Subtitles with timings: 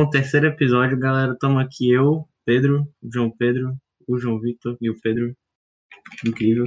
[0.00, 3.76] Então, terceiro episódio, galera, estamos aqui eu, Pedro, o João Pedro,
[4.08, 5.36] o João Vitor e o Pedro.
[6.26, 6.64] Incrível.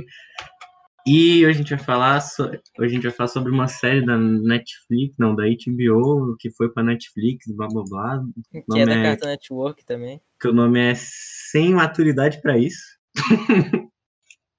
[1.08, 2.44] E hoje a gente vai falar, so...
[2.44, 6.72] hoje a gente vai falar sobre uma série da Netflix, não, da HBO, que foi
[6.72, 8.24] pra Netflix, blá blá blá.
[8.72, 10.22] Que é da Cartoon Network também.
[10.40, 12.84] que o nome é Sem Maturidade pra Isso.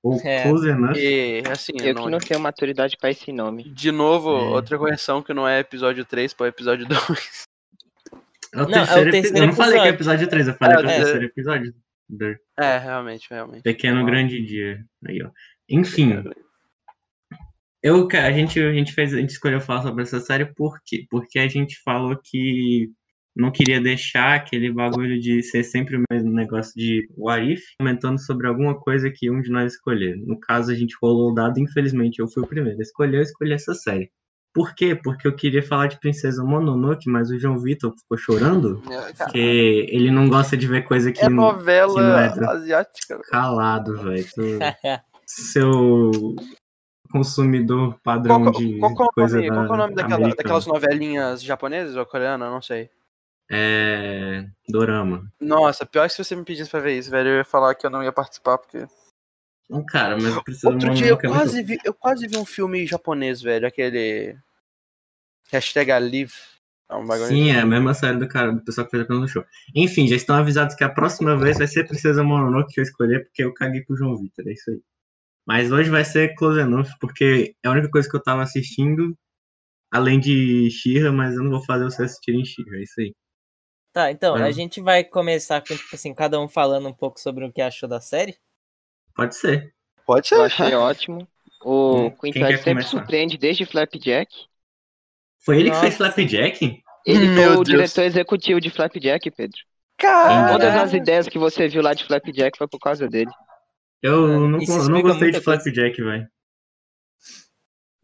[0.02, 0.42] Ou É.
[0.42, 0.96] Close Enough.
[0.96, 3.70] E assim, Eu não- que não tenho maturidade pra esse nome.
[3.70, 4.48] de novo, É.
[4.48, 7.44] outra correção que não é episódio 3, pô, é episódio 2.
[8.54, 9.10] É o Não, é o terceiro episódio.
[9.10, 10.24] terceiro Eu não falei que é episódio.
[10.24, 10.96] episódio 3, eu falei É, que é o é.
[10.96, 11.74] terceiro episódio.
[12.58, 13.62] É, realmente, realmente.
[13.62, 14.84] Pequeno Grande Dia.
[15.06, 15.30] Aí, ó.
[15.68, 16.12] Enfim,
[17.82, 21.06] eu, a, gente, a, gente fez, a gente escolheu falar sobre essa série por quê?
[21.10, 22.90] Porque a gente falou que
[23.36, 28.18] não queria deixar aquele bagulho de ser sempre o mesmo negócio de what if, comentando
[28.18, 30.16] sobre alguma coisa que um de nós escolher.
[30.16, 32.80] No caso, a gente rolou o dado, infelizmente eu fui o primeiro.
[32.80, 34.10] Escolheu, eu escolhi essa série.
[34.54, 34.94] Por quê?
[34.94, 39.88] Porque eu queria falar de Princesa Mononoke, mas o João Vitor ficou chorando, É, porque
[39.90, 43.16] ele não gosta de ver coisa que é não- que não novela é do- asiática.
[43.16, 43.28] velho.
[43.28, 44.24] calado, velho.
[45.26, 46.36] Seu
[47.10, 50.66] consumidor padrão Qual, de qual, qual, coisa nome, qual é o nome da daquela, daquelas
[50.66, 52.50] novelinhas japonesas ou coreanas?
[52.50, 52.90] Não sei.
[53.50, 54.46] É...
[54.68, 55.30] Dorama.
[55.40, 57.86] Nossa, pior que se você me pedisse pra ver isso, velho, eu ia falar que
[57.86, 58.86] eu não ia participar, porque.
[59.70, 62.86] Um cara, mas eu preciso Outro dia eu quase vi, eu quase vi um filme
[62.86, 64.36] japonês, velho, aquele.
[65.50, 66.34] Hashtag Alive.
[66.88, 67.28] É um bagulho.
[67.28, 69.44] Sim, é a mesma série do cara, do pessoal que fez apenas no show.
[69.74, 73.24] Enfim, já estão avisados que a próxima vez vai ser Princesa Mononoke que eu escolher,
[73.24, 74.80] porque eu caguei pro João Vitor, é isso aí.
[75.46, 79.16] Mas hoje vai ser Close Enough, porque é a única coisa que eu tava assistindo,
[79.90, 83.14] além de Shira, mas eu não vou fazer vocês assistirem Shira, é isso aí.
[83.92, 84.42] Tá, então, É.
[84.42, 87.62] a gente vai começar com, tipo assim, cada um falando um pouco sobre o que
[87.62, 88.36] achou da série.
[89.14, 89.74] Pode ser.
[90.06, 90.42] Pode Eu ser.
[90.42, 91.26] achei ótimo.
[91.60, 92.84] O Hum, quer sempre começar?
[92.84, 94.30] surpreende desde Flapjack.
[95.44, 95.96] Foi ele que fez Nossa.
[95.96, 96.82] Flapjack?
[97.06, 97.64] Ele Meu foi o Deus.
[97.64, 99.58] diretor executivo de Flapjack, Pedro.
[99.98, 103.32] Cara, Todas as ideias que você viu lá de Flapjack foi por causa dele.
[104.02, 105.40] Eu É, não, eu não gostei de.
[105.40, 106.28] Flapjack, velho.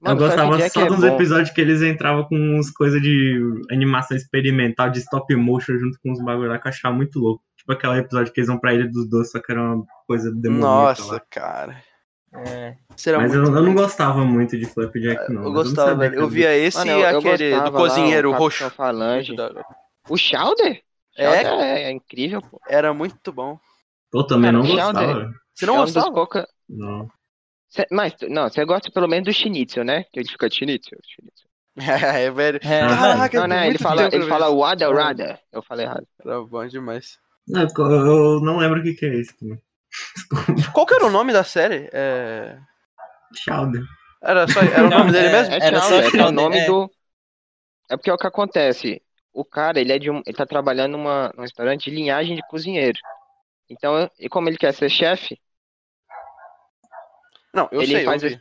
[0.03, 1.06] Eu Mano, gostava Flapjack só é dos bom.
[1.15, 3.38] episódios que eles entravam com uns coisas de
[3.71, 7.43] animação experimental, de stop motion, junto com uns bagulho lá que eu achava muito louco.
[7.56, 10.33] Tipo aquele episódio que eles vão pra Ilha dos Doces, só que era uma coisa
[10.33, 10.66] demoníaca
[11.03, 11.22] Nossa, lá.
[11.28, 11.83] cara.
[12.33, 12.77] É.
[12.97, 15.43] Será Mas eu, muito eu não gostava muito de Flapjack, não.
[15.43, 16.21] Eu não gostava, sabia velho.
[16.22, 18.71] Eu via esse Mano, e eu- eu aquele do lá, cozinheiro o roxo.
[18.71, 19.34] Falange.
[20.09, 20.81] O Chowder?
[21.19, 21.25] É?
[21.25, 22.59] É, é incrível, pô.
[22.69, 23.59] Era muito bom.
[24.15, 25.31] Eu também não Cara, gostava.
[25.55, 26.12] Você não é gostava?
[26.12, 26.49] pouca...
[26.69, 27.10] Não.
[27.71, 30.05] Cê- mas, não, você gosta pelo menos do Schnitzel, né?
[30.13, 31.49] Que ele fica Schnitzel, Schnitzel.
[31.77, 32.61] É, velho.
[32.63, 33.67] É, Ah, Caraca, Não, né?
[33.69, 34.51] Ele fala, ele eu fala.
[34.51, 35.41] Wada Rada.
[35.53, 36.07] Eu falei errado.
[36.21, 37.19] Era bom demais.
[37.47, 39.35] Não, eu, não lembro o que, que é isso.
[40.73, 41.89] Qual que era o nome da série?
[41.93, 42.59] É...
[43.35, 43.83] Chowder.
[44.23, 44.61] Era, só...
[44.61, 45.55] era o Não, nome dele é- mesmo?
[45.55, 46.65] É Era só Chowder, é o nome é.
[46.67, 46.91] do.
[47.91, 49.03] É porque é o que acontece.
[49.33, 50.23] O cara, ele é de um.
[50.27, 52.99] Ele tá trabalhando numa, num restaurante de linhagem de cozinheiro.
[53.71, 55.41] Então, e como ele quer ser chefe,
[57.55, 58.41] Não, eu Ele sei, faz eu vi.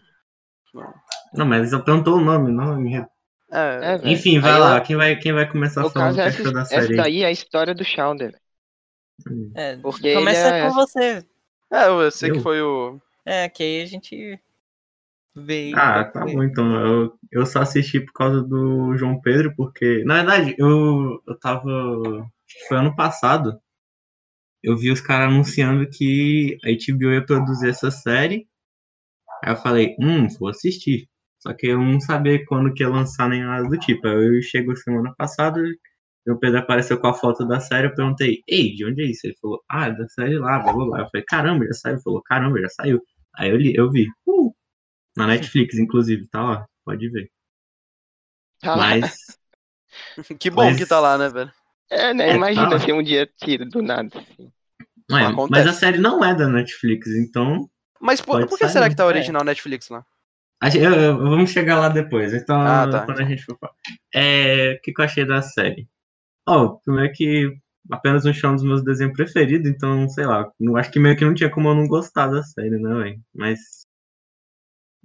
[1.34, 2.80] Não, mas eu perguntou o nome, não.
[2.80, 3.06] me-
[3.52, 4.12] É, é.
[4.12, 4.78] Enfim, vai Aí lá.
[4.78, 6.96] eu- Quem vai, quem vai começar o que essa, da essa série?
[6.96, 7.84] daí é a história do.
[9.28, 9.52] Hum.
[9.56, 11.26] é, Porque começa é- com você.
[11.72, 12.42] é, eu sei que Eu?
[12.42, 13.00] foi o...
[13.26, 14.40] É, que aí a gente
[15.36, 15.72] vê.
[15.76, 16.76] Ah, tá bom, então.
[16.86, 21.70] Eu, eu só assisti por causa do João Pedro, porque, na verdade, eu, eu tava.
[21.70, 23.60] Acho que foi ano passado.
[24.62, 28.48] Eu vi os caras anunciando que a HBO ia produzir essa série.
[29.44, 31.08] Aí eu falei, hum, vou assistir.
[31.40, 34.08] Só que eu não sabia quando que ia lançar nem nada do tipo.
[34.08, 35.62] Aí eu chego semana passada,
[36.28, 39.26] o Pedro apareceu com a foto da série, eu perguntei, ei, de onde é isso?
[39.26, 41.00] Ele falou, ah, é da série lá, blá blá blá.
[41.00, 41.96] Eu falei, caramba, já saiu.
[41.96, 43.02] Ele falou, caramba, já saiu.
[43.36, 44.08] Aí eu li, eu vi.
[44.28, 44.54] Uh,
[45.18, 47.32] na Netflix, inclusive, tá lá, pode ver.
[48.62, 48.90] Tá lá.
[48.90, 49.40] Mas,
[50.40, 51.52] Que bom Mas- que tá lá, né, velho?
[51.90, 52.30] É, né?
[52.30, 52.80] É, Imagina tá.
[52.80, 54.10] se um dia tira do nada.
[54.20, 54.52] assim.
[55.10, 57.68] não é, mas a série não é da Netflix, então.
[58.00, 59.08] Mas por, por que sair, será que tá é.
[59.08, 60.06] original Netflix lá?
[60.62, 62.34] a gente- eu- eu- vamos chegar lá depois.
[62.34, 63.26] Então, Ah, tá, quando então.
[63.26, 63.74] a gente for falar.
[64.14, 65.88] É, o que, que eu achei da série?
[66.48, 67.58] Ó, primeiro que
[67.92, 71.24] apenas um chão dos meus desenhos preferidos, então, sei lá, não, acho que meio que
[71.26, 73.22] não tinha como eu não gostar da série, né, velho?
[73.34, 73.60] Mas.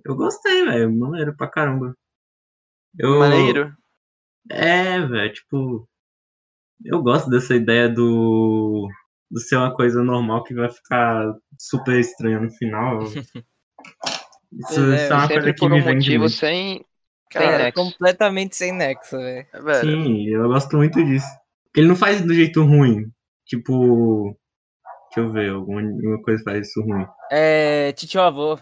[0.05, 0.93] Eu gostei, velho.
[0.93, 1.95] Maneiro pra caramba.
[2.99, 3.77] Eu, Maneiro.
[4.51, 5.89] É, velho, tipo.
[6.85, 8.89] Eu gosto dessa ideia do.
[9.31, 11.25] Do ser uma coisa normal que vai ficar
[11.59, 13.01] super estranha no final.
[14.57, 16.33] Isso, É, isso é uma coisa Sempre que por me um vende motivo muito.
[16.37, 16.85] sem.
[17.31, 17.75] Cara, Sem É, nexo.
[17.83, 19.47] completamente sem nexo, velho.
[19.65, 19.81] velho.
[20.05, 21.27] Sim, eu gosto muito disso.
[21.65, 23.07] Porque ele não faz do jeito ruim.
[23.47, 24.37] Tipo.
[25.09, 27.05] Deixa eu ver, alguma alguma coisa faz isso ruim.
[27.33, 28.57] É, titio avô.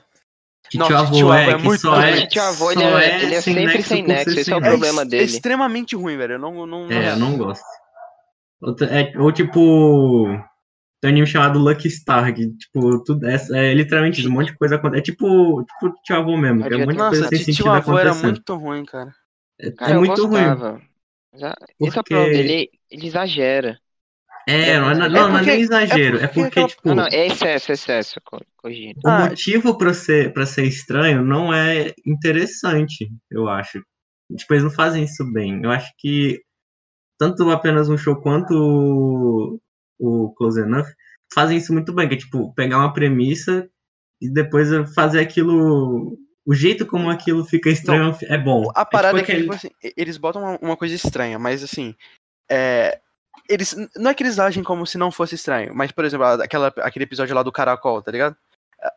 [0.70, 2.04] Que Nossa, tio avô tio avô é, é que muito só ruim.
[2.04, 2.26] é.
[2.26, 4.60] Tio avô, ele só é- ele é sempre sem por nexo, ser esse é o
[4.60, 5.24] sem problema dele.
[5.24, 6.32] extremamente ruim, velho.
[6.34, 7.62] Eu não, não, É, eu não gosto.
[8.62, 10.26] Outra- é- ou tipo.
[11.02, 14.52] Tem um anime chamado Lucky Star, que, tipo, tudo, é, é literalmente isso, um monte
[14.52, 15.00] de coisa acontece.
[15.00, 17.98] É tipo, tipo Tio Avô mesmo, que é um monte de coisa sem sentido Avô
[17.98, 19.12] era muito ruim, cara.
[19.60, 20.30] É, Cara, é muito ruim.
[20.44, 20.80] gostava.
[21.34, 23.78] Já- Esse é o Porque- problema dele, ele exagera.
[24.48, 26.68] É, não, é- não, É não é porque- nem exagero, é é porque porque, aquela-
[26.68, 29.00] tipo, Não, não, é excesso, excesso, co- corrigindo.
[29.04, 33.82] o Ah, motivo pra ser, pra ser estranho não é interessante, eu acho.
[34.36, 35.60] Tipo, eles não fazem isso bem.
[35.64, 36.40] Eu acho que
[37.18, 39.60] tanto apenas um show quanto
[40.02, 40.86] o, Close Enough
[41.32, 43.68] fazem isso muito bem, que é tipo, pegar uma premissa
[44.20, 46.18] e depois fazer aquilo.
[46.44, 48.68] O jeito como aquilo fica estranho é bom.
[48.74, 51.62] A parada é, tipo que, aquele- tipo assim, eles botam uma, uma coisa estranha, mas
[51.62, 51.94] assim.
[52.50, 53.00] É,
[53.48, 56.72] eles, não é que eles agem como se não fosse estranho, mas, por exemplo, aquela,
[56.78, 58.36] aquele episódio lá do caracol, tá ligado?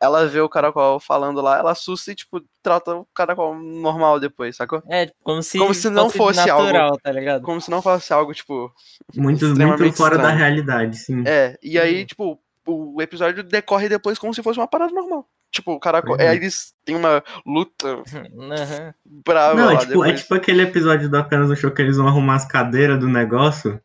[0.01, 4.55] Ela vê o caracol falando lá, ela assusta e, tipo, trata o caracol normal depois,
[4.55, 4.81] sacou?
[4.89, 7.43] É, como se, Como se não fosse natural, tá ligado?
[7.43, 8.73] Como se não fosse algo, tipo.
[9.15, 10.37] muito, muito fora da estranho.
[10.39, 11.23] realidade, sim.
[11.27, 12.05] É, e aí, Uhum.
[12.05, 15.27] tipo, o episódio decorre depois como se fosse uma parada normal.
[15.51, 16.15] Tipo, o caracol.
[16.15, 16.21] Uhum.
[16.21, 18.01] Aí eles têm uma luta
[18.51, 18.93] Aham.
[19.05, 21.95] brava Não, é lá tipo, é tipo aquele episódio do apenas um show que eles
[21.97, 23.79] vão arrumar as cadeiras do negócio.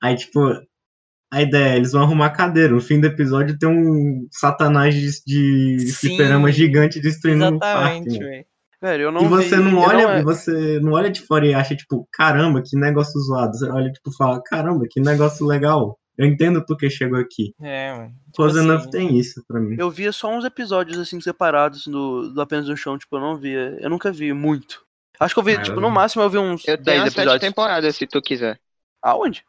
[0.00, 0.40] Aí, tipo,
[1.30, 2.72] a ideia é eles vão arrumar a cadeira.
[2.72, 8.08] No fim do episódio tem um satanás de, de Sim, fliperama gigante destruindo o parque.
[8.08, 8.44] Exatamente, né?
[8.80, 9.10] velho.
[9.10, 12.08] Não E você vi- não olha, é- você não olha de fora e acha, tipo,
[12.12, 13.56] caramba, que negócio zoado.
[13.56, 15.98] Você olha, tipo, e fala, caramba, que negócio legal.
[16.16, 17.52] Eu entendo porque chegou aqui.
[17.60, 18.12] É, mano.
[18.26, 19.76] Tipo assim, tem isso pra mim.
[19.78, 23.36] Eu via só uns episódios assim separados do, do apenas um show, tipo, eu não
[23.36, 23.76] via.
[23.80, 24.82] Eu nunca vi muito.
[25.20, 27.18] Acho que eu vi, tipo, no máximo eu vi uns Eu tenho 10 as sete
[27.20, 27.40] episódios.
[27.48, 28.58] temporadas, se tu quiser.
[29.02, 29.44] Aonde?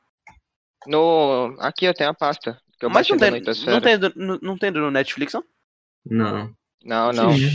[0.87, 1.55] No...
[1.59, 2.59] Aqui eu tenho a pasta.
[2.79, 5.43] Que eu Mas não tem, não, tem, não, não tem no Netflix, não?
[6.05, 6.55] Não.
[6.83, 7.33] Não, não.
[7.35, 7.49] Tinha.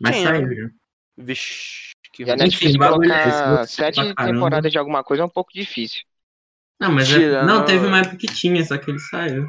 [0.00, 0.28] Mas Tinha.
[0.28, 0.68] saiu já.
[1.16, 2.36] Vixe, que E a.
[2.36, 6.02] Netflix Enfim, é colocar vou sete temporadas de alguma coisa é um pouco difícil.
[6.78, 7.64] Não, mas é- Mentira, não, não.
[7.64, 9.48] teve uma época que tinha, só que ele saiu.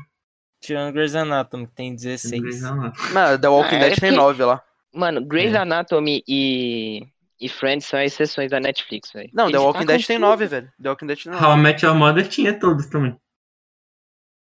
[0.62, 2.62] Tirando Grey's Anatomy, que tem 16.
[2.62, 2.94] Não, não.
[3.14, 4.64] Não, The Walking Ah, Dead é tem porque- 9 lá.
[4.94, 5.58] Mano, Grey's É.
[5.58, 7.06] Anatomy e...
[7.40, 9.30] e Friends são exceções da Netflix, velho.
[9.34, 10.20] Não, The Eles Walking tacam Dead tem.
[10.20, 10.72] 9, velho.
[10.82, 11.46] The Walking Dead tem 9.
[11.46, 13.16] How I Met Your Mother tinha todos também.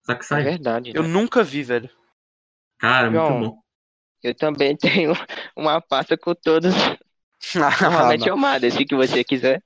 [0.06, 0.44] Só que É saiu.
[0.44, 0.92] verdade.
[0.94, 1.08] Eu né?
[1.08, 1.88] nunca vi, velho.
[2.78, 3.58] Cara, muito bom.
[4.22, 5.12] Eu também tenho
[5.56, 6.74] uma pasta com todos
[7.56, 8.28] Ah, Realmente não.
[8.28, 9.60] é uma se que você quiser.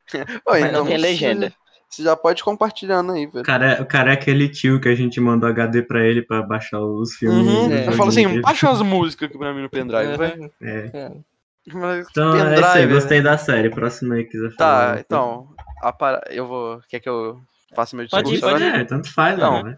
[0.44, 1.52] Ô, Mas não tem legenda.
[1.88, 3.44] Você já pode compartilhando aí, velho.
[3.44, 6.80] cara, o cara é aquele tio que a gente mandou HD pra ele pra baixar
[6.80, 7.46] os filmes.
[7.46, 7.72] Uhum.
[7.72, 7.86] É.
[7.88, 10.32] Eu falo assim, baixa as músicas aqui pra mim no pendrive, vai.
[10.32, 10.50] Aham.
[10.60, 11.08] É.
[11.08, 11.37] Mas
[11.68, 13.70] Então, é isso aí, pendrive, gostei da série.
[13.70, 15.00] Próximo aí, quiser Tá, falar.
[15.00, 15.48] então,
[15.82, 16.22] a para...
[16.30, 16.80] eu vou...
[16.88, 17.40] Quer que eu
[17.74, 18.74] faça meu Pode ir, discurso pode ir.
[18.80, 19.62] É, tanto faz, Não.
[19.62, 19.76] né?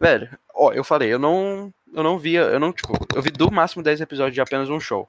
[0.00, 1.72] Velho, ó, eu falei, eu não.
[1.92, 4.80] Eu não via, eu não, tipo, eu vi do máximo 10 episódios de apenas um
[4.80, 5.08] show.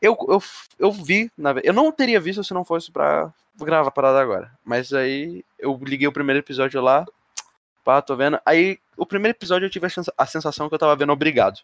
[0.00, 0.42] Eu, eu,
[0.78, 4.50] eu vi, na eu não teria visto se não fosse pra gravar a parada agora.
[4.64, 7.04] Mas aí eu liguei o primeiro episódio lá,
[7.84, 8.40] pá, tô vendo.
[8.46, 11.58] Aí o primeiro episódio eu tive a, a sensação que eu tava vendo obrigado.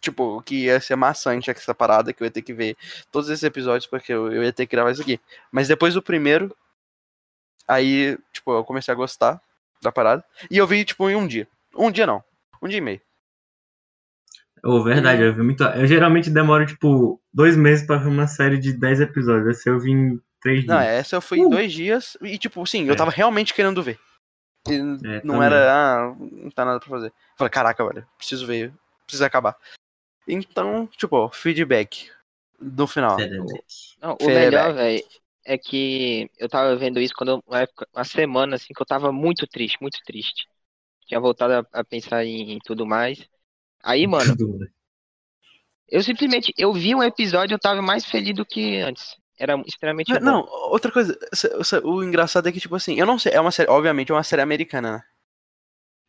[0.00, 2.76] Tipo, que ia ser maçante essa parada, que eu ia ter que ver
[3.10, 5.18] todos esses episódios porque eu, eu ia ter que gravar isso aqui.
[5.50, 6.54] Mas depois do primeiro,
[7.66, 9.40] aí, tipo, eu comecei a gostar
[9.82, 10.24] da parada.
[10.50, 11.48] E eu vi, tipo, em um dia.
[11.74, 12.22] Um dia não.
[12.62, 13.00] Um dia e meio.
[14.64, 15.62] Ô, verdade, eu vi muito.
[15.62, 19.58] Eu geralmente demoro, tipo, dois meses pra ver uma série de 10 episódios.
[19.58, 20.68] Esse eu vi em três dias.
[20.74, 22.16] Não, essa eu fui em dois dias.
[22.22, 22.96] E, tipo, sim, eu É.
[22.96, 23.98] tava realmente querendo ver.
[24.68, 24.72] É,
[25.22, 25.42] não também.
[25.46, 27.12] era, ah, não tá nada pra fazer.
[27.36, 28.72] Falei, caraca, velho, preciso ver,
[29.06, 29.56] preciso acabar.
[30.26, 32.10] Então, tipo, feedback
[32.60, 33.16] do final.
[33.18, 34.34] Não, o Feedback.
[34.44, 35.04] melhor, velho,
[35.44, 39.12] é que eu tava vendo isso quando uma, época, uma semana assim que eu tava
[39.12, 40.46] muito triste, muito triste.
[41.06, 43.28] Tinha voltado a, a pensar em, em tudo mais.
[43.82, 44.34] Aí, mano,
[45.88, 49.14] eu simplesmente eu vi um episódio e eu tava mais feliz do que antes.
[49.38, 50.24] Era extremamente Não, bom.
[50.24, 51.16] não, outra coisa,
[51.84, 54.22] o engraçado é que, tipo assim, eu não sei, é uma série, obviamente é uma
[54.24, 55.04] série americana, né?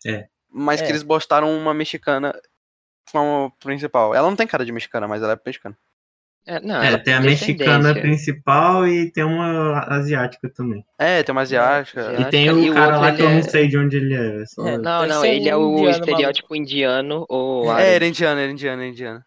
[0.05, 0.29] É.
[0.49, 0.89] Mas que É.
[0.91, 2.33] eles botaram uma mexicana
[3.11, 4.13] como principal.
[4.15, 5.75] Ela não tem cara de mexicana, mas ela é mexicana.
[6.49, 10.85] É, não, É, ela tem a mexicana principal e tem uma asiática também.
[10.97, 11.99] É, tem uma asiática.
[11.99, 12.21] asiática.
[12.27, 13.97] E tem E o o cara outro, lá que eu não é- sei de onde
[13.97, 14.45] ele é.
[14.45, 18.49] só- É, Não, não, ele é o indiano estereótipo indiano ou É, era indiano, era
[18.49, 19.23] indiano, era indiano.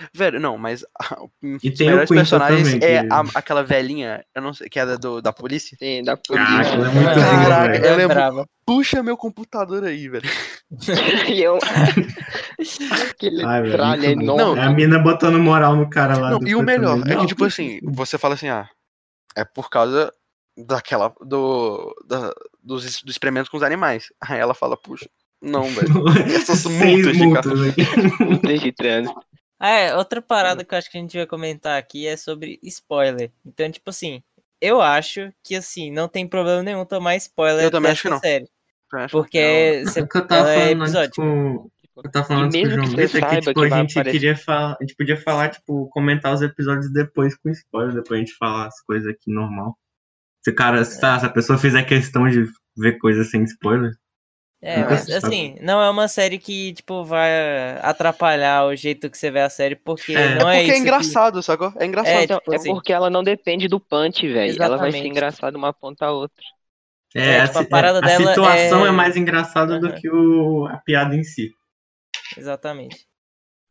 [0.00, 0.04] É.
[0.12, 0.84] Velho, não, mas
[1.42, 4.84] um E dos melhores personagens também, é a- aquela velhinha, eu não sei, que é
[4.86, 5.76] da, do, da polícia.
[5.78, 6.60] Sim, da Ah, polícia.
[6.60, 7.84] aquilo é muito Caraca, velho.
[7.84, 8.46] eu é lembro- brava.
[8.66, 10.28] Puxa meu computador aí, velho.
[11.28, 11.58] e eu...
[13.10, 14.60] Aquele Ai, velho, tralha enorme.
[14.60, 16.30] É a mina botando moral no cara lá.
[16.30, 17.12] Não, do e o melhor também.
[17.12, 18.68] é que, Não, tipo assim, você fala assim, ah,
[19.36, 20.12] é por causa
[20.56, 22.32] daquela, do, da,
[22.62, 24.06] dos, do experimento com os animais.
[24.20, 25.08] Aí ela fala, puxa,
[25.42, 26.08] não, velho.
[26.34, 27.52] Essas Seis multas de multas.
[28.20, 29.20] Multas de trânsito.
[29.66, 32.58] Ah, é, outra parada que eu acho que a gente vai comentar aqui é sobre
[32.62, 33.32] spoiler.
[33.46, 34.22] Então, tipo assim,
[34.60, 38.18] eu acho que, assim, não tem problema nenhum tomar spoiler Eu também acho que não.
[38.20, 38.46] série.
[39.10, 42.84] Porque É você- que eu tava ela é com, eu tava falando com o João
[42.90, 45.88] que Vitor que, tipo, que a gente aparecer- queria falar, a gente podia falar, tipo,
[45.88, 49.78] comentar os episódios depois com spoiler, depois a gente falar as coisas aqui normal.
[50.44, 52.44] Se o cara, se, tá, se a pessoa fizer questão de
[52.76, 53.92] ver coisas sem spoiler,
[54.66, 59.30] É, mas, assim, não é uma série que, tipo, vai atrapalhar o jeito que você
[59.30, 60.36] vê a série, porque É.
[60.36, 61.72] não é, porque isso é que- engraçado, sacou?
[61.78, 62.14] É engraçado.
[62.16, 62.72] É, Então, tipo é assim.
[62.72, 64.62] porque ela não depende do punch, velho.
[64.62, 66.42] Ela vai ser engraçada de uma ponta a outra.
[67.14, 68.88] é, É, a, tipo, a si- parada a dela situação é...
[68.88, 70.00] é- mais engraçada do Aham.
[70.00, 71.54] que o, a piada em si.
[72.36, 73.06] Exatamente.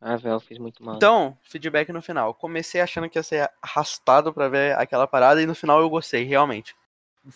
[0.00, 0.96] Ah, velho, eu fiz muito mal.
[0.96, 2.34] Então, feedback no final.
[2.34, 6.24] Comecei achando que ia ser arrastado pra ver aquela parada e no final eu gostei,
[6.24, 6.74] realmente.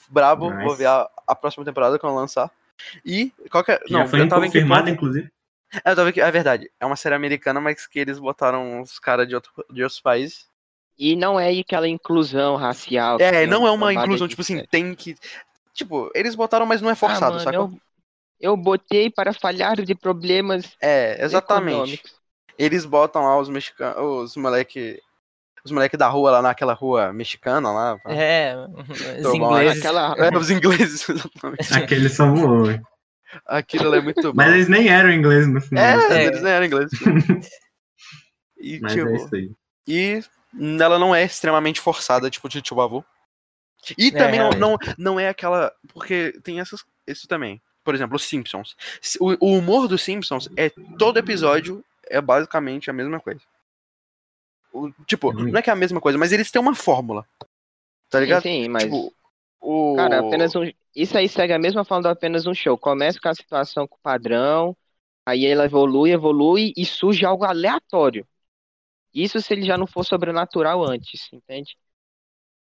[0.08, 0.64] Brabo, Nice.
[0.64, 2.50] vou ver a, a próxima temporada quando lançar.
[3.04, 3.80] E qualquer.
[3.86, 5.30] Já Não, foi eu tava que confirmado, inclusive.
[5.84, 6.70] É, eu tava aqui, é verdade.
[6.80, 10.46] É uma série americana, mas que eles botaram os caras de, outro, de outros países.
[10.98, 13.18] E não é aquela inclusão racial.
[13.20, 14.66] É, que não é uma inclusão, de tipo assim, série.
[14.68, 15.14] tem que.
[15.74, 17.60] Tipo, eles botaram, mas não é forçado, ah, mano, sacou?
[17.60, 17.80] eu,
[18.40, 21.74] eu botei para falhar de problemas É, exatamente.
[21.74, 22.18] econômicos.
[22.58, 25.00] Eles botam lá os mexicanos, os moleque.
[25.68, 27.98] Os moleque da rua lá naquela rua mexicana lá.
[27.98, 28.10] pá.
[28.10, 28.56] É,
[29.20, 29.78] os ingleses.
[29.78, 31.74] Aquela, É, os ingleses, exatamente.
[31.74, 32.80] Aqueles são bons.
[33.44, 34.32] Aquilo é muito bom.
[34.34, 35.84] Mas eles nem eram ingleses no final.
[35.84, 36.24] É, É.
[36.24, 36.98] eles nem eram ingleses.
[38.60, 39.50] E, Mas tipo, é isso aí.
[39.86, 40.20] e
[40.80, 43.04] ela não é extremamente forçada, tipo de Chihuahua.
[43.96, 45.72] E também não, não, não é aquela.
[45.94, 47.62] Porque tem essas, isso também.
[47.84, 48.74] Por exemplo, os Simpsons.
[49.20, 53.40] O, o humor dos Simpsons é todo episódio é basicamente a mesma coisa.
[54.72, 55.50] O- tipo, Hum.
[55.50, 57.26] não é que é a mesma coisa, mas eles têm uma fórmula.
[58.10, 58.42] Tá ligado?
[58.42, 58.84] Sim, sim, mas.
[58.84, 59.12] Tipo,
[59.60, 59.96] o.
[59.96, 60.62] Cara, apenas um.
[60.94, 62.76] Isso aí segue a mesma forma de apenas um show.
[62.76, 64.76] Começa com a situação com o padrão,
[65.24, 68.26] aí ela evolui, evolui e surge algo aleatório.
[69.14, 71.76] Isso se ele já não for sobrenatural antes, entende?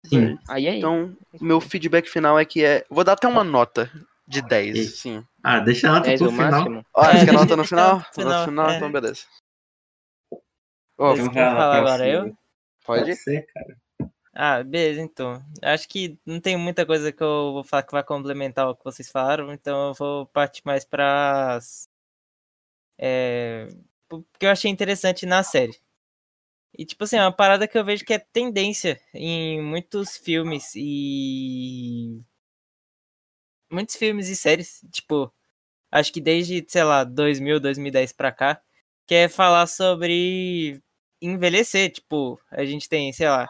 [0.04, 0.38] Sim.
[0.48, 2.84] Aí é Então, o meu feedback final é que é.
[2.90, 3.90] Vou dar até uma nota
[4.26, 4.96] de 10, Isso.
[4.98, 5.24] sim.
[5.42, 6.50] Ah, deixa ela 10 pro o final.
[6.50, 6.86] máximo.
[6.94, 7.96] Ah, você quer nota no final?
[7.96, 8.76] no Nota final, no final, é.
[8.76, 9.22] então beleza.
[10.96, 12.36] Querem falar agora eu?
[12.84, 13.14] pode?
[13.16, 13.76] ser, cara.
[14.32, 15.44] Ah, beleza, então.
[15.62, 18.84] Acho que não tem muita coisa que eu vou falar que vai complementar o que
[18.84, 21.60] vocês falaram, então eu vou partir mais para
[22.98, 23.68] é,
[24.08, 25.78] porque eu achei interessante na série.
[26.76, 30.72] E tipo assim, é uma parada que eu vejo que é tendência em muitos filmes
[30.76, 32.20] e
[33.70, 35.32] muitos filmes e séries, tipo,
[35.90, 38.60] acho que desde, sei lá, 2000, 2010 pra cá,
[39.06, 40.80] que é falar sobre
[41.20, 43.48] envelhecer, tipo, a gente tem, sei lá,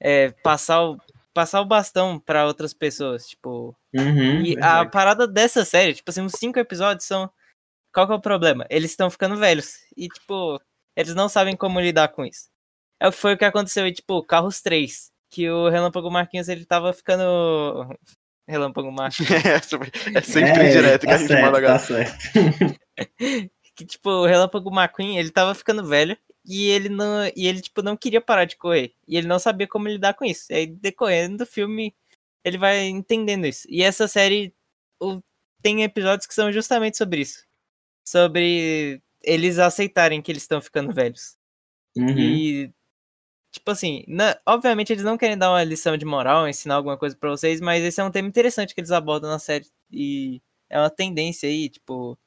[0.00, 0.98] é, passar o
[1.34, 6.22] passar o bastão pra outras pessoas, tipo, Uhum, e a parada dessa série, tipo assim,
[6.24, 7.30] os cinco episódios são.
[7.94, 8.66] Qual que é o problema?
[8.68, 9.74] Eles estão ficando velhos.
[9.96, 10.60] E, tipo,
[10.96, 12.48] eles não sabem como lidar com isso.
[13.00, 15.10] É o que foi o que aconteceu em, tipo, Carros 3.
[15.30, 17.24] Que o Relâmpago Marquinhos, ele tava ficando.
[18.48, 19.30] Relâmpago Marquinhos.
[19.46, 22.18] é sempre- é sempre É, direto que tá a gente certo, manda Tá certo.
[23.78, 26.18] que, tipo, o Relâmpago McQueen, ele tava ficando velho.
[26.44, 27.26] E ele não.
[27.36, 28.92] E ele, tipo, não queria parar de correr.
[29.06, 30.50] E ele não sabia como lidar com isso.
[30.50, 31.94] E aí, decorrendo do filme,
[32.44, 33.66] ele vai entendendo isso.
[33.70, 34.52] E essa série
[35.00, 35.20] o-
[35.62, 37.44] tem episódios que são justamente sobre isso.
[38.06, 41.36] Sobre eles aceitarem que eles estão ficando velhos.
[41.96, 42.18] Uhum.
[42.18, 42.72] E,
[43.52, 47.16] tipo assim, na- obviamente eles não querem dar uma lição de moral, ensinar alguma coisa
[47.16, 49.66] pra vocês, mas esse é um tema interessante que eles abordam na série.
[49.92, 52.18] E é uma tendência aí, tipo.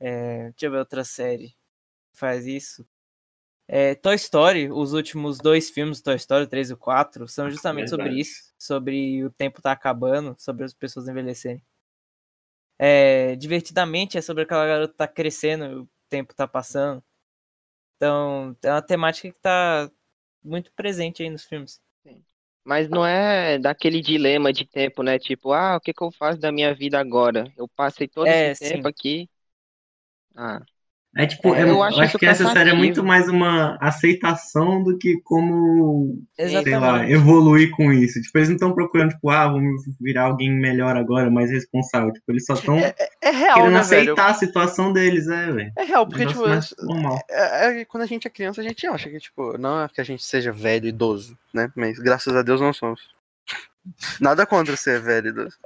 [0.00, 1.50] É, deixa eu ver outra série
[2.12, 2.86] que faz isso.
[3.68, 8.10] É, Toy Story, os últimos dois filmes, Toy Story 3 e 4, são justamente sobre
[8.10, 8.20] Verdade.
[8.20, 8.52] isso.
[8.58, 11.62] Sobre o tempo tá acabando, sobre as pessoas envelhecerem.
[12.78, 17.02] É, divertidamente é sobre aquela garota que tá crescendo, o tempo tá passando.
[17.96, 19.90] Então, é uma temática que tá
[20.44, 21.80] muito presente aí nos filmes.
[22.64, 25.18] Mas não é daquele dilema de tempo, né?
[25.18, 27.52] Tipo, ah, o que que eu faço da minha vida agora?
[27.56, 28.88] Eu passei todo É, esse tempo sim.
[28.88, 29.28] aqui.
[30.36, 30.60] Ah,
[31.16, 33.78] É tipo, É, é, eu eu acho acho, que essa série é muito mais uma
[33.80, 37.12] aceitação do que como, sei lá, Exatamente.
[37.12, 38.20] evoluir com isso.
[38.20, 42.12] Tipo, eles não estão procurando, tipo, ah, vamos virar alguém melhor agora, mais responsável.
[42.12, 44.02] Tipo, eles só estão É real, querendo né, velho?
[44.12, 45.72] aceitar a situação deles, é, velho.
[45.78, 46.42] É real, porque, tipo,
[46.84, 47.20] normal.
[47.30, 50.00] é, é- quando a gente é criança, a gente acha que, tipo, não é que
[50.00, 51.70] a gente seja velho, idoso, né?
[51.76, 53.00] Mas graças a Deus não somos.
[54.20, 55.56] Nada contra ser velho e idoso.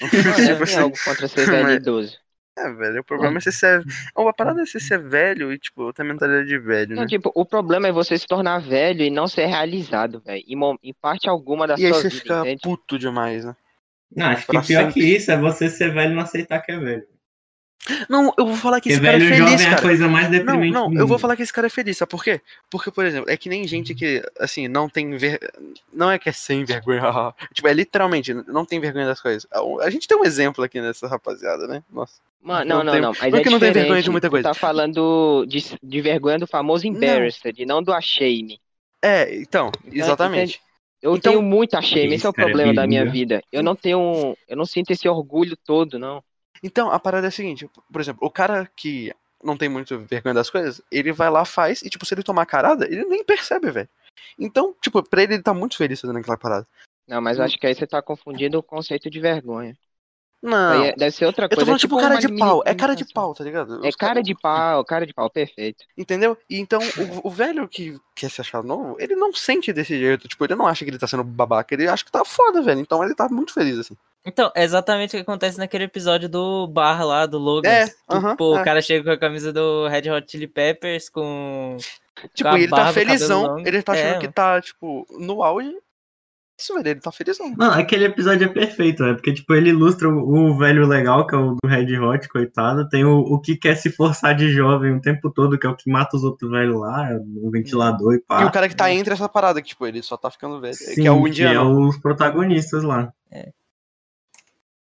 [0.00, 2.18] não Tipo assim, algo contra ser velho e mas- idoso.
[2.62, 3.82] É, velho, o problema é você ser.
[4.16, 7.08] Uma parada é você ser velho e, tipo, ter mentalidade de velho, Não, né?
[7.08, 10.44] tipo, o problema é você se tornar velho e não ser realizado, velho.
[10.46, 12.60] Em, em parte alguma da E aí sua você vida, fica entende?
[12.62, 13.56] puto demais, né?
[14.14, 15.00] Não, acho que Pra pior sempre.
[15.00, 17.06] que isso é você ser velho e não aceitar que é velho.
[18.08, 19.82] Não, eu vou falar que esse cara é feliz, jovem é a cara.
[19.82, 22.22] coisa mais Não, deprimente não, eu vou falar que esse cara é feliz, sabe por
[22.22, 22.40] quê?
[22.68, 25.40] Porque, por exemplo, é que nem gente que, assim, não tem ver...
[25.92, 27.02] Não é que é sem vergonha,
[27.54, 29.46] tipo, é literalmente, não tem vergonha das coisas.
[29.80, 31.82] A gente tem um exemplo aqui nessa rapaziada, né?
[31.90, 32.14] Nossa.
[32.42, 33.12] Mano, Não não, não, tem- não.
[33.20, 34.48] Mas não é que não tem vergonha de muita Tu coisa.
[34.48, 38.58] Tá falando de, de vergonha do famoso embarrassed, e não do ashame.
[39.02, 40.60] É, então, exatamente.
[41.02, 43.18] Eu Então- tenho muito ashame, esse Esse é o cara é problema da minha bilíngue.
[43.18, 43.42] vida.
[43.50, 44.36] Eu não tenho.
[44.46, 46.22] Eu não sinto esse orgulho todo, não.
[46.62, 49.12] Então, a parada é a seguinte, por exemplo, o cara que
[49.42, 52.44] não tem muito vergonha das coisas, ele vai lá, faz, e tipo, se ele tomar
[52.46, 53.88] carada, ele nem percebe, velho.
[54.38, 56.66] Então, tipo, pra ele, ele tá muito feliz fazendo aquela parada.
[57.08, 59.76] Não, mas eu acho que aí você tá confundindo o conceito de vergonha.
[60.42, 61.66] Não, Aí é- deve ser outra eu tô coisa.
[61.66, 63.74] falando é tipo cara de pau, é cara de pau, tá ligado?
[63.84, 65.84] É cara caras- de pau, cara de pau, perfeito.
[65.98, 66.36] Entendeu?
[66.48, 66.80] E então,
[67.22, 70.26] o, o velho que quer se achar novo, ele não sente desse jeito.
[70.28, 71.74] Tipo, ele não acha que ele tá sendo babaca.
[71.74, 72.80] Ele acha que tá foda, velho.
[72.80, 73.94] Então ele tá muito feliz, assim.
[74.24, 77.70] Então, é exatamente o que acontece naquele episódio do bar lá, do Logan.
[77.70, 78.60] É, que, aham, tipo, é.
[78.60, 81.76] o cara chega com a camisa do Red Hot Chili Peppers com.
[82.34, 83.58] Tipo, a e ele tá barba, cabelo felizão.
[83.60, 85.74] Ele tá achando É, que tá, tipo, no auge.
[86.58, 87.54] Isso, velho, ele tá felizão.
[87.56, 89.14] Não, aquele episódio é perfeito, né?
[89.14, 92.86] Porque, tipo, ele ilustra o, o velho legal, que é o do Red Hot, coitado.
[92.90, 95.74] Tem o, o que quer se forçar de jovem o tempo todo, que é o
[95.74, 97.08] que mata os outros velhos lá,
[97.42, 98.42] o ventilador e pá.
[98.42, 100.74] E o cara que tá entre essa parada, que, tipo, ele só tá ficando velho.
[100.74, 101.88] Sim, que é o indiano.
[101.88, 103.10] os protagonistas lá.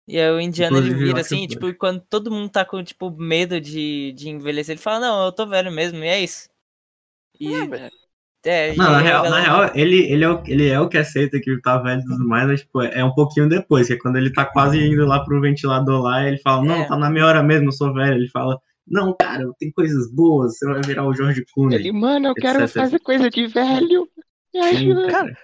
[0.09, 3.11] E aí o indiano ele vira assim, tipo, e quando todo mundo tá com, tipo,
[3.11, 6.49] medo de, de envelhecer, ele fala, não, eu tô velho mesmo, e é isso.
[7.39, 7.53] E.
[7.55, 7.89] É.
[8.45, 11.41] É, Não, na real, na real ele, ele, é o, ele é o que aceita
[11.41, 13.97] que ele tá velho e tudo mais, mas tipo, é um pouquinho depois, que é
[13.97, 16.87] quando ele tá quase indo lá pro ventilador lá, ele fala, não, É.
[16.87, 18.13] tá na minha hora mesmo, eu sou velho.
[18.13, 21.79] Ele fala, não, cara, tem coisas boas, você vai virar o George Clooney.
[21.79, 22.75] Ele, mano, eu quero etc.
[22.77, 24.07] fazer coisa de velho.
[24.53, 25.07] Me Sim, ajuda.
[25.11, 25.37] Cara,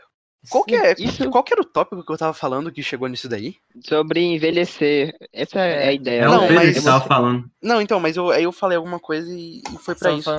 [0.49, 0.93] qual que é?
[0.97, 3.55] Isso- Qual que era o tópico que eu tava falando que chegou nisso daí?
[3.83, 5.15] Sobre envelhecer.
[5.33, 6.21] Essa é, a ideia.
[6.21, 7.49] É Não, o mas que tava falando.
[7.61, 10.31] Não, então, mas eu, aí eu falei alguma coisa e, e foi pra Só isso.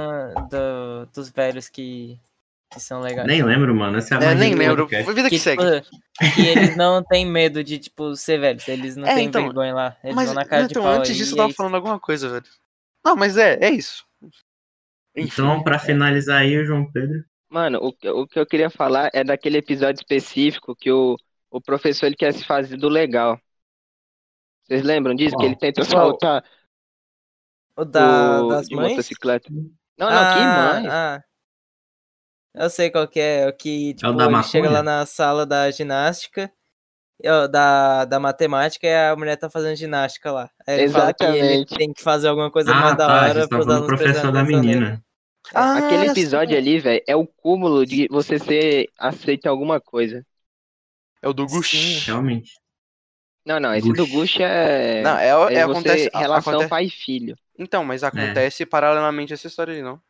[0.51, 2.19] do- dos velhos que,
[2.73, 3.27] que são legais.
[3.27, 3.99] Nem lembro, mano.
[3.99, 4.89] Essa é a É, nem lembro.
[4.89, 5.63] Foi vida que que, segue.
[5.81, 8.67] tipo, que eles não têm medo de, tipo, ser velhos.
[8.69, 9.97] Eles não É, têm então, vergonha lá.
[10.03, 10.99] Eles Mas, vão na cara então, de pau.
[10.99, 11.57] antes disso eu e tava é isso.
[11.57, 12.45] falando alguma coisa, velho.
[13.05, 14.05] Não, mas é, é isso.
[15.17, 15.31] Enfim.
[15.33, 17.25] Então, pra finalizar aí, o João Pedro.
[17.49, 21.17] Mano, o, que- o que eu queria falar é daquele episódio específico que o,
[21.51, 23.39] o professor ele quer se fazer do legal.
[24.65, 25.35] Vocês lembram disso?
[25.35, 25.41] Qual?
[25.41, 26.45] Que ele tenta soltar
[27.77, 28.93] O da, o, das de mães?
[28.93, 29.49] motocicleta.
[29.99, 30.87] Não, não, que Ah, mãe.
[30.89, 31.23] ah.
[32.55, 33.47] Eu sei qual que é.
[33.49, 36.51] O que, tipo, da ele chega lá na sala da ginástica,
[37.51, 40.51] da, da matemática, e a mulher tá fazendo ginástica lá.
[40.67, 41.77] Aí ele fala que ele Exatamente.
[41.77, 44.45] tem que fazer alguma coisa Ah, mais da tá, hora vocês pros alunos professor da
[44.45, 45.05] menina.
[45.55, 46.11] Ah, Aquele sim.
[46.11, 50.25] episódio ali, velho, é o cúmulo de você ser aceito em alguma coisa.
[51.23, 51.71] É o do Gush.
[51.71, 51.99] Sim.
[52.07, 52.53] Realmente.
[53.45, 54.13] Não, não, esse do Gush.
[54.35, 57.37] Gush é, Não, é, é é acontece, relação acontece- pai e filho.
[57.59, 60.01] Então, mas acontece paralelamente essa história aí, não?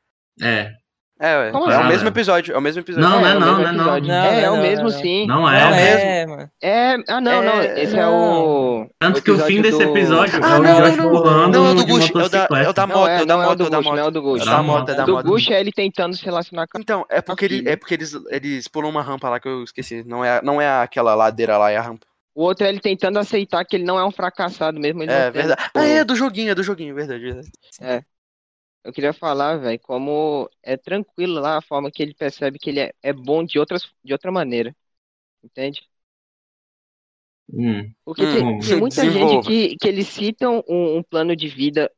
[0.42, 0.74] É.
[1.18, 1.50] É, ué.
[1.50, 1.88] Como é o assim?
[1.88, 3.08] mesmo episódio, é o mesmo episódio.
[3.08, 4.08] Não, não é o não, mesmo não é não.
[4.08, 4.90] Não, é, é o mesmo não.
[4.90, 5.26] sim.
[5.26, 6.50] Não é, o é, mano.
[6.62, 8.86] É, ah, não, não, É, esse é o...
[8.98, 11.70] Tanto o que o fim desse episódio Ah, é o não, Josh pulando Não, é
[11.70, 13.46] o do Gush, é o da, é o moto, é, é o da não é
[13.46, 14.12] o moto, do é o da Gush, não é o moto.
[14.12, 14.42] do Gush.
[14.42, 15.26] É da moto, é da do moto.
[15.26, 18.68] Gush é ele tentando se relacionar com Então, é porque, ele, é porque eles, eles
[18.68, 20.04] pulam uma rampa lá que eu esqueci.
[20.06, 22.06] Não é, não é aquela ladeira lá, é a rampa.
[22.34, 25.02] O outro é ele tentando aceitar que ele não é um fracassado mesmo.
[25.02, 25.62] Ele É verdade.
[25.62, 27.48] tipo, Ah, é do joguinho, é do joguinho, verdade, verdade.
[28.86, 32.78] Eu queria falar, velho, como é tranquilo lá a forma que ele percebe que ele
[32.80, 34.74] é, é bom de, outras, de outra maneira.
[35.42, 35.82] Entende?
[37.52, 37.92] Hum.
[38.04, 39.42] Porque Hum, tem, tem muita gente desenvolva.
[39.42, 41.90] que, que eles citam um, um plano de vida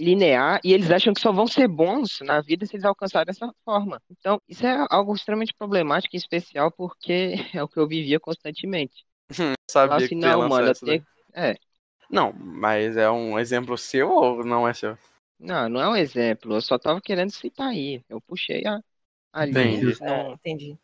[0.00, 3.52] linear e eles acham que só vão ser bons na vida se eles alcançarem essa
[3.64, 4.02] forma.
[4.10, 9.04] Então, isso é algo extremamente problemático e especial porque é o que eu vivia constantemente.
[9.30, 11.06] Hum, sabia que assim, ia não, mano, essa tenho...
[11.34, 11.54] É,
[12.10, 14.98] Não, mas é um exemplo seu ou não é seu?
[15.38, 18.02] Não, não é um exemplo, eu só tava querendo citar aí.
[18.08, 18.80] Eu puxei a,
[19.32, 19.76] a linha.
[19.76, 19.98] Entendi.
[20.02, 20.78] É, entendi.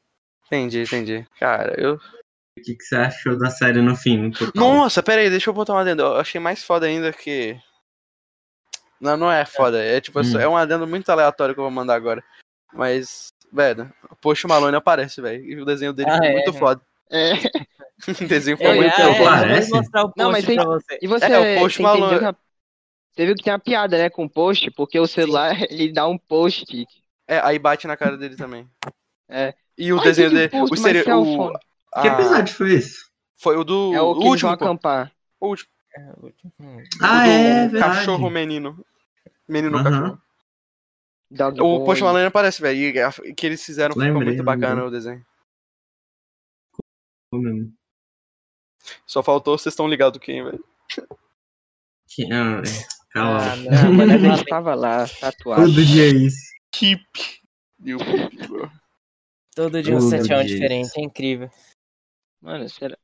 [0.47, 1.27] Entendi, entendi.
[1.39, 1.95] Cara, eu.
[1.95, 4.31] O que, que você achou da série no fim?
[4.31, 4.53] No?
[4.55, 6.03] Nossa, pera aí, deixa eu botar um adendo.
[6.03, 7.59] Eu achei mais foda ainda que.
[9.01, 9.83] Não, não é foda.
[9.83, 10.39] É tipo, Hum.
[10.39, 12.23] é um adendo muito aleatório que eu vou mandar agora.
[12.73, 15.43] Mas, velho, o Post Malone aparece, velho.
[15.45, 16.33] E o desenho dele Ah, foi é?
[16.35, 16.81] muito foda.
[17.11, 17.33] É.
[18.23, 19.31] o desenho foi É, muito é, foda.
[19.31, 19.63] parece.
[19.63, 20.99] eu vou mostrar o post Não, mas tem- pra você.
[21.03, 22.37] E você, É, o entendeu Malone-
[23.15, 26.07] Você viu que tem uma piada, né, com o post, porque o celular, ele dá
[26.07, 26.65] um post.
[27.29, 28.69] É, aí bate na cara dele também.
[29.29, 29.55] É.
[29.77, 30.51] E o Ai, desenho dele.
[30.71, 31.59] O seria, o, phone.
[32.01, 32.99] Que a- episódio foi esse?
[33.37, 33.95] Foi o do.
[33.95, 35.13] É o o que eles vão último, acampar.
[35.41, 35.71] O último.
[36.59, 36.83] Hum.
[37.03, 37.97] Ah, o é, verdade.
[37.97, 38.85] cachorro menino.
[39.49, 39.85] Menino Aham.
[39.85, 40.23] cachorro.
[41.31, 41.87] Dog O Boy.
[41.87, 42.79] Post Malone aparece, velho.
[42.79, 44.89] E a- que eles fizeram ficou Lembrei, muito bacana lembrei.
[44.89, 45.27] o desenho.
[47.31, 47.73] Foi mesmo.
[49.07, 50.65] Só faltou, vocês estão ligados quem, velho.
[52.09, 52.63] Que- ah, Calma.
[53.15, 55.67] Ah, não, mano, a não, gente tava lá, tatuado.
[55.67, 56.53] Todo dia é isso.
[56.71, 57.05] Peep,
[57.79, 58.71] bro.
[59.55, 61.51] Todo dia um Todo sete anos dia diferente, é incrível.
[62.41, 62.97] Mano, será,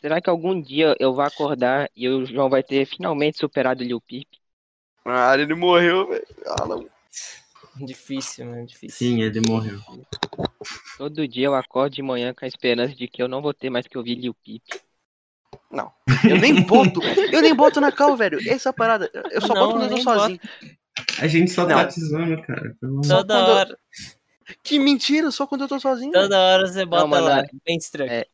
[0.00, 3.86] será que algum dia eu vou acordar e o João vai ter finalmente superado o
[3.86, 4.26] Lil Peep?
[5.04, 6.26] Ah, ele morreu, velho.
[6.46, 6.88] Ah, não.
[7.76, 8.96] Difícil, mano, difícil.
[8.96, 9.78] Sim, ele morreu.
[10.96, 13.70] Todo dia eu acordo de manhã com a esperança de que eu não vou ter
[13.70, 14.62] mais que ouvir Lil Peep.
[16.28, 17.00] Eu nem boto.
[17.32, 18.38] Eu nem boto na cal, velho.
[18.48, 19.10] Essa parada.
[19.30, 20.40] Eu só Não, boto quando eu tô sozinho.
[21.20, 21.76] A gente só Não.
[21.76, 22.74] tá te zoando, cara.
[22.80, 23.78] Pelo amor- Toda quando hora,
[24.64, 26.10] Que mentira, só quando eu tô sozinho.
[26.12, 28.10] toda hora você bota mano, lá, é- bem estranho.
[28.10, 28.24] é-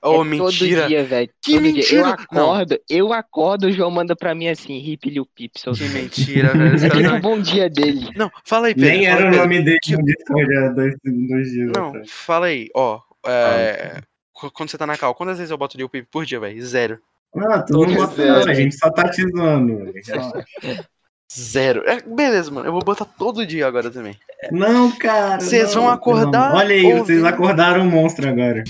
[0.00, 0.80] Oh, é mentira.
[0.82, 1.28] Todo dia, velho.
[1.42, 1.72] Que todo Dia.
[1.72, 1.98] mentira!
[2.00, 6.52] Eu acordo, eu acordo, o João manda pra mim assim, hip Peep, seus Que mentira,
[6.56, 6.74] velho.
[6.76, 8.08] Esse É tipo tá- bom dia dele.
[8.14, 8.90] Não, fala aí, Pedro.
[8.90, 12.10] Nem era o nome dele Que- no Discord há dois, dois dias Não, atrás.
[12.12, 13.00] fala aí, ó.
[13.26, 13.96] É...
[14.00, 14.06] qu-
[14.52, 16.64] Quando você tá na cal, quantas vezes eu boto Lil Peep por dia, velho?
[16.64, 16.98] Zero.
[17.36, 19.78] Ah, tu Todo não bota não, a gente só tá te zoando.
[19.78, 20.84] velho.
[21.30, 21.82] Zero.
[21.86, 22.66] É, beleza, mano.
[22.68, 24.16] Eu vou botar todo dia agora também.
[24.50, 25.40] Não, cara.
[25.40, 26.58] Vocês vão acordar não.
[26.58, 28.64] Olha aí, vocês ouvindo- acordaram o monstro agora.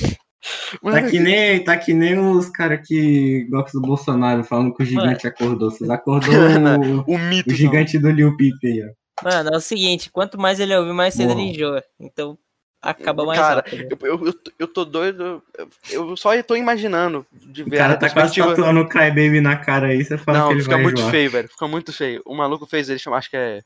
[0.82, 4.82] Mas Tá que nem, tá que nem os caras que gostam do Bolsonaro falando que
[4.82, 5.70] o gigante acordou.
[5.70, 6.32] Vocês acordou
[7.06, 7.50] o, o mito.
[7.50, 9.24] o gigante do Liu Peep aí, ó.
[9.24, 11.82] Mano, é o seguinte, quanto mais ele ouvir, mais cedo ele enjoa.
[11.98, 12.38] Então,
[12.80, 13.96] acaba mais Cara, rápido.
[14.02, 15.42] Eu, eu, eu, tô- eu tô doido.
[15.90, 19.40] Eu, só tô imaginando de O ver cara a tá quase tatuando o Cry Baby
[19.40, 21.10] na cara aí, você fala que Não, ele fica vai muito enjoar.
[21.10, 21.48] feio, velho.
[21.48, 22.22] Fica muito feio.
[22.24, 23.62] O maluco fez, ele chama, acho que é.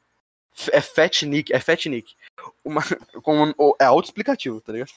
[0.70, 1.52] É Fat Nick.
[1.52, 2.14] É Fat Nick.
[2.64, 2.82] Uma,
[3.22, 4.90] com, o- é autoexplicativo, tá ligado?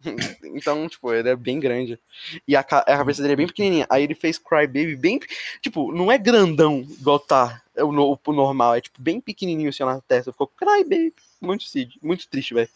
[0.44, 1.98] Então, tipo, ele é bem grande.
[2.46, 3.86] E a, a cabeça dele é bem pequenininha.
[3.90, 5.18] Aí ele fez Cry Baby bem.
[5.60, 7.88] Tipo, não é grandão igual tá é o,
[8.24, 8.74] o normal.
[8.76, 10.30] É tipo bem pequenininho assim na testa.
[10.30, 11.14] Ficou Cry Baby.
[11.40, 12.68] Muito, cid- muito triste, velho.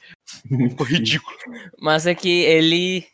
[0.71, 1.37] Ficou ridículo.
[1.81, 3.07] Mas é que ele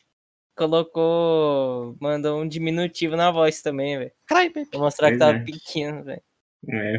[0.57, 1.97] colocou.
[2.01, 4.13] Mandou um diminutivo na voz também, velho.
[4.27, 4.45] Pra
[4.79, 5.45] mostrar que Pois tava é.
[5.45, 6.23] pequeno, velho.
[6.71, 6.97] É,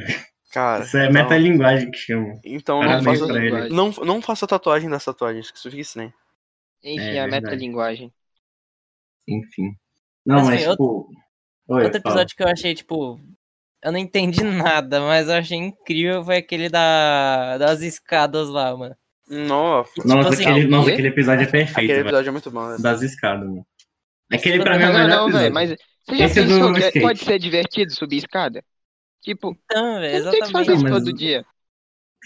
[0.51, 0.83] Cara.
[0.83, 2.39] isso é então- metalinguagem que chama.
[2.43, 3.27] Então não faça,
[3.69, 6.13] não, não faça tatuagem das tatuagens, que isso fica estranho.
[6.83, 7.43] Enfim, É a verdade.
[7.45, 8.13] metalinguagem.
[9.27, 9.75] Enfim.
[10.25, 11.09] Não, Mas, mas, enfim, tipo.
[11.67, 12.13] Oi, Outro fala.
[12.13, 13.19] episódio que eu achei, tipo.
[13.83, 14.41] Eu não entendi
[14.83, 18.95] nada, mas eu achei incrível foi aquele da, das escadas lá, mano.
[19.27, 22.67] Nossa, Tipo Nossa, assim, aquele, nossa, aquele episódio é perfeito, aquele episódio é muito bom.
[22.69, 22.77] né?
[22.79, 23.65] Das escadas, mano.
[24.31, 25.69] Aquele pra mim é o Não, melhor não, velho, mas
[26.07, 27.01] você já Esse do pensou que é- skate.
[27.05, 28.63] pode ser divertido subir escada?
[29.23, 31.45] Tipo, Então, velho, você não tem que fazer isso todo dia.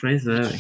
[0.02, 0.60] Pois é, velho.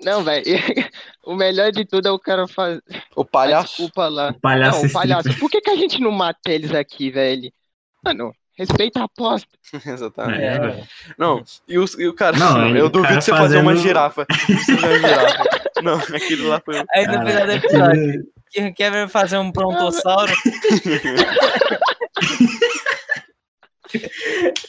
[0.00, 0.44] Não, velho.
[1.24, 2.82] o melhor de tudo é o cara fazer.
[3.16, 3.68] O palhaço.
[3.76, 4.30] Desculpa lá.
[4.30, 5.38] O palhaço Não, o palhaço.
[5.38, 7.52] Por que, que a gente não mata eles aqui, velho?
[8.04, 9.48] Mano, respeita a aposta.
[9.86, 10.42] Exatamente.
[10.42, 10.84] É, É.
[11.18, 12.36] Não, e, os, e o cara.
[12.36, 14.26] Não, eu o duvido cara você fazer uma fazendo- girafa.
[14.48, 15.44] Você fazer uma girafa.
[15.82, 16.82] Não, aquele lá foi.
[16.94, 20.32] Aí no final do episódio, quem quer ver fazer um brontossauro?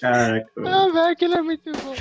[0.02, 0.48] Caraca.
[0.65, 1.95] Ah, velho, aquilo é muito bom.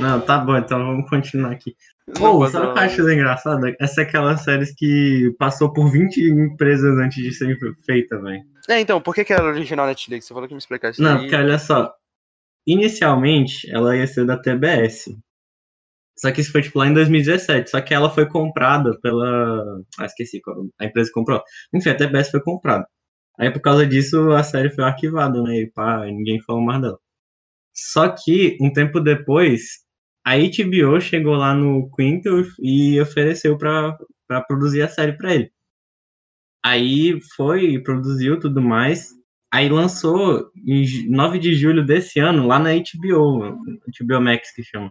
[0.00, 1.74] Não, tá bom, então vamos continuar aqui.
[2.14, 3.66] Pô, vou sabe o que eu acho engraçado?
[3.80, 8.44] Essa é aquelas séries que passou por 20 empresas antes de ser feita, velho.
[8.68, 10.26] É, então, por que, que era original Netflix?
[10.26, 11.00] Você falou que me explicasse.
[11.00, 11.20] Não, aí.
[11.20, 11.92] porque olha só.
[12.66, 15.16] Inicialmente, ela ia ser da TBS.
[16.18, 17.70] Só que isso foi, tipo, lá em 2017.
[17.70, 19.82] Só que ela foi comprada pela...
[19.98, 20.66] Ah, esqueci qual...
[20.80, 21.42] A empresa comprou.
[21.74, 22.86] Enfim, a TBS foi comprada.
[23.38, 25.56] Aí, por causa disso, a série foi arquivada, né?
[25.60, 26.98] E pá, ninguém falou mais dela.
[27.74, 29.85] Só que, um tempo depois,
[30.26, 33.96] a HBO chegou lá no Quinto e ofereceu pra
[34.48, 35.52] produzir a série pra ele.
[36.64, 39.10] Aí foi, produziu tudo mais.
[39.52, 44.64] Aí lançou em ju- 9 de julho desse ano lá na HBO, HBO Max que
[44.64, 44.90] chama.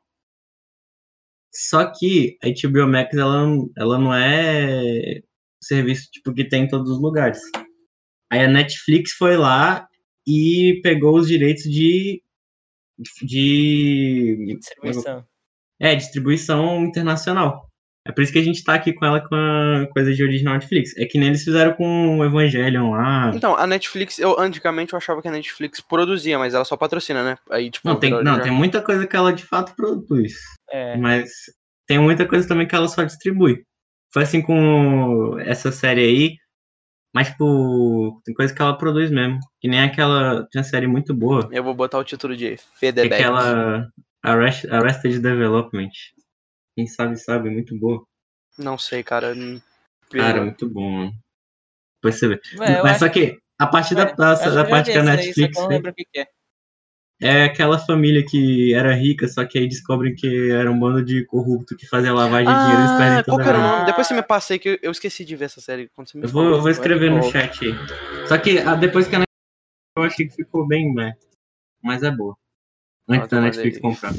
[1.53, 3.45] Só que a HBO Max ela,
[3.77, 5.21] ela não é
[5.61, 7.39] serviço tipo que tem em todos os lugares.
[8.31, 9.87] Aí a Netflix foi lá
[10.27, 12.21] e pegou os direitos de
[13.21, 15.25] de Distribuição.
[15.79, 17.67] é, distribuição internacional.
[18.07, 20.53] É por isso que a gente tá aqui com ela com a coisa de original
[20.53, 20.95] Netflix.
[20.95, 23.31] É que nem eles fizeram com o Evangelion lá.
[23.33, 27.23] Então, a Netflix, eu antigamente eu achava que a Netflix produzia, mas ela só patrocina,
[27.23, 27.35] né?
[27.49, 30.33] Aí, tipo, Não, tem, não, já- tem muita coisa que ela de fato produz.
[30.71, 30.95] É.
[30.97, 31.31] Mas
[31.87, 33.63] tem muita coisa também que ela só distribui.
[34.13, 36.35] Foi assim com essa série aí.
[37.15, 39.39] Mas, tipo, tem coisa que ela produz mesmo.
[39.61, 40.45] Que nem aquela.
[40.51, 41.47] Tinha série muito boa.
[41.49, 43.89] Eu vou botar o título de Que é aquela.
[44.21, 45.91] Arrest, Arrested Development.
[46.75, 47.49] Quem sabe, sabe.
[47.49, 48.05] Muito boa.
[48.59, 49.33] Não sei, cara.
[50.11, 51.13] Cara, muito bom, mano.
[52.03, 52.41] Depois você vê.
[52.57, 55.01] Ué, Mas só que, a partir da, é, da, que da parte vi que a
[55.01, 55.53] essa aí, só Netflix.
[55.53, 56.27] que eu não lembro o que que é.
[57.21, 61.25] É aquela família que era rica, só que aí descobrem que era um bando de
[61.25, 63.61] corrupto que fazia lavagem de dinheiro e eles perdem Ah, qual toda que era o
[63.61, 63.85] nome?
[63.85, 65.89] Depois você me passei que eu, eu esqueci de ver essa série.
[65.95, 66.57] Quando você me Eu vou, falou.
[66.57, 68.27] eu vou escrever no chat aí.
[68.27, 69.25] Só que ah, depois que a Netflix
[69.97, 71.13] eu achei que ficou bem, né?
[71.81, 72.35] Mas é boa.
[73.07, 74.11] Antes da Netflix comprar.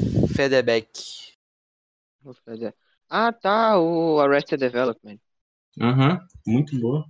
[2.45, 2.75] Fazer.
[3.09, 5.17] Ah, tá, o Arrested Development.
[5.79, 7.05] Aham, muito boa.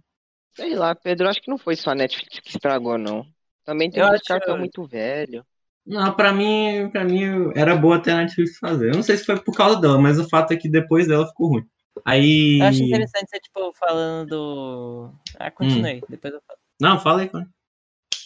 [0.56, 3.26] Sei lá, Pedro, acho que não foi só a Netflix que estragou, não.
[3.64, 5.46] Também tem Eu acho- caras que são muito velho.
[5.88, 7.22] Não, pra mim, pra mim
[7.56, 8.90] era boa até a Netflix fazer.
[8.90, 11.26] Eu não sei se foi por causa dela, mas o fato é que depois dela
[11.26, 11.66] ficou ruim.
[12.04, 12.60] Aí.
[12.60, 15.12] Eu acho interessante você, tipo, falando do.
[15.40, 16.60] Ah, continue, depois eu falo.
[16.80, 17.32] Não, fala aí.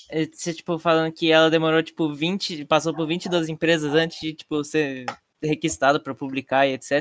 [0.09, 2.65] É, Você, tipo, falando que ela demorou, tipo, 20.
[2.65, 5.05] Passou por 22 empresas antes de, tipo, ser
[5.41, 6.91] requistada pra publicar e etc.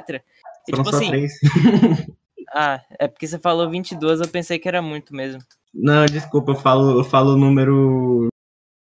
[0.68, 1.09] E, Foram tipo só assim.
[1.09, 1.33] três.
[2.53, 5.40] Ah, é porque você falou 22, eu pensei que era muito mesmo.
[5.73, 8.30] Não, desculpa, eu falo, eu falo o número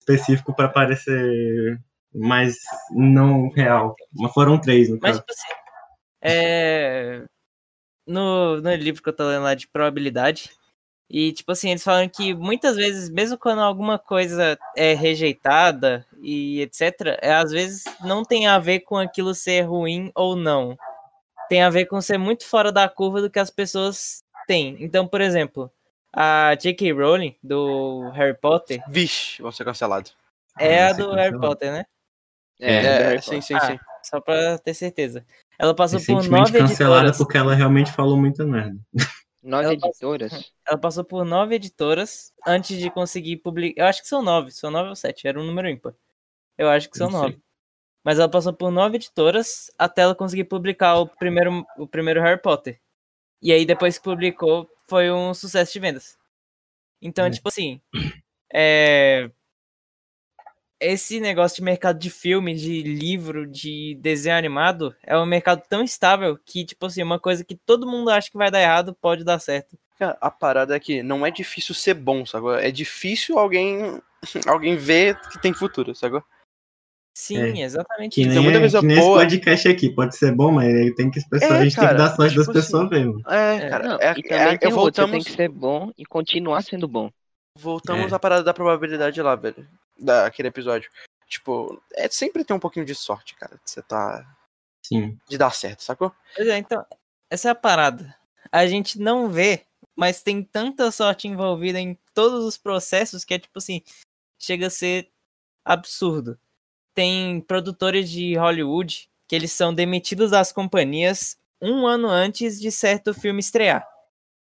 [0.06, 1.78] específico pra parecer
[2.14, 2.56] mais
[2.90, 3.94] não real.
[4.14, 5.20] Mas foram três, no Mas, caso.
[5.20, 5.60] tipo assim.
[6.22, 7.24] É.
[8.06, 10.50] No, no livro que eu tô lendo lá de probabilidade.
[11.08, 16.60] E, tipo assim, eles falam que muitas vezes, mesmo quando alguma coisa é rejeitada e
[16.62, 20.76] etc., é, às vezes não tem a ver com aquilo ser ruim ou não.
[21.48, 24.76] Tem a ver com ser muito fora da curva do que as pessoas têm.
[24.80, 25.70] Então, por exemplo,
[26.16, 26.92] a J.K.
[26.92, 30.16] Rowling, do Harry Potter, Vixe, vão ser cancelados.
[30.58, 31.38] é Ah, a do Harry.
[31.38, 31.84] Potter, né?
[32.58, 33.78] É, É, É, sim, sim, Ah, sim.
[34.02, 35.26] Só pra ter certeza.
[35.58, 37.18] Ela passou por Recentemente nove cancelada editoras.
[37.18, 38.78] porque ela realmente falou muita merda.
[39.42, 40.52] Nove Ela passou- editoras.
[40.66, 43.82] Ela passou por nove editoras antes de conseguir publicar.
[43.82, 45.92] Eu acho que são nove, são nove ou sete, era um número ímpar.
[46.56, 47.18] Eu acho que são sei.
[47.20, 47.38] nove.
[48.04, 52.40] Mas ela passou por nove editoras até ela conseguir publicar o primeiro, o primeiro Harry
[52.40, 52.80] Potter.
[53.42, 56.16] E aí, depois que publicou, foi um sucesso de vendas.
[57.02, 57.30] Então, É.
[57.30, 57.80] tipo assim.
[58.52, 59.30] É...
[60.78, 65.82] Esse negócio de mercado de filme, de livro, de desenho animado, é um mercado tão
[65.82, 69.24] estável que, tipo assim, uma coisa que todo mundo acha que vai dar errado pode
[69.24, 69.78] dar certo.
[69.98, 72.54] Cara, a parada é que não é difícil ser bom, sacou?
[72.54, 74.02] É difícil alguém
[74.46, 76.22] alguém ver que tem futuro, sacou?
[77.18, 79.88] Sim, exatamente Que nem, muita é- coisa que nem esse boa- podcast aqui.
[79.88, 82.36] Pode ser bom, mas tem que as pessoas, É, a gente tem que dar sorte
[82.36, 83.22] das tipo pessoas assim, mesmo.
[83.30, 83.68] É, É.
[83.70, 83.88] cara.
[83.88, 87.10] Não, é, e é, tem você voltamos, tem que ser bom e continuar sendo bom.
[87.58, 88.14] voltamos É.
[88.14, 89.66] à parada da probabilidade lá, velho.
[89.98, 90.90] Daquele episódio.
[91.26, 93.54] Tipo, é sempre tem um pouquinho de sorte, cara.
[93.64, 94.22] De você tá.
[94.84, 95.16] Sim.
[95.26, 96.12] De dar certo, sacou?
[96.36, 96.84] Pois é, então,
[97.30, 98.14] essa é a parada.
[98.52, 99.62] A gente não vê,
[99.96, 103.80] mas tem tanta sorte envolvida em todos os processos que é tipo assim,
[104.38, 105.08] chega a ser
[105.64, 106.38] absurdo.
[106.96, 113.14] Tem produtores de Hollywood que eles são demitidos das companhias um ano antes de certo
[113.14, 113.86] filme estrear.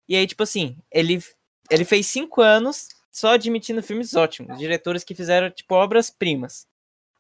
[0.09, 1.23] E aí, tipo assim, ele,
[1.71, 6.67] ele fez cinco anos só admitindo filmes ótimos, diretores que fizeram, tipo, obras-primas.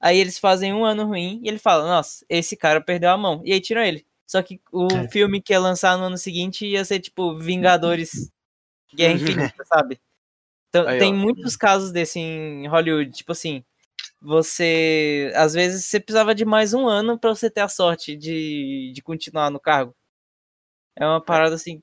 [0.00, 3.40] Aí eles fazem um ano ruim e ele fala, nossa, esse cara perdeu a mão.
[3.44, 4.04] E aí tiram ele.
[4.26, 5.08] Só que o É.
[5.08, 8.30] filme que ia lançar no ano seguinte ia ser, tipo, Vingadores
[8.94, 9.14] Guerra
[9.54, 10.00] Infinita, sabe?
[10.70, 11.16] Então, Aí, tem ó.
[11.16, 13.12] muitos casos desse em Hollywood.
[13.12, 13.64] Tipo assim,
[14.22, 15.32] você.
[15.34, 19.02] Às vezes você precisava de mais um ano pra você ter a sorte de, de
[19.02, 19.94] continuar no cargo.
[20.96, 21.80] É uma parada assim.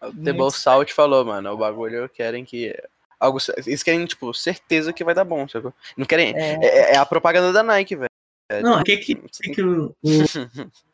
[0.00, 2.74] O Muito Table Salt falou, mano, o bagulho querem que.
[3.20, 5.72] Algo, eles querem, tipo, certeza que vai dar bom, sacou?
[5.96, 6.34] Não querem.
[6.36, 8.10] É, É, é a propaganda da Nike, velho.
[8.50, 10.12] É, Não, o que que, que, tem- que o, o-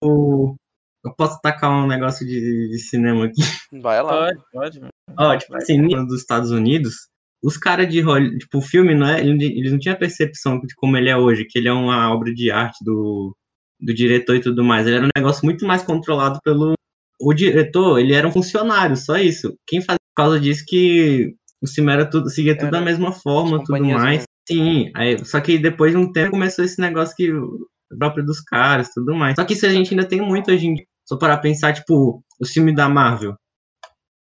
[0.52, 0.56] o-
[1.04, 3.40] Eu posso tacar um negócio de, de cinema aqui.
[3.72, 4.30] Vai lá.
[4.52, 4.80] pode, pode.
[5.16, 7.08] Ó, tipo assim, nos Estados Unidos,
[7.42, 10.60] os caras de Hollywood, tipo, o filme, não é, ele- eles não tinham a percepção
[10.60, 13.34] de como ele é hoje, que ele é uma obra de arte do,
[13.80, 14.86] do diretor e tudo mais.
[14.86, 16.74] Ele era um negócio muito mais controlado pelo.
[17.20, 19.52] O diretor, ele era um funcionário, só isso.
[19.66, 23.12] Quem fazia por causa disso que o filme era tudo, seguia tudo da Era mesma
[23.12, 24.04] forma, tudo mais.
[24.10, 24.24] mesmo.
[24.48, 27.30] Sim, aí, só que depois de um tempo começou esse negócio que
[27.98, 29.34] próprio dos caras, tudo mais.
[29.36, 30.84] Só que isso a gente ainda tem muito hoje em dia.
[31.06, 33.34] Só para pensar, tipo, o filme da Marvel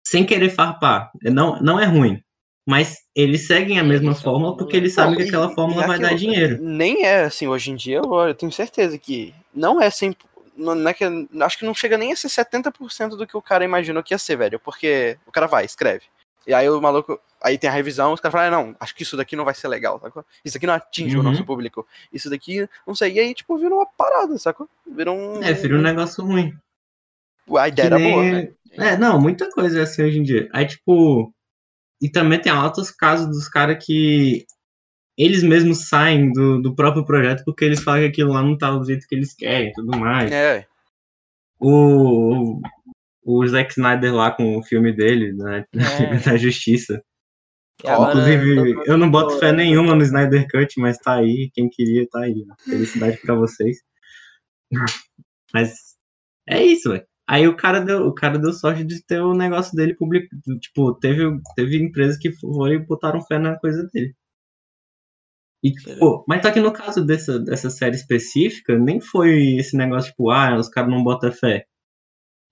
[0.07, 1.11] sem querer farpar.
[1.25, 2.19] Não, não é ruim.
[2.67, 6.59] Mas eles seguem a mesma fórmula porque eles sabem que aquela fórmula vai dar dinheiro.
[6.61, 10.17] Nem é assim hoje em dia, eu, eu tenho certeza que não é 100%.
[10.59, 11.05] Não, é que,
[11.43, 14.19] acho que não chega nem a ser 70% do que o cara imaginou que ia
[14.19, 14.59] ser, velho.
[14.59, 16.05] Porque o cara vai, escreve.
[16.47, 17.21] E aí o maluco.
[17.43, 19.55] Aí tem a revisão, os caras falam, ah, não, acho que isso daqui não vai
[19.55, 20.25] ser legal, sacou?
[20.43, 21.25] Isso aqui não atinge o Uhum.
[21.27, 21.87] nosso público.
[22.13, 23.13] Isso daqui, não sei.
[23.13, 24.67] E aí, tipo, vira uma parada, sacou?
[24.91, 25.43] Vira um.
[25.43, 26.55] É, vira um negócio ruim.
[27.59, 28.49] A ideia Que era nem- boa, né?
[28.73, 30.49] É, não, muita coisa é assim hoje em dia.
[30.55, 31.31] Aí, tipo.
[32.01, 34.45] E também tem altos casos dos caras que
[35.17, 38.71] eles mesmos saem do, do próprio projeto porque eles falam que aquilo lá não tá
[38.71, 40.31] do jeito que eles querem e tudo mais.
[40.31, 40.67] É,
[41.59, 42.61] O,
[43.25, 45.65] o Zack Snyder lá com o filme dele, né?
[45.75, 46.19] É.
[46.31, 47.03] da Justiça.
[47.85, 49.57] Agora Inclusive, mundo eu não boto fé chorando.
[49.57, 51.51] nenhuma no Snyder Cut, mas tá aí.
[51.53, 52.45] Quem queria, tá aí.
[52.47, 52.55] né?
[52.65, 53.79] Felicidade pra vocês.
[55.55, 55.97] Mas
[56.49, 57.07] é isso, velho.
[57.29, 60.41] Aí o cara deu, o cara deu sorte de ter o negócio dele publicado.
[60.61, 61.25] Tipo, teve,
[61.57, 64.15] teve empresas que foram e botaram fé na coisa dele.
[65.63, 70.11] E, tipo, mas só que no caso dessa, dessa série específica, nem foi esse negócio,
[70.11, 71.67] tipo, ah, os caras não botam fé.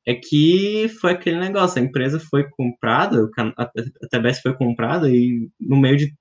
[0.07, 5.77] É que foi aquele negócio, a empresa foi comprada, a TBS foi comprada e no
[5.81, 6.15] meio de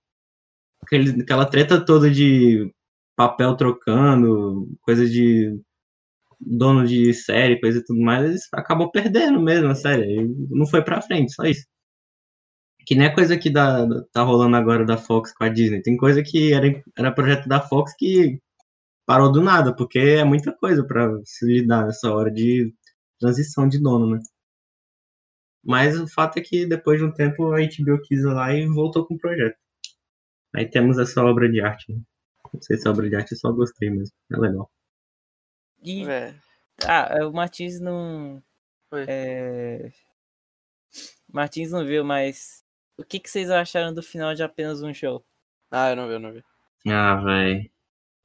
[0.84, 2.72] aquele, aquela treta toda de
[3.16, 5.60] papel trocando, coisa de
[6.46, 10.28] dono de série, coisa e tudo mais, eles acabou perdendo mesmo a série.
[10.50, 11.66] Não foi pra frente, só isso.
[12.86, 15.82] Que nem a coisa que dá, tá rolando agora da Fox com a Disney.
[15.82, 18.40] Tem coisa que era, era projeto da Fox que
[19.06, 22.74] parou do nada, porque é muita coisa pra se lidar nessa hora de
[23.20, 24.20] transição de dono, né?
[25.64, 29.06] Mas o fato é que depois de um tempo a HBO quis lá e voltou
[29.06, 29.58] com o projeto.
[30.56, 31.92] Aí temos essa obra de arte.
[31.94, 32.02] Né?
[32.54, 34.16] Não sei se é obra de arte, eu só gostei mesmo.
[34.32, 34.70] É legal.
[35.84, 36.34] E, É.
[36.88, 38.44] ah, o Martins não.
[38.94, 39.92] É...
[41.28, 42.64] Martins não viu, mas.
[42.98, 45.26] O que, que vocês acharam do final de apenas um show?
[45.72, 46.44] Ah, eu não vi, eu não vi.
[46.88, 47.70] Ah, velho.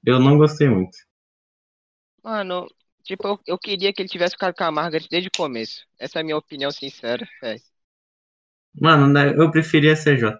[0.06, 0.96] Eu não gostei muito.
[2.22, 2.66] Mano,
[3.04, 5.84] tipo, eu, eu queria que ele tivesse ficado com a Margaret desde o começo.
[5.98, 7.62] Essa é a minha opinião sincera, velho.
[8.80, 10.38] Mano, né, eu preferia CJ.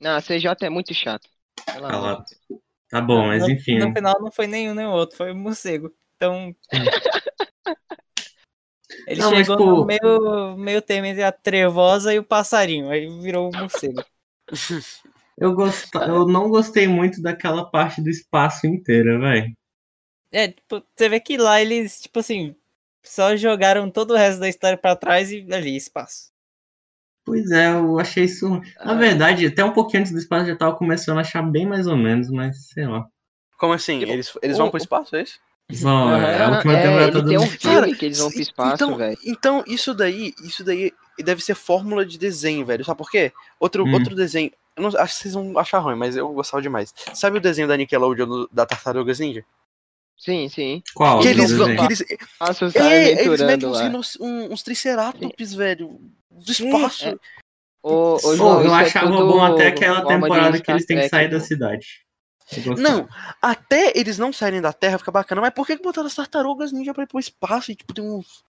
[0.00, 1.28] Não, a CJ é muito chato.
[1.86, 2.24] Calado.
[2.92, 3.78] Tá bom, mas no, enfim.
[3.78, 3.92] No né?
[3.94, 5.90] final não foi nenhum nem o outro, foi o morcego.
[6.14, 6.54] Então.
[9.06, 12.90] Ele Não, mas, chegou pô- no meio, meio termo entre a trevosa e o passarinho.
[12.90, 14.04] Aí virou o morcego.
[15.38, 15.88] Eu, gost...
[15.94, 19.52] eu não gostei muito daquela parte do espaço inteira, velho.
[20.30, 22.54] É, tipo, você vê que lá eles, tipo assim,
[23.02, 26.31] só jogaram todo o resto da história pra trás e ali, espaço.
[27.24, 28.48] Pois é, eu achei isso.
[28.84, 28.94] Na Ah.
[28.94, 31.96] verdade, até um pouquinho antes do espaço já tava começando a achar bem mais ou
[31.96, 33.06] menos, mas sei lá.
[33.58, 34.00] Como assim?
[34.00, 35.38] Tipo, Eles, eles vão o- pro espaço, é isso?
[35.70, 38.30] Vão, é, a última é, temporada ele todo tem um filme Cara, que eles vão
[38.30, 39.16] pro espaço, então, velho.
[39.24, 42.84] Então, isso daí, isso daí deve ser fórmula de desenho, velho.
[42.84, 43.32] Sabe por quê?
[43.60, 43.92] Outro, Hum.
[43.94, 44.50] outro desenho.
[44.76, 46.92] Eu não, acho que vocês vão achar ruim, mas eu gostava demais.
[47.14, 49.44] Sabe o desenho da Nickelodeon do- da Tartarugas Ninja?
[50.24, 50.82] Sim, sim.
[50.94, 51.20] Qual?
[51.20, 51.74] que o eles vão.
[51.74, 52.04] Que eles,
[52.40, 56.00] Nossa, é, eles metem uns, rinos- um- uns triceratops, velho.
[56.30, 57.08] Do espaço.
[57.08, 57.16] é.
[57.82, 61.08] Ô, Pô, João, eu é achava tudo bom até aquela temporada que eles têm que
[61.08, 61.44] sair da pô.
[61.44, 61.86] cidade.
[62.78, 63.08] Não,
[63.40, 66.70] até eles não saírem da Terra fica bacana, mas por que que botaram as tartarugas
[66.70, 68.44] ninja pra ir pro espaço e tipo tem uns.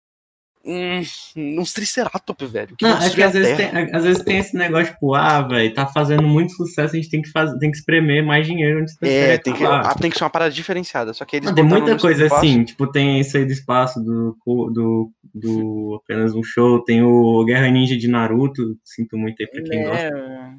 [0.63, 2.75] Uns, uns triceratops, velho?
[2.75, 5.73] que Não, é que às vezes, tem, às vezes tem esse negócio, tipo, ah, velho,
[5.73, 8.95] tá fazendo muito sucesso, a gente tem que, fazer, tem que espremer mais dinheiro antes
[8.97, 11.13] da É, tem que, ah, tem que ser uma parada diferenciada.
[11.13, 13.99] Só que eles Não, tem muita coisa espaço- assim, tipo, tem isso aí do espaço,
[13.99, 19.47] do, do, do apenas um show, tem o Guerra Ninja de Naruto, sinto muito aí
[19.47, 20.03] pra quem gosta.
[20.05, 20.51] É,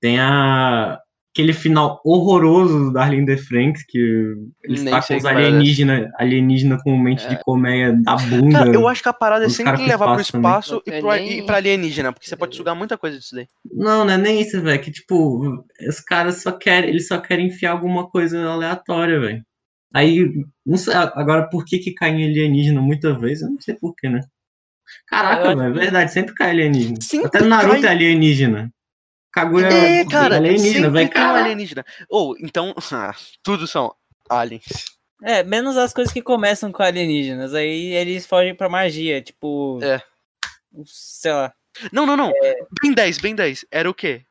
[0.00, 0.98] Tem a,
[1.36, 3.98] aquele final horroroso da Arlinda Franks, que
[4.64, 8.58] eles Nem tá sei com os é alienígenas alienígena com mente de colmeia da bunda.
[8.58, 10.98] Cara, eu acho que a parada é sempre levar pro espaço também.
[10.98, 13.46] e pro, nem- e pra alienígena, porque você pode sugar muita coisa disso daí.
[13.70, 14.80] Não, não é nem isso, velho.
[14.80, 19.42] Que tipo, os caras só querem, eles só querem enfiar alguma coisa aleatória, velho.
[19.94, 20.32] Aí,
[20.64, 24.08] não sei, agora por que que cai em alienígena muitas vezes, eu não sei porquê,
[24.08, 24.20] né?
[25.06, 26.96] Caraca, velho, é verdade, sempre cai alienígena.
[27.02, 27.84] Sempre Até no Naruto cai.
[27.84, 28.70] é alienígena.
[29.36, 31.10] Kaguya É, cara, alienígena, velho.
[31.10, 31.84] tem um alienígena.
[32.08, 33.94] Ou, então, ah, tudo são
[34.30, 34.64] aliens.
[35.22, 37.52] É, menos as coisas que começam com alienígenas.
[37.54, 39.78] Aí eles fogem pra magia, tipo.
[39.82, 40.00] É.
[40.86, 41.52] Sei lá.
[41.92, 42.30] Não, não, não.
[42.42, 42.54] É.
[42.82, 43.66] Bem 10, bem 10.
[43.70, 44.22] Era o quê?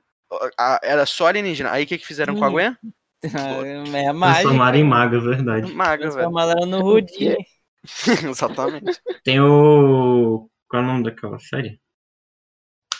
[0.83, 1.71] Era só alienígena.
[1.71, 2.51] Aí o que que fizeram com a Hum.
[2.53, 2.77] Gwen?
[3.95, 4.41] É a mágica.
[4.41, 5.73] transformaram em maga, verdade.
[5.73, 6.11] Maga, velho.
[6.13, 7.37] Transformaram ela no Rudinho.
[8.29, 8.99] Exatamente.
[9.23, 10.47] Tem o.
[10.67, 11.79] Qual é o nome daquela série?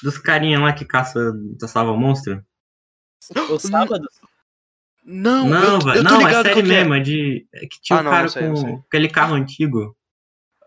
[0.03, 1.19] Dos carinha lá que caça,
[1.60, 2.43] caçava monstro?
[3.49, 4.08] O sábado.
[5.03, 5.97] Não, Não, eu, velho.
[5.99, 6.63] eu tô Não, é série é.
[6.63, 7.47] mesmo, é de.
[7.53, 9.95] É que tinha Ah, um cara não sei, com aquele carro antigo.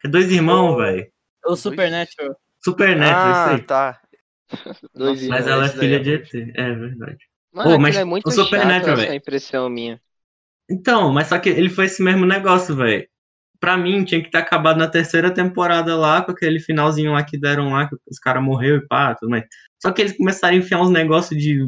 [0.05, 1.11] É dois irmãos, velho.
[1.45, 2.37] O Supernatural.
[2.65, 3.63] Supernatural, Ah, isso aí.
[3.63, 4.01] tá.
[4.95, 5.47] Dois Nossa, Mas irmãos.
[5.47, 6.11] ela é filha é de.
[6.15, 6.35] ET.
[6.57, 7.19] É verdade.
[7.53, 9.15] Mano, Pô, mas é muito o Supernatural, essa velho.
[9.15, 10.01] impressão minha.
[10.71, 13.09] Então, mas só que ele foi esse mesmo negócio, velho.
[13.61, 17.39] Pra mim, tinha que ter acabado na terceira temporada lá, com aquele finalzinho lá que
[17.39, 19.45] deram lá, que os caras morreram e pá, tudo mais.
[19.83, 21.67] Só que eles começaram a enfiar uns negócios de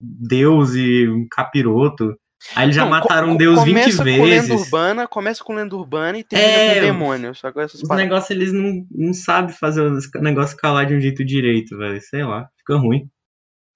[0.00, 2.16] Deus e um capiroto.
[2.56, 4.50] Aí eles já Não, mataram um Deus 20 começa com lenda vezes.
[4.50, 7.34] urbana, começa com lenda urbana e termina É, com demônio.
[7.36, 11.00] Só com essas Os negócios eles não, não sabem fazer o negócio calar de um
[11.00, 12.00] jeito direito, velho.
[12.00, 13.08] Sei lá, fica ruim.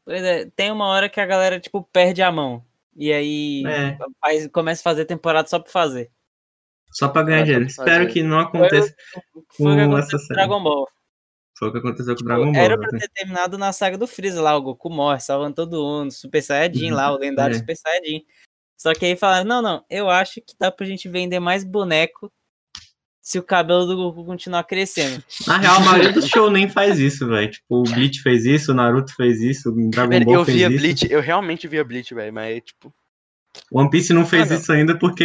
[0.05, 2.65] Pois é, tem uma hora que a galera, tipo, perde a mão.
[2.97, 3.97] E aí É.
[4.21, 6.11] faz- começa a fazer temporada só pra fazer.
[6.93, 7.67] Só pra ganhar dinheiro.
[7.67, 8.95] Espero que não aconteça.
[9.57, 10.35] Foi o que Com essa com série.
[10.35, 10.89] Dragon Ball.
[11.59, 12.63] Foi o que aconteceu com o Tipo, Dragon Ball.
[12.63, 16.11] era pra ter terminado na saga do Freeza lá, o Goku morre, salvando todo mundo,
[16.13, 17.59] Super Saiyajin lá, o lendário É.
[17.59, 18.23] Super Saiyajin.
[18.77, 22.31] Só que aí falaram, não, não, eu acho que dá pra gente vender mais boneco
[23.23, 25.25] se o cabelo do Goku continuar crescendo.
[25.47, 27.51] Na real, a maioria do show nem faz isso, velho.
[27.51, 30.69] Tipo, o Bleach fez isso, o Naruto fez isso, o Dragon Ball eu fez via
[30.69, 30.79] isso.
[30.79, 32.93] Bleach, eu realmente via Bleach, velho, mas tipo.
[33.73, 34.63] One Piece não fez Ah, não.
[34.63, 35.25] isso ainda porque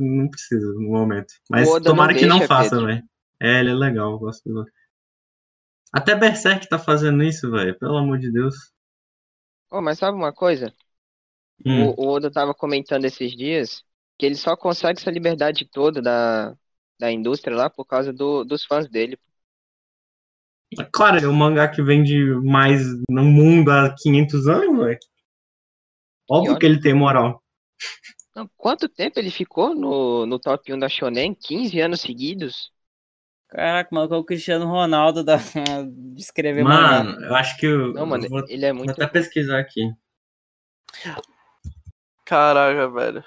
[0.00, 1.32] não precisa no momento.
[1.50, 2.86] Mas tomara não que não deixa, faça, Pedro.
[2.86, 3.02] velho.
[3.40, 4.64] É, ele é legal, eu gosto do
[5.90, 7.78] Até Berserk tá fazendo isso, velho.
[7.78, 8.54] Pelo amor de Deus.
[9.70, 10.74] Ô, mas sabe uma coisa?
[11.64, 11.94] Hum.
[11.96, 13.82] O, o Oda tava comentando esses dias
[14.18, 16.56] que ele só consegue essa liberdade toda da,
[16.98, 19.18] da indústria lá por causa do- dos fãs dele.
[20.92, 24.98] Claro, é um mangá que vende mais no mundo há 500 anos, velho.
[26.30, 27.42] Óbvio que ele tem moral.
[28.34, 31.34] Não, quanto tempo ele ficou no, no top 1 da Shonen?
[31.34, 32.72] 15 anos seguidos?
[33.48, 35.36] Caraca, mano, o Cristiano Ronaldo da...
[35.86, 37.04] de escrever mangá.
[37.04, 38.90] Mano, eu acho que eu, Não, mano, eu vou, ele é vou muito.
[38.90, 39.92] até pesquisar aqui.
[42.24, 43.24] Caraca, velho.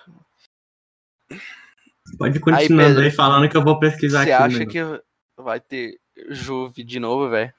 [2.17, 4.43] Pode continuando Pedro, aí, falando que eu vou pesquisar Você aqui.
[4.43, 4.65] acha né?
[4.65, 4.79] que
[5.37, 7.53] vai ter Juve de novo, velho?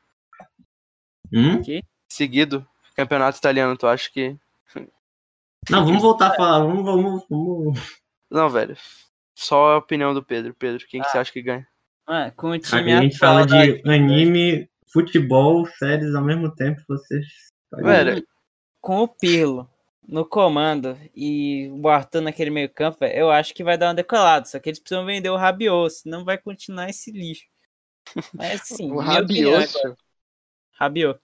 [1.32, 1.62] Hum?
[2.09, 2.66] Seguido?
[2.97, 4.36] Campeonato italiano, tu acha que.
[5.70, 6.60] Não, vamos voltar a falar.
[6.60, 8.00] Vamos, vamos, vamos.
[8.30, 8.76] Não, velho.
[9.34, 10.54] Só a opinião do Pedro.
[10.54, 11.66] Pedro, quem que você acha que ganha?
[12.06, 16.24] Mano, com o Aqui time a gente atual fala de Disney, anime, futebol, séries ao
[16.24, 16.80] mesmo tempo.
[16.88, 17.26] Vocês.
[17.72, 18.26] Velho,
[18.80, 19.70] com o Pirlo
[20.08, 23.94] no comando e o Arthur naquele meio campo, velho, eu acho que vai dar uma
[23.94, 24.46] decolada.
[24.46, 27.44] Só que eles precisam vender o Rabiot, senão vai continuar esse lixo.
[28.32, 29.66] Mas sim, O opinião é.
[30.72, 31.20] Rabiot.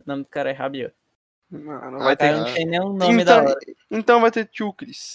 [0.00, 0.94] O nome do cara é Rabiot.
[1.58, 2.32] Não, não Ah, vai O ter.
[2.32, 3.60] não tem nenhum nome da Então, hora.
[3.90, 5.14] então vai ter Tchukris.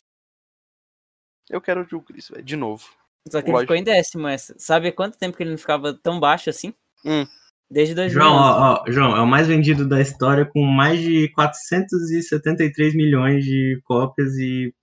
[1.50, 2.88] Eu quero o Tchukris, velho, de novo.
[3.30, 4.56] Só que ele ficou em décimo essa.
[4.58, 6.74] Sabe quanto tempo que ele não ficava tão baixo assim?
[7.06, 7.26] Hum.
[7.70, 8.14] Desde 2011.
[8.14, 13.44] João, ó, ó, João, é o mais vendido da história com mais de 473 milhões
[13.46, 14.74] de cópias e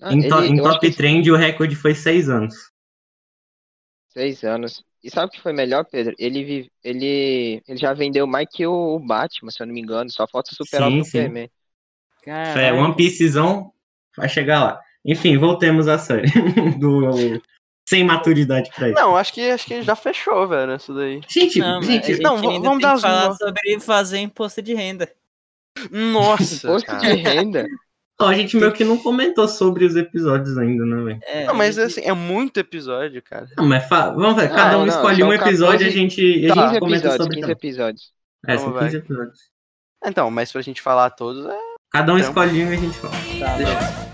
[0.00, 2.71] Ah, em, to- ele- em top que trend o recorde foi 6 anos.
[4.12, 4.84] Seis anos.
[5.02, 6.14] E sabe o que foi melhor, Pedro?
[6.18, 10.10] Ele, vive, ele, ele já vendeu mais que o Batman, se eu não me engano.
[10.10, 11.04] Só falta superar Sim, o.
[11.04, 11.50] Superman.
[12.24, 13.72] É, One Piecezão
[14.16, 14.80] vai chegar lá.
[15.04, 16.28] Enfim, voltemos à série.
[16.78, 17.40] Do
[17.88, 18.98] sem maturidade pra isso.
[18.98, 21.20] Não, acho que, acho que já fechou, velho, isso daí.
[21.28, 24.72] Gente, Não, gente, a gente não, ainda vamos dar as falar sobre fazer imposto de
[24.72, 25.12] renda.
[25.90, 27.00] Nossa, Imposto cara.
[27.00, 27.66] de renda.
[28.20, 31.20] Ó, a gente meio que não comentou sobre os episódios ainda, né, velho?
[31.24, 33.46] É, Não, mas assim, é muito episódio, cara.
[33.56, 35.90] Não, mas fa- vamos ver, cada Não, um não, escolhe um episódio e a 14
[35.90, 37.52] gente, e a 15 gente comenta episódios, sobre 15 também.
[37.52, 38.12] episódios.
[38.46, 39.38] É, são Vamos, 15 episódios.
[40.04, 41.58] Então, mas pra gente falar todos, é.
[41.92, 42.28] Cada um Então.
[42.30, 43.14] escolhe um e a gente fala.
[43.40, 44.11] Tá, Deixa-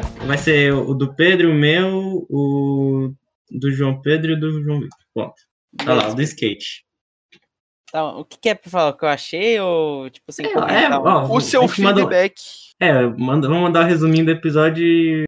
[0.00, 3.12] É, vai ser o do Pedro, o meu, o
[3.50, 4.98] do João Pedro e o do João Vitor.
[5.14, 5.34] Ponto.
[5.84, 6.84] Tá lá, o do skate.
[7.92, 8.90] Tá, o que, que é pra falar?
[8.90, 12.34] O que eu achei ou, tipo assim, É, é, um- ó, O seu mandou- feedback.
[12.78, 15.24] É, manda, vamos mandar o resuminho do episódio e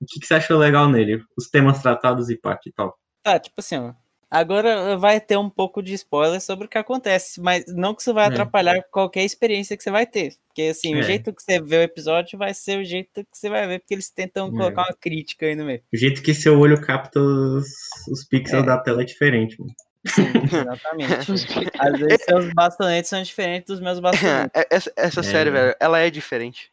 [0.00, 1.22] o que, que você achou legal nele.
[1.36, 2.96] Os temas tratados e pá, e tal.
[3.22, 3.92] Tá, tipo assim, ó.
[4.30, 8.12] Agora vai ter um pouco de spoiler sobre o que acontece, mas não que isso
[8.12, 8.28] vai É.
[8.28, 10.34] atrapalhar qualquer experiência que você vai ter.
[10.56, 10.98] Porque, assim, É.
[10.98, 13.78] o jeito que você vê o episódio vai ser o jeito que você vai ver,
[13.80, 14.50] porque eles tentam É.
[14.50, 15.82] colocar uma crítica aí no meio.
[15.92, 17.66] O jeito que seu olho capta os,
[18.10, 18.66] os pixels É.
[18.66, 19.60] da tela é diferente.
[19.60, 19.74] Mano.
[20.06, 21.12] Sim, exatamente.
[21.78, 24.50] Às vezes seus bastonetes são diferentes dos meus bastonetes.
[24.54, 25.22] É, essa essa É.
[25.22, 26.72] série, velho, ela é diferente.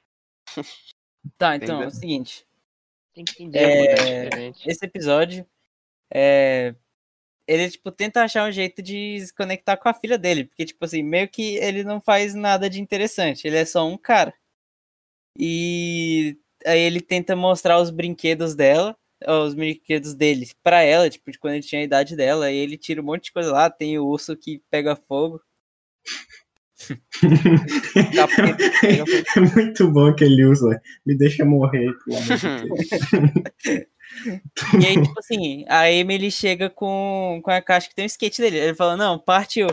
[1.38, 1.88] Tá, então, é Entendeu?
[1.88, 2.46] o seguinte.
[3.14, 5.46] Tem que entender É, esse episódio
[6.10, 6.74] é,
[7.48, 10.84] ele tipo tenta achar um jeito de se conectar com a filha dele, porque tipo
[10.86, 14.34] assim, meio que ele não faz nada de interessante, ele é só um cara.
[15.38, 18.96] E aí ele tenta mostrar os brinquedos dela,
[19.28, 22.78] os brinquedos dele pra ela, tipo, de quando ele tinha a idade dela, e ele
[22.78, 25.42] tira um monte de coisa lá, tem o urso que pega fogo.
[29.36, 30.82] É muito bom que ele usa.
[31.06, 33.88] Me deixa morrer, pelo amor de Deus.
[34.82, 38.42] E aí, tipo assim, a Emily chega com, com a caixa que tem o skate
[38.42, 38.58] dele.
[38.58, 39.68] Ele fala, não, partiu.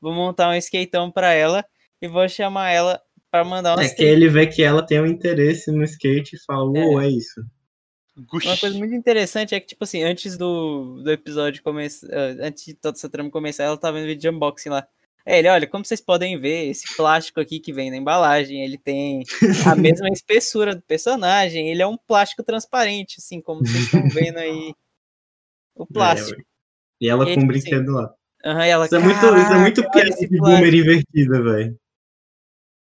[0.00, 1.64] Vou montar um skateão pra ela
[2.00, 5.06] e vou chamar ela pra mandar umas É que ele vê que ela tem um
[5.06, 7.40] interesse no skate e fala, uou, é isso.
[8.16, 12.06] Uma coisa muito interessante é que, tipo assim, antes do, do episódio começar,
[12.40, 14.86] antes de toda essa trama começar, ela tava vendo vídeo de unboxing lá.
[15.24, 18.76] É, ele, olha, como vocês podem ver, esse plástico aqui que vem na embalagem, ele
[18.76, 19.22] tem
[19.66, 24.38] a mesma espessura do personagem, ele é um plástico transparente, assim, como vocês estão vendo
[24.38, 24.74] aí
[25.74, 26.42] o plástico.
[27.00, 28.14] E ela E, com um tipo assim, brinquedo lá.
[28.44, 30.74] Aham, e ela, Isso é muito, isso é muito "Caraca, olha piada de plástico." boomer
[30.74, 31.80] invertida, velho.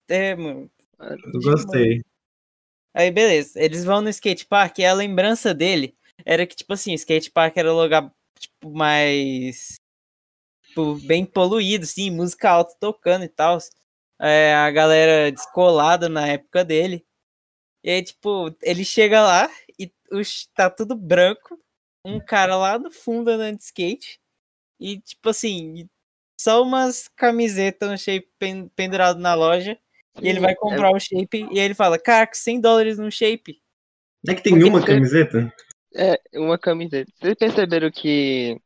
[0.09, 0.71] É, mano.
[1.01, 2.03] Eu gostei.
[2.95, 3.61] Aí, beleza.
[3.61, 7.57] Eles vão no skate park e a lembrança dele era que, tipo assim, skate park
[7.57, 9.75] era um lugar, tipo, mais.
[10.75, 13.59] Tipo, bem poluído, assim, música alta tocando e tal.
[14.21, 17.07] É, a galera descolada na época dele.
[17.85, 19.49] E aí, tipo, ele chega lá
[19.79, 21.57] e os, tá tudo branco.
[22.05, 24.19] Um cara lá no fundo andando de skate.
[24.81, 25.89] E, tipo assim,
[26.41, 29.79] só umas camisetas, um shape pen- pendurado na loja.
[30.21, 32.99] E ele Sim, vai é- comprar o shape e aí ele fala, cara, 100 dólares
[32.99, 33.63] no shape.
[34.25, 35.55] Não é que tem Porque uma camiseta?
[35.95, 37.13] É, uma camiseta.
[37.21, 38.61] Vocês perceberam que,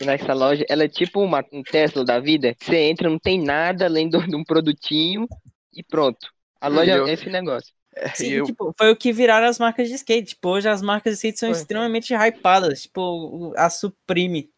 [0.00, 2.54] que nessa loja ela é tipo uma, um Tesla da vida?
[2.54, 5.28] Que você entra, não tem nada além do- de um produtinho
[5.74, 6.26] e pronto.
[6.58, 7.72] A loja eu- é esse negócio.
[7.94, 10.28] É, Sim, eu- tipo, foi o que viraram as marcas de skate.
[10.34, 11.58] Tipo, hoje as marcas de skate são Foi.
[11.60, 12.82] extremamente hypadas.
[12.82, 14.50] Tipo, a Supreme.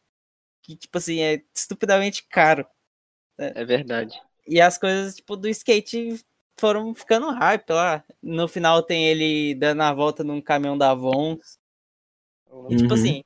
[0.63, 2.65] Que, tipo assim, é estupidamente caro.
[3.39, 4.21] É verdade.
[4.47, 6.21] E as coisas, tipo, do skate
[6.61, 8.05] foram ficando hype lá.
[8.23, 11.37] No final tem ele dando a volta num caminhão da Avon.
[12.69, 12.95] E, tipo Uhum.
[12.95, 13.23] assim,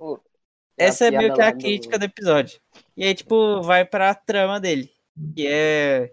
[0.77, 2.61] essa é meio que a crítica do episódio.
[2.97, 4.91] E aí, tipo, vai pra trama dele.
[5.35, 6.13] Que é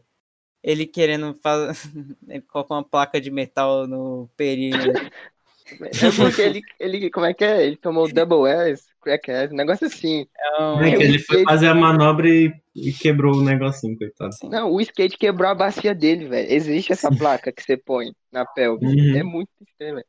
[0.64, 1.74] ele querendo fazer.
[2.28, 4.72] ele coloca uma placa de metal no dele.
[5.80, 7.66] É porque ele, ele, como é que é?
[7.66, 10.28] Ele tomou double S, crack S, um negócio assim.
[10.59, 11.45] Não é ele foi sei.
[11.45, 14.36] fazer a manobra e, e quebrou o negocinho, coitado.
[14.43, 16.51] Não, o skate quebrou a bacia dele, velho.
[16.51, 18.86] Existe essa placa que você põe na pelve.
[18.86, 19.18] Uhum.
[19.18, 20.07] É muito estranho, velho.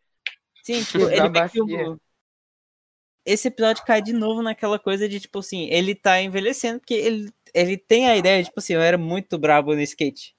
[0.65, 2.04] Sim, tipo, ele vê que.
[3.25, 7.31] Esse episódio cai de novo naquela coisa de, tipo assim, ele tá envelhecendo, porque ele,
[7.55, 10.35] ele tem a ideia, tipo assim, eu era muito brabo no skate.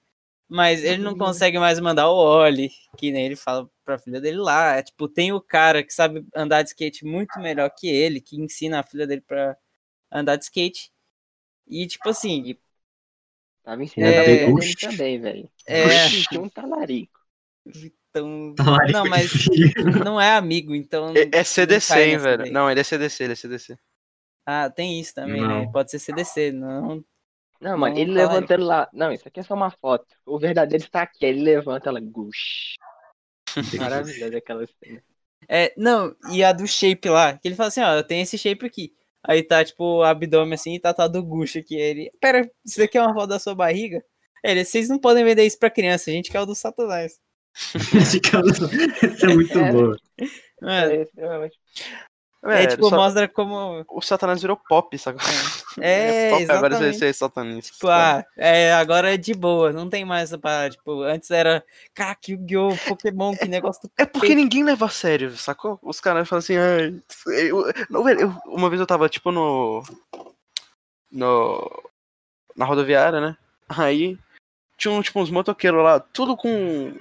[0.50, 1.18] Mas ele não Uhum.
[1.20, 4.78] consegue mais mandar o Oli, que nem ele fala pra filha dele lá.
[4.78, 8.38] É, tipo, tem o cara que sabe andar de skate muito melhor que ele, que
[8.40, 9.58] ensina a filha dele pra
[10.12, 10.92] andar de skate.
[11.68, 12.56] E, tipo assim,
[13.64, 14.46] Tava ensinando É.
[14.46, 15.50] a dele também, velho.
[15.68, 16.08] é.
[16.40, 17.20] Um talarico.
[18.16, 19.32] Então, Talarico não, mas
[20.04, 21.14] não é amigo, então.
[21.16, 22.38] É, é CDC, hein, velho?
[22.44, 22.52] daí.
[22.52, 23.78] Não, ele é CDC, ele é CDC.
[24.46, 25.48] Ah, tem isso também, né?
[25.48, 25.72] Não.
[25.72, 27.04] Pode ser CDC, não.
[27.60, 28.34] Não, mano, Não, ele talarico.
[28.34, 28.90] levantando lá.
[28.94, 30.06] Não, isso aqui é só uma foto.
[30.26, 31.26] O verdadeiro está aqui.
[31.26, 32.00] Ele levanta ela.
[32.00, 32.76] Gush.
[33.80, 35.02] Maravilhosa aquela cena.
[35.48, 38.38] É, não, e a do shape lá, que ele fala assim, ó, eu tenho esse
[38.38, 38.94] shape aqui.
[39.24, 41.76] Aí tá, tipo, o abdômen assim e tá tá do Gucci aqui.
[41.76, 44.04] Ele, pera, isso daqui é uma foto da sua barriga?
[44.44, 47.20] Ele, vocês não podem vender isso pra criança, a gente quer o do Satanás.
[47.96, 49.72] Esse cara- Isso é muito É.
[49.72, 49.94] bom.
[50.64, 51.60] É, extremamente.
[52.44, 53.84] é, Velho, tipo, só- mostra como.
[53.90, 55.20] O Satanás virou pop, sabe?
[55.80, 56.98] É, pop agora você exatamente.
[57.00, 57.74] ser satanista.
[57.74, 60.70] Tipo, ah, é, agora é de boa, não tem mais essa parada.
[60.70, 62.76] Tipo, antes era, cara, que Yu-Gi-Oh!
[62.88, 65.80] Pokémon, que negócio do É porque ninguém leva a sério, sacou?
[65.82, 67.02] Os caras falam assim, ai.
[67.28, 69.82] eu- não, velho, eu- uma vez eu tava, tipo, no.
[71.12, 71.84] No.
[72.56, 73.38] Na rodoviária, né?
[73.68, 74.18] Aí
[74.78, 76.94] tinha tipo, uns motoqueiros lá, tudo com.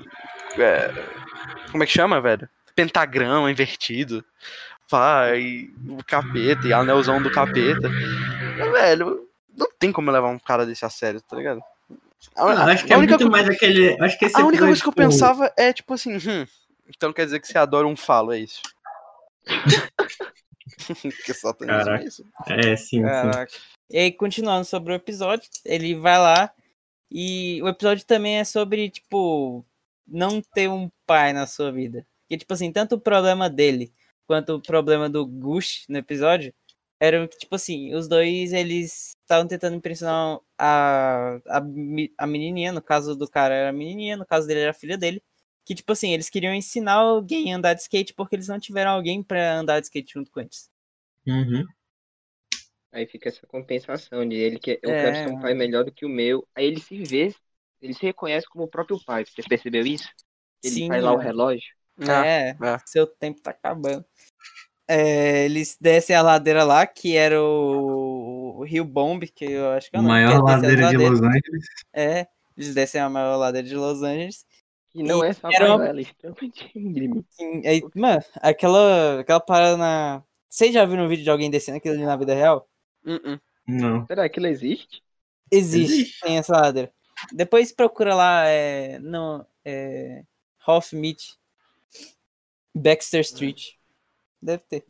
[0.59, 0.91] É,
[1.71, 2.49] como é que chama, velho?
[2.75, 4.25] Pentagrama invertido.
[4.91, 7.89] Vai, o capeta e anelzão do capeta.
[8.73, 11.63] Velho, não tem como levar um cara desse a sério, tá ligado?
[12.37, 13.97] A, acho que a é única muito co- mais aquele.
[14.01, 16.47] Acho que esse a única episódio, coisa que eu tipo, pensava é tipo assim, hum,
[16.89, 18.61] então quer dizer que você adora um falo, é isso.
[21.25, 22.27] que satanismo é isso?
[22.49, 23.03] É, sim, sim.
[23.03, 23.53] Caraca.
[23.91, 26.51] E aí, continuando sobre o episódio, ele vai lá
[27.11, 29.65] e o episódio também é sobre, tipo,
[30.07, 32.07] não ter um pai na sua vida.
[32.29, 33.93] Que, tipo assim, tanto o problema dele
[34.27, 36.55] quanto o problema do Gush no episódio
[37.01, 41.59] eram que, tipo assim, os dois, eles estavam tentando impressionar a, a,
[42.19, 44.97] a menininha, no caso do cara era a menininha, no caso dele era a filha
[44.97, 45.23] dele,
[45.65, 48.93] que, tipo assim, eles queriam ensinar alguém a andar de skate porque eles não tiveram
[48.93, 50.71] alguém pra andar de skate junto com eles.
[51.27, 51.69] Uhum.
[52.93, 55.93] Aí fica essa compensação de ele que eu É, quero ser um pai melhor do
[55.93, 56.47] que o meu.
[56.55, 57.35] Aí ele se vê,
[57.85, 59.25] ele se reconhece como o próprio pai.
[59.25, 60.09] Você percebeu isso?
[60.63, 61.25] Ele Sim, faz lá o é.
[61.25, 61.69] relógio.
[62.01, 62.79] Ah, é, é.
[62.87, 64.05] seu tempo tá acabando.
[64.89, 69.91] É, eles descem a ladeira lá, que era o, o Rio Bomb, que eu acho
[69.91, 71.11] que é o Maior é ladeira de ladeiras.
[71.11, 71.67] Los Angeles.
[71.93, 72.27] É,
[72.57, 74.45] eles descem a maior ladeira de Los Angeles.
[74.91, 77.25] Que não E é só era uma- ela é extremamente íngreme.
[77.41, 80.23] E aí, mano, aquela, aquela parada na.
[80.49, 82.69] Vocês já viram um vídeo de alguém descendo aquilo ali na vida real?
[83.05, 83.41] Uh-uh.
[83.67, 84.07] Não.
[84.07, 85.03] Será que ela existe?
[85.51, 86.21] Existe, Existe.
[86.21, 86.93] tem essa ladeira.
[87.33, 90.25] Depois procura lá, é, no, é,
[90.67, 91.37] Hoff Meat,
[92.75, 93.73] Baxter Street.
[94.41, 94.85] Deve ter.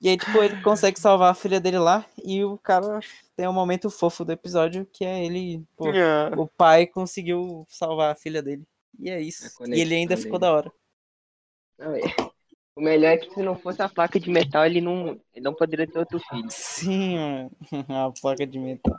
[0.00, 3.00] E aí, tipo, ele consegue salvar a filha dele lá e o cara
[3.34, 8.12] tem um momento fofo do episódio que é ele, pô, Ah, o pai conseguiu salvar
[8.12, 8.66] a filha dele.
[8.98, 9.46] E é isso.
[9.62, 10.70] A E ele ainda ficou da hora.
[11.78, 12.02] Não, é.
[12.76, 15.54] O melhor é que se não fosse a placa de metal, ele não, ele não
[15.54, 16.48] poderia ter outro filho.
[16.50, 17.50] Sim, mano.
[17.88, 18.98] a placa de metal.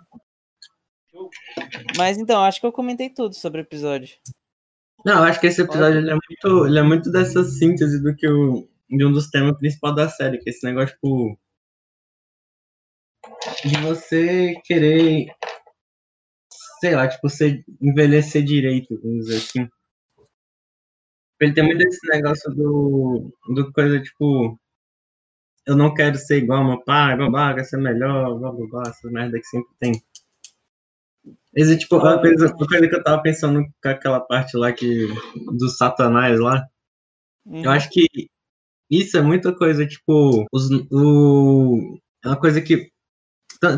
[1.97, 4.15] Mas então, acho que eu comentei tudo sobre o episódio.
[5.05, 8.27] Não, acho que esse episódio ele é, muito, ele é muito dessa síntese do que
[8.27, 11.39] o, de um dos temas principais da série, que é esse negócio, tipo.
[13.63, 15.27] De você querer.
[16.79, 19.69] Sei lá, tipo, você envelhecer direito, vamos dizer assim.
[21.39, 23.31] Ele tem muito esse negócio do.
[23.53, 24.59] do coisa, tipo.
[25.67, 28.83] Eu não quero ser igual ao meu pai, babá, quero ser melhor, blá blá blá,
[28.87, 30.03] essa merda que sempre tem.
[31.55, 35.07] Esse, tipo, uma coisa, uma coisa que eu tava pensando com aquela parte lá que.
[35.57, 36.65] do Satanás lá.
[37.45, 37.63] Uhum.
[37.63, 38.07] Eu acho que
[38.89, 42.89] isso é muita coisa, tipo, os, o, é uma coisa que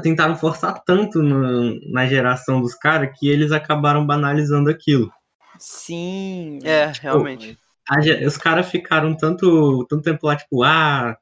[0.01, 5.11] tentaram forçar tanto no- na geração dos caras que eles acabaram banalizando aquilo.
[5.59, 6.59] Sim.
[6.63, 7.57] É, realmente.
[7.89, 11.15] A os caras ficaram tanto, tanto tempo lá, tipo, ah,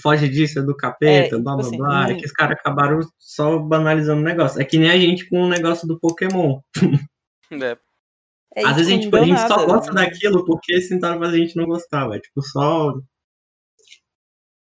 [0.00, 2.58] foge disso, é do capeta, É, blá tipo blá assim, blá, é que os caras
[2.58, 4.60] acabaram só banalizando o negócio.
[4.60, 6.60] É que nem a gente com o negócio do Pokémon.
[7.52, 7.78] É.
[8.54, 10.04] É, Às vezes a tipo, gente, não a gente só gosta né?
[10.04, 12.20] daquilo porque tentaram fazer a gente não gostar, velho.
[12.20, 12.94] Tipo, só.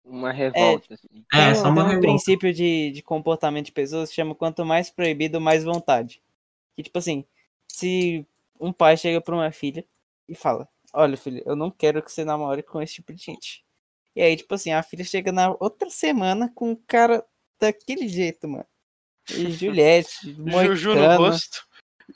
[0.03, 1.25] Uma revolta, assim.
[1.33, 1.99] É, Tem um, só tem uma um revolta.
[1.99, 6.21] princípio de, de comportamento de pessoas que chama quanto mais proibido, mais vontade.
[6.75, 7.25] Que tipo assim,
[7.67, 8.25] se
[8.59, 9.85] um pai chega pra uma filha
[10.27, 13.63] e fala, olha filha, eu não quero que você namore com esse tipo de gente.
[14.15, 17.23] E aí, tipo assim, a filha chega na outra semana com um cara
[17.59, 18.65] daquele jeito, mano.
[19.31, 20.35] E Juliette,
[20.65, 21.61] Juju no rosto.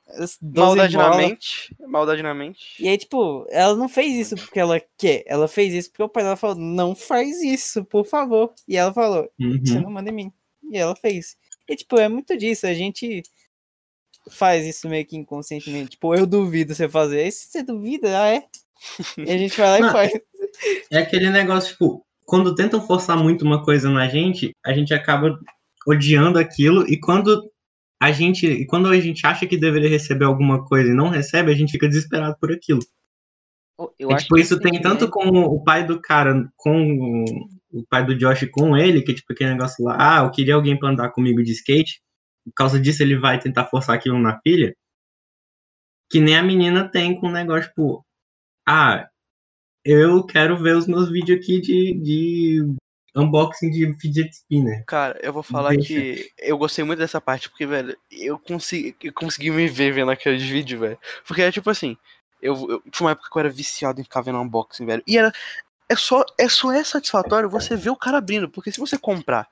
[0.09, 1.75] as 12 Maldade na mente.
[1.87, 2.81] Maldade na mente.
[2.83, 5.23] E aí, tipo, ela não fez isso porque ela quer.
[5.27, 8.53] Ela fez isso porque o pai dela falou, não faz isso, por favor.
[8.67, 9.81] E ela falou, você Uhum.
[9.81, 10.33] não manda em mim.
[10.71, 11.37] E ela fez.
[11.69, 12.65] E, tipo, é muito disso.
[12.65, 13.21] A gente
[14.31, 15.91] faz isso meio que inconscientemente.
[15.91, 17.29] Tipo, eu duvido você fazer.
[17.31, 18.43] Se você duvida, ah, é.
[19.17, 20.11] E a gente vai lá e Não, faz.
[20.91, 25.37] É aquele negócio, tipo, quando tentam forçar muito uma coisa na gente, a gente acaba
[25.87, 27.49] odiando aquilo e quando
[28.01, 31.55] a gente, quando a gente acha que deveria receber alguma coisa e não recebe, a
[31.55, 32.81] gente fica desesperado por aquilo.
[33.97, 37.25] Eu acho tipo, isso tem tanto sentimento- com o pai do cara, com
[37.71, 40.77] o pai do Josh com ele, que tipo aquele negócio lá, ah, eu queria alguém
[40.77, 42.01] pra andar comigo de skate.
[42.45, 44.75] Por causa disso ele vai tentar forçar aquilo na filha.
[46.09, 48.05] Que nem a menina tem com o negócio, tipo,
[48.67, 49.09] ah,
[49.85, 52.75] eu quero ver os meus vídeos aqui de, de
[53.15, 54.83] unboxing de fidget spinner.
[54.85, 55.87] Cara, eu vou falar Deixa.
[55.87, 60.11] que eu gostei muito dessa parte, porque, velho, eu consegui, eu consegui me ver vendo
[60.11, 60.99] aqueles vídeos, velho.
[61.27, 61.97] Porque é tipo assim,
[62.41, 65.03] eu, eu tinha uma época que eu era viciado em ficar vendo unboxing, velho.
[65.07, 65.31] E era.
[65.89, 69.47] É só, é só é satisfatório você ver o cara abrindo, porque se você comprar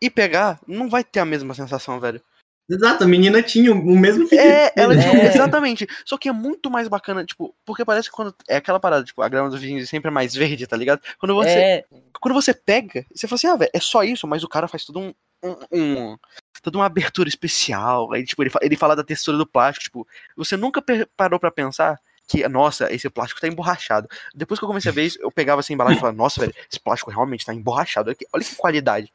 [0.00, 2.22] e pegar, não vai ter a mesma sensação, velho.
[2.68, 5.10] Exato, a menina tinha o mesmo fidget É, ela spinner.
[5.12, 5.34] tinha, É.
[5.34, 5.86] exatamente.
[6.04, 8.34] Só que é muito mais bacana, tipo, porque parece que quando.
[8.48, 11.00] É aquela parada, tipo, a grama do vizinho sempre é mais verde, tá ligado?
[11.18, 11.84] Quando você, É,
[12.20, 14.84] quando você pega, você fala assim, ah, velho, é só isso, mas o cara faz
[14.84, 15.14] todo um.
[15.44, 16.16] um, um-
[16.62, 18.12] toda uma abertura especial.
[18.12, 20.82] Aí, tipo, ele, fa- ele fala da textura do plástico, tipo, você nunca
[21.16, 21.96] parou pra pensar
[22.26, 24.08] que, nossa, esse plástico tá emborrachado.
[24.34, 26.52] Depois que eu comecei a ver isso, eu pegava essa embalagem e falava, nossa, velho,
[26.68, 28.08] esse plástico realmente tá emborrachado.
[28.08, 29.12] Olha que, olha que qualidade.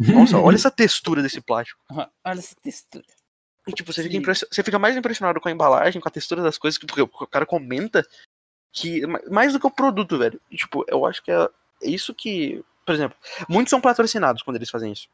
[0.00, 1.80] Nossa, olha essa textura desse plástico.
[1.90, 3.04] olha essa textura.
[3.66, 6.56] E, tipo, você fica, você fica mais impressionado com a embalagem, com a textura das
[6.56, 8.06] coisas, porque o cara comenta
[8.72, 9.06] que.
[9.30, 10.40] Mais do que o produto, velho.
[10.50, 11.48] E, tipo, eu acho que é
[11.82, 12.64] isso que.
[12.86, 13.16] Por exemplo,
[13.48, 15.08] muitos são patrocinados quando eles fazem isso.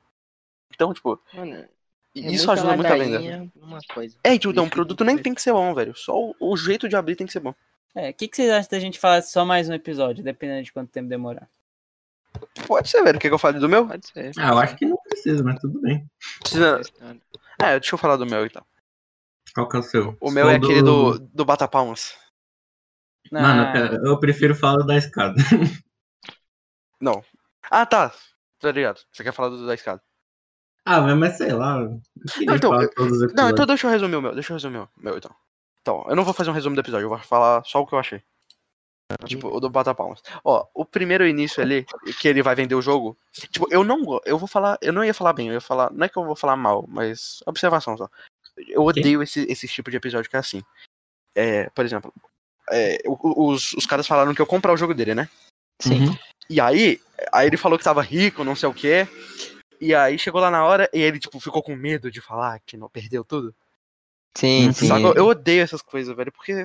[0.72, 1.68] Então, tipo, Mano, é
[2.14, 3.50] isso ajuda muito a venda.
[3.56, 4.16] numa coisa.
[4.22, 5.94] É, tipo, então, que produto nem tem que ser bom, velho.
[5.96, 7.54] Só o, o jeito de abrir tem que ser bom.
[7.94, 10.72] É, o que, que vocês acham da gente falar só mais um episódio, dependendo de
[10.72, 11.48] quanto tempo demorar?
[12.66, 13.18] Pode ser, velho.
[13.18, 13.86] Quer que eu fale do meu?
[13.86, 14.32] Pode ser.
[14.38, 16.08] Ah, eu acho que não precisa, mas tudo bem.
[16.40, 16.80] Precisa...
[17.60, 18.64] É, deixa eu falar do meu então.
[19.54, 20.16] Qual que é o seu?
[20.20, 22.14] O meu é Ou aquele do, do Bata Palmas.
[23.32, 25.34] Mano, Ah, eu- eu prefiro falar da escada.
[27.00, 27.22] Não.
[27.70, 28.12] Ah, tá.
[28.60, 29.00] Tá ligado.
[29.12, 30.02] Você quer falar do da escada?
[30.84, 31.80] Ah, mas, sei lá.
[31.80, 32.00] Eu
[32.32, 32.70] queria Não, então,
[33.34, 34.34] Não, então deixa eu resumir o meu.
[34.34, 35.34] Deixa eu resumir o meu, então.
[35.80, 37.94] Então, eu não vou fazer um resumo do episódio, eu vou falar só o que
[37.94, 38.22] eu achei.
[39.24, 40.20] Tipo, o do Bata Palmas.
[40.44, 41.86] Ó, o primeiro início ali,
[42.20, 43.16] que ele vai vender o jogo.
[43.32, 44.76] Tipo, eu não Eu vou falar.
[44.82, 45.92] Eu não ia falar bem, eu ia falar.
[45.92, 47.42] Não é que eu vou falar mal, mas.
[47.46, 48.08] Observação só.
[48.68, 50.62] Eu odeio esse, esse tipo de episódio que é assim.
[51.34, 52.12] É, por exemplo,
[52.70, 55.28] é, os, os caras falaram que eu comprar o jogo dele, né?
[55.80, 56.06] Sim.
[56.06, 56.18] Uhum.
[56.48, 57.00] E aí,
[57.32, 59.06] aí ele falou que tava rico, não sei o quê.
[59.80, 62.76] E aí chegou lá na hora e ele, tipo, ficou com medo de falar que
[62.76, 63.54] não perdeu tudo.
[64.36, 64.72] Sim, Uhum.
[64.72, 64.86] sim.
[64.88, 65.18] Saca?
[65.18, 66.64] Eu odeio essas coisas, velho, porque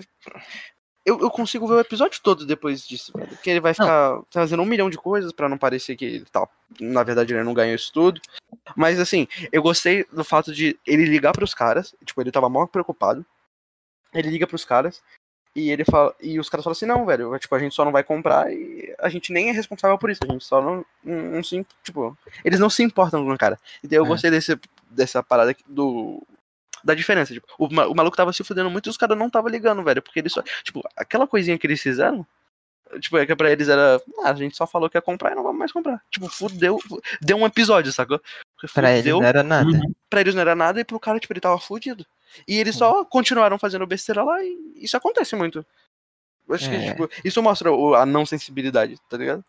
[1.06, 3.38] eu, eu consigo ver o episódio todo depois disso, velho.
[3.38, 6.47] Que ele vai ficar fazendo um milhão de coisas pra não parecer que ele tá.
[6.80, 8.22] Na verdade, ele não ganhou isso tudo.
[8.76, 11.95] Mas assim, eu gostei do fato de ele ligar pros caras.
[12.06, 13.26] Tipo, ele tava mal preocupado.
[14.14, 15.02] Ele liga pros caras.
[15.56, 16.16] E ele fala.
[16.22, 18.95] E os caras falam assim, não, velho, tipo, a gente só não vai comprar e
[18.99, 20.22] a gente nem é responsável por isso.
[20.28, 20.86] A gente só não.
[21.04, 21.66] Não, não se.
[21.84, 23.60] Tipo, eles não se importam com o cara.
[23.84, 24.08] Então eu É.
[24.08, 24.58] gostei desse,
[24.89, 26.26] dessa parada aqui do
[26.84, 27.34] da diferença.
[27.34, 30.01] Tipo, o, o maluco tava se fudendo muito e os caras não tava ligando, velho.
[30.01, 30.41] Porque eles só.
[30.63, 32.25] Tipo, aquela coisinha que eles fizeram.
[32.99, 34.01] Tipo, é que pra eles era.
[34.23, 36.01] Ah, a gente só falou que ia comprar e não vamos mais comprar.
[36.09, 36.77] Tipo, fudeu.
[37.21, 38.19] Deu um episódio, sacou?
[38.55, 39.69] Porque Pra ele fudeu, não era nada.
[39.69, 39.93] Uhum.
[40.09, 42.05] pra eles não era nada e pro cara, tipo, ele tava fudido.
[42.47, 45.65] E eles só continuaram fazendo besteira lá e isso acontece muito.
[46.49, 46.91] Acho que, É.
[46.91, 49.43] tipo, isso mostra a não sensibilidade, tá ligado?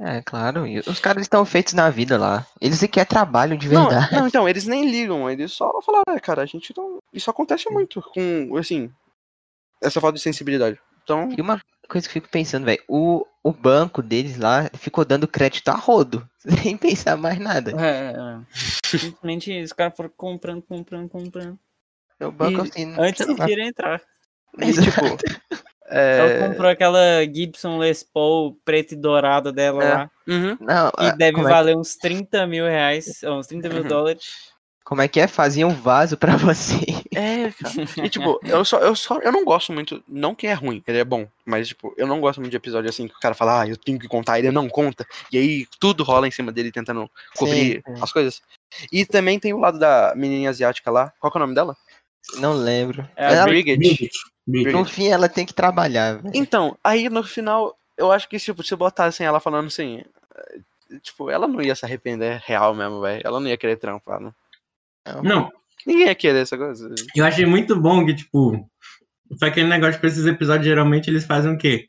[0.00, 0.66] É, claro.
[0.66, 2.46] e os caras estão feitos na vida lá.
[2.60, 4.14] Eles sequer trabalham de Não, verdade.
[4.14, 6.98] não, então, eles nem ligam, eles só falaram, é, cara, a gente não.
[7.12, 8.90] Isso acontece muito com, assim,
[9.82, 10.78] essa falta de sensibilidade.
[11.02, 15.04] Então, E uma coisa que eu fico pensando, velho, o, o banco deles lá ficou
[15.04, 16.28] dando crédito a rodo,
[16.62, 17.72] sem pensar mais nada.
[17.80, 18.98] É, é.
[18.98, 21.58] Simplesmente os caras foram comprando, comprando, comprando.
[22.20, 22.94] O banco E assim.
[22.98, 24.02] Antes de querer entrar.
[24.58, 25.00] e, tipo.
[25.90, 26.48] Ela É...
[26.48, 29.94] comprou aquela Gibson Les Paul preto e dourada dela É.
[29.94, 30.10] lá.
[30.26, 30.56] Uhum.
[30.60, 33.82] Não, Que ah, deve como, é, valer uns 30 mil reais, ou uns 30 mil
[33.82, 33.88] Uhum.
[33.88, 34.48] dólares.
[34.84, 35.26] como é que é?
[35.28, 36.76] Fazia um vaso pra você.
[37.14, 38.06] É, cara.
[38.06, 40.96] E tipo, eu só, eu só, eu não gosto muito, não que é ruim, ele
[40.98, 43.60] é bom, mas tipo, eu não gosto muito de episódio assim que o cara fala,
[43.62, 46.72] ah, eu tenho que contar, ele não conta, e aí tudo rola em cima dele
[46.72, 48.02] tentando cobrir Sim, sim.
[48.02, 48.40] as coisas.
[48.90, 51.76] E também tem o lado da menininha asiática lá, qual que é o nome dela?
[52.38, 53.06] Não lembro.
[53.16, 53.76] É a Ela- Bridget.
[53.78, 54.10] Bridget.
[54.48, 56.30] No fim, ela tem que trabalhar, velho.
[56.34, 60.02] Então, aí no final, eu acho que tipo, se botassem ela falando assim,
[60.34, 60.58] eh,
[61.02, 64.32] tipo, ela não ia se arrepender real mesmo, velho, ela não ia querer trampar, né?
[65.22, 65.50] Não,
[65.86, 66.88] Ninguém ia querer essa coisa.
[67.14, 68.68] eu achei muito bom que, tipo,
[69.38, 71.88] foi aquele negócio pra esses episódios, geralmente eles fazem o quê?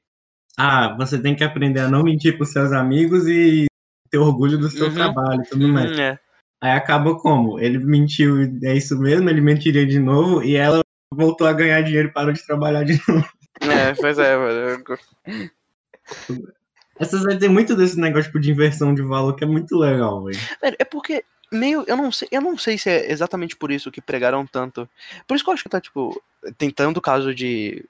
[0.57, 3.65] Ah, você tem que aprender a não mentir pros seus amigos e
[4.09, 4.93] ter orgulho do seu Uhum.
[4.93, 5.91] trabalho e tudo mais.
[5.91, 6.19] Hum, é.
[6.61, 7.59] Aí acaba como?
[7.59, 10.81] Ele mentiu, é isso mesmo, ele mentiria de novo e ela
[11.13, 13.27] voltou a ganhar dinheiro e parou de trabalhar de novo.
[13.61, 14.83] É, pois é, velho.
[16.99, 20.23] Essas aí tem muito desse negócio tipo, de inversão de valor que é muito legal,
[20.23, 20.39] velho.
[20.61, 24.01] É porque meio, eu não sei, eu não sei se é exatamente por isso que
[24.01, 24.87] pregaram tanto.
[25.27, 26.21] Por isso que eu acho que tá tipo
[26.57, 27.85] tem tanto caso de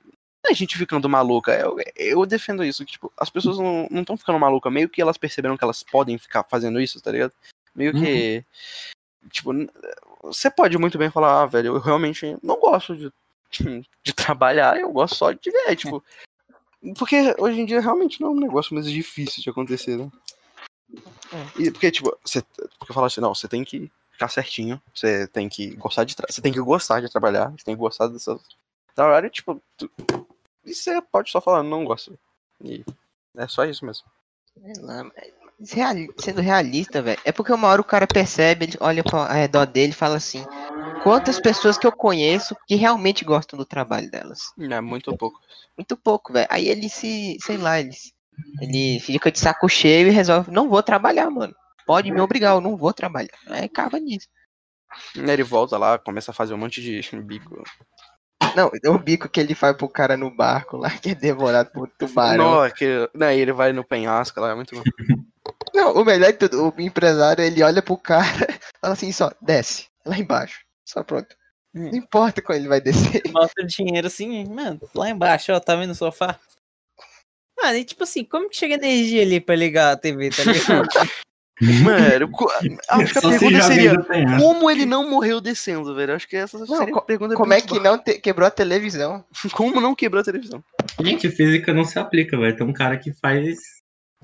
[0.47, 1.53] a gente ficando maluca.
[1.53, 5.17] Eu, eu defendo isso, que tipo, as pessoas não estão ficando malucas, meio que elas
[5.17, 7.33] perceberam que elas podem ficar fazendo isso, tá ligado?
[7.75, 8.43] Meio que
[9.29, 9.69] tipo, n-
[10.21, 13.11] você pode muito bem falar, ah, velho, eu realmente não gosto de
[14.03, 16.03] de trabalhar, eu gosto só de ver, tipo,
[16.97, 20.09] porque hoje em dia realmente não é um negócio mais difícil de acontecer, né?
[21.57, 22.41] E porque, tipo, você,
[22.77, 26.15] porque eu falo assim, não, você tem que ficar certinho, você tem que gostar de,
[26.29, 28.39] você tem que gostar de trabalhar, você tem que gostar dessa
[28.95, 29.89] trabalho, tipo, tu-
[30.65, 32.17] e você pode só falar, não gosto.
[32.63, 32.83] E
[33.37, 34.05] é só isso mesmo.
[34.61, 35.13] Sei lá, mas
[35.67, 39.27] reali- sendo realista, velho, é porque uma hora o cara percebe, ele olha pro ao
[39.27, 40.45] redor dele e fala assim:
[41.03, 44.41] quantas pessoas que eu conheço que realmente gostam do trabalho delas?
[44.59, 45.39] É muito pouco.
[45.77, 46.47] Muito pouco, velho.
[46.49, 47.91] Aí ele se, sei lá, ele,
[48.61, 51.53] ele fica de saco cheio e resolve: não vou trabalhar, mano.
[51.85, 53.37] Pode me obrigar, eu não vou trabalhar.
[53.47, 54.27] Aí acaba nisso.
[55.15, 57.63] Ele volta lá, começa a fazer um monte de bico.
[58.55, 61.87] Não, o bico que ele faz pro cara no barco lá, que é devorado por
[61.87, 62.63] tubarão.
[62.63, 64.83] Não, que, né, ele vai no penhasco lá, é muito bom.
[65.73, 68.23] Não, o melhor de tudo, o empresário, ele olha pro cara,
[68.81, 70.59] fala assim, só, desce, lá embaixo.
[70.85, 71.35] Só pronto.
[71.75, 71.89] Hum.
[71.91, 73.21] Não importa quando ele vai descer.
[73.31, 76.39] Mostra o dinheiro assim, mano, lá embaixo, ó, tá vendo o sofá?
[77.61, 80.87] Mano, e tipo assim, como que chega energia ali pra ligar a TV, tá ligado?
[81.83, 82.31] Mano,
[82.89, 84.41] acho que a pergunta seria: penhasco.
[84.41, 86.15] como ele não morreu descendo, velho?
[86.15, 89.25] Acho que essa Não, seria a pergunta Como é que não te- quebrou a televisão?
[89.51, 90.63] Como não quebrou a televisão?
[91.01, 92.55] Gente, física não se aplica, velho.
[92.55, 93.59] Tem um cara que faz,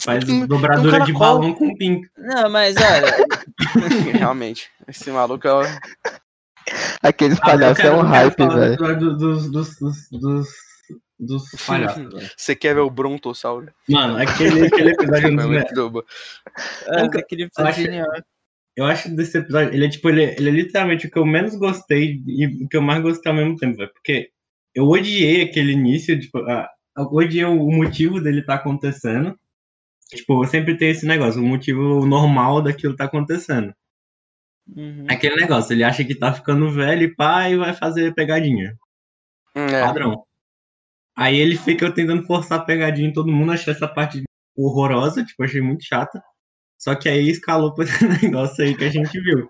[0.02, 2.08] faz Tem- dobradura um de balão com pinto.
[2.18, 3.16] Não, mas olha,
[4.20, 5.80] Realmente, esse maluco é.
[7.02, 8.74] Aqueles Ah, eu palhaços é quero- um hype, falar do velho.
[8.74, 10.48] episódio Dos, dos, dos, dos,
[11.20, 12.34] dos palhaços.
[12.36, 13.72] Você quer ver o Brontossauro?
[13.88, 16.02] Mano, aquele, aquele episódio é dos É muito bom.
[16.88, 18.08] é, Nunca- aquele eu episódio acho- genial.
[18.78, 21.56] Eu acho desse episódio, ele é tipo, ele, ele é literalmente o que eu menos
[21.56, 23.90] gostei e o que eu mais gostei ao mesmo tempo, velho.
[23.94, 24.32] Porque
[24.76, 26.68] eu odiei aquele início, tipo, a,
[26.98, 29.34] eu odiei o motivo dele tá acontecendo.
[30.10, 33.74] Tipo, sempre tem esse negócio, o motivo normal daquilo tá acontecendo.
[34.68, 35.06] Uhum.
[35.10, 38.78] Aquele negócio, ele acha que tá ficando velho e pá, e vai fazer pegadinha.
[39.56, 40.26] É, Padrão.
[41.16, 44.24] Aí ele fica tentando forçar a pegadinha em todo mundo, achei essa parte
[44.56, 46.22] horrorosa, tipo, achei muito chata.
[46.78, 49.50] Só que aí escalou pra esse negócio aí que a gente viu.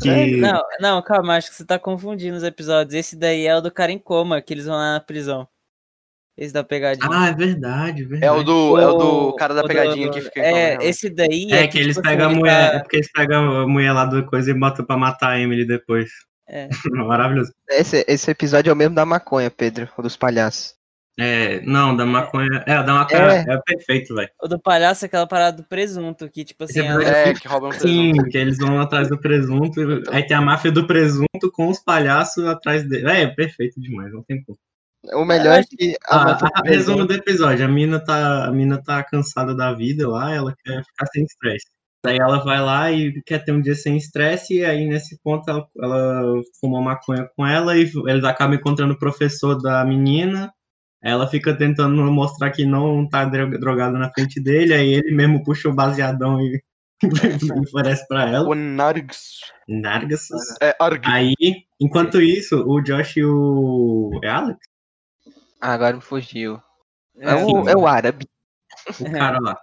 [0.00, 0.36] Que...
[0.36, 2.94] Não, não, calma, acho que você tá confundindo os episódios.
[2.94, 5.46] Esse daí é o do cara em coma, que eles vão lá na prisão.
[6.36, 7.08] Esse da pegadinha.
[7.12, 8.24] Ah, é verdade, é verdade.
[8.24, 11.46] é o do, é o do cara da pegadinha do- que fica É, esse daí
[11.52, 12.70] É, é, que eles tipo pegam a assim, ele mulher.
[12.70, 15.38] tá- É porque eles pegam a mulher lá do coisa e botam pra matar a
[15.40, 16.10] Emily depois.
[16.48, 16.68] É.
[17.08, 17.52] Maravilhoso.
[17.70, 20.74] Esse, esse episódio é o mesmo da maconha, Pedro, o dos palhaços.
[21.16, 22.64] É, não, da maconha.
[22.66, 23.54] É, da maconha É.
[23.54, 24.28] é, perfeito, velho.
[24.42, 27.46] O do palhaço é aquela parada do presunto, que, tipo assim, ela- episódio É, que
[27.46, 28.30] roubam Sim, presunto.
[28.30, 29.80] que eles vão atrás do presunto.
[30.10, 33.08] Aí tem a máfia do presunto com os palhaços atrás dele.
[33.08, 34.58] É, perfeito demais, não tem como.
[35.12, 38.46] O melhor é que a Ah, máfia a- do resumo do episódio: a mina, tá,
[38.46, 41.66] a mina tá cansada da vida lá, ela quer ficar sem estresse.
[42.04, 45.48] Daí ela vai lá e quer ter um dia sem estresse, e aí nesse ponto
[45.50, 46.22] ela, ela
[46.60, 50.52] fuma maconha com ela e eles acabam encontrando o professor da menina.
[51.02, 55.42] Ela fica tentando mostrar que não tá dro- drogada na frente dele, aí ele mesmo
[55.44, 56.62] puxa o baseadão e
[57.68, 58.48] oferece pra ela.
[58.48, 59.40] O Nargs.
[59.68, 60.28] Nargas.
[60.62, 61.02] É, Arg.
[61.06, 61.34] Aí,
[61.80, 64.10] enquanto isso, o Josh e o.
[64.22, 64.58] É Alex?
[65.64, 66.60] Ah, agora me fugiu.
[67.16, 68.26] É, É, o, é o árabe.
[69.00, 69.58] O cara lá.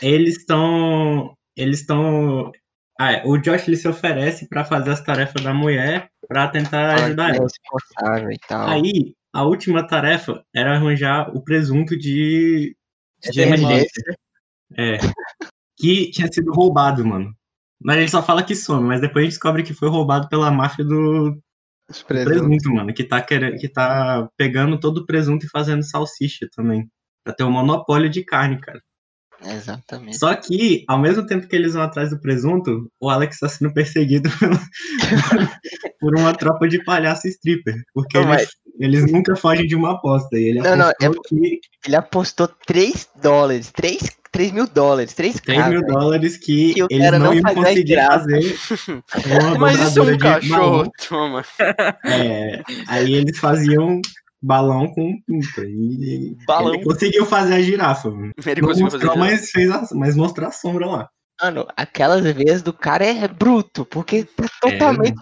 [0.00, 1.36] Eles estão.
[1.54, 2.50] Eles estão.
[2.98, 6.94] Ah, é, o Josh ele se oferece pra fazer as tarefas da mulher pra tentar
[6.94, 7.44] ajudar é ela.
[7.44, 8.66] responsável e tal.
[8.66, 12.74] Aí, a última tarefa era arranjar o presunto de,
[13.22, 14.16] de de emergência.
[14.74, 14.96] É.
[15.76, 17.34] Que tinha sido roubado, mano.
[17.78, 20.50] Mas ele só fala que some, mas depois a gente descobre que foi roubado pela
[20.50, 21.38] máfia do,
[21.90, 22.40] Os do presuntos.
[22.40, 22.94] presunto, mano.
[22.94, 26.88] Que tá, querendo, que tá pegando todo o presunto e fazendo salsicha também.
[27.24, 28.80] Pra ter um monopólio de carne, cara.
[29.44, 30.18] Exatamente.
[30.18, 33.72] Só que, ao mesmo tempo que eles vão atrás do presunto, o Alex está sendo
[33.72, 34.28] perseguido
[35.98, 37.74] por uma tropa de palhaço stripper.
[37.94, 40.36] Porque Não, eles, eles nunca fogem de uma aposta.
[40.38, 43.98] E ele Não, não, apostou que Ele apostou 3 dólares, 3,
[44.32, 48.56] 3 mil dólares, 3 3 mil dólares que, Que eles não iam fazia conseguir fazer
[49.58, 51.44] Mas isso é um cachorro, toma.
[52.04, 54.00] É, aí eles faziam
[54.42, 55.62] balão com pinta.
[55.66, 56.74] E Balão.
[56.74, 58.10] ele conseguiu fazer a girafa.
[58.10, 58.32] mano.
[58.46, 59.18] Ele Não conseguiu fazer mostrou, isso.
[59.18, 61.08] mas, fez a, mas mostrou a sombra lá.
[61.42, 65.14] Mano, aquelas vezes do cara é bruto, porque tá É, totalmente.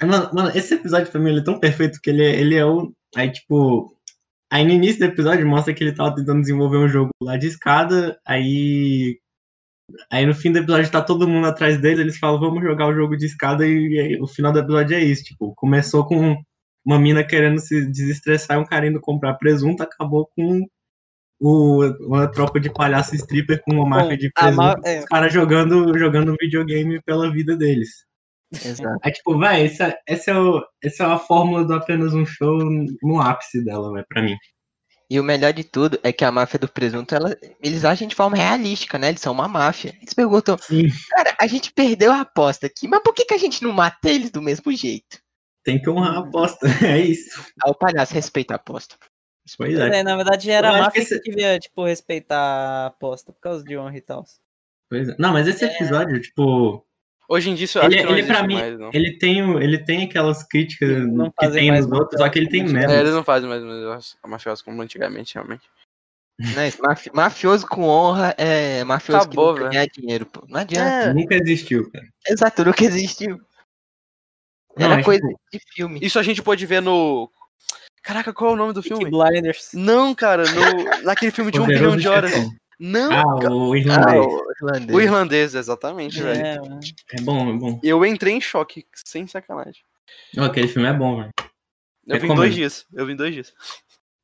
[0.00, 2.54] É, Mano, mano, esse episódio pra mim ele é tão perfeito que ele, é- ele
[2.56, 2.92] é o.
[3.16, 3.94] Aí, tipo.
[4.52, 7.46] Aí no início do episódio mostra que ele tava tentando desenvolver um jogo lá de
[7.46, 8.18] escada.
[8.26, 9.18] Aí.
[10.10, 12.00] Aí no fim do episódio tá todo mundo atrás dele.
[12.02, 13.66] Eles falam, vamos jogar o jogo de escada.
[13.66, 15.22] E, aí, o final do episódio é isso.
[15.24, 16.36] Tipo, começou com
[16.84, 19.82] uma mina querendo se desestressar e um cara indo comprar presunto.
[19.82, 20.64] Acabou com
[21.40, 24.88] o, uma tropa de palhaço stripper com uma máfia de a ma- presunto.
[24.88, 24.98] é.
[25.00, 28.04] Os caras jogando, jogando videogame pela vida deles.
[28.52, 28.98] Exato.
[29.04, 32.58] É tipo, vai, essa, essa, é o, essa é a fórmula do apenas um show
[33.02, 34.36] no ápice dela, vai, pra mim.
[35.08, 38.14] E o melhor de tudo é que a máfia do presunto, ela, eles agem de
[38.14, 39.08] forma realística, né?
[39.08, 39.92] Eles são uma máfia.
[40.00, 40.88] Eles perguntam, Sim.
[41.10, 44.08] cara, a gente perdeu a aposta aqui, mas por que, que a gente não mata
[44.08, 45.18] eles do mesmo jeito?
[45.64, 47.40] Tem que honrar a aposta, é isso.
[47.64, 48.96] Aí o palhaço respeita a aposta.
[49.58, 49.98] Pois é.
[49.98, 53.32] É, na verdade era Eu a máfia que esse- que devia, tipo, respeitar a aposta
[53.32, 54.24] por causa de honra e tal.
[54.88, 55.16] Pois é.
[55.18, 56.86] Não, mas esse episódio, tipo,
[57.32, 58.90] Hoje em dia isso eu acho ele, que não ele pra mim, mais, não.
[58.92, 62.36] ele tem, o- ele tem aquelas críticas Não que tem mais nos outros, só que
[62.40, 62.90] ele tem menos.
[62.92, 63.62] É, eles não fazem mais
[64.26, 65.62] mafiosos como antigamente, realmente.
[66.56, 70.42] Não, mafi- mafioso com honra é mafioso Acabou, que ganha dinheiro, pô.
[70.48, 71.10] Não adianta.
[71.10, 72.06] É, Nunca existiu, cara.
[72.26, 73.38] Exato, nunca existiu.
[74.76, 75.98] Não, Era mas, coisa tipo, de filme.
[76.02, 77.30] isso a gente pode ver no.
[78.02, 79.10] Caraca, qual é o nome do Peaky filme?
[79.10, 79.70] Blinders.
[79.74, 81.02] Não, cara, no...
[81.04, 82.32] naquele filme de um bilhão de horas.
[82.82, 84.26] Não, Ah, o Ah, irlandês.
[84.26, 84.96] o irlandês.
[84.96, 86.46] o irlandês, exatamente, velho.
[86.46, 86.80] É, mano.
[87.12, 87.80] É bom, é bom.
[87.82, 89.82] Eu entrei em choque, sem sacanagem.
[90.34, 91.30] Não, aquele filme é bom, velho.
[91.38, 91.44] Eu
[92.06, 92.36] vim Recomendo.
[92.38, 92.86] dois dias.
[92.94, 93.52] Eu vim dois dias.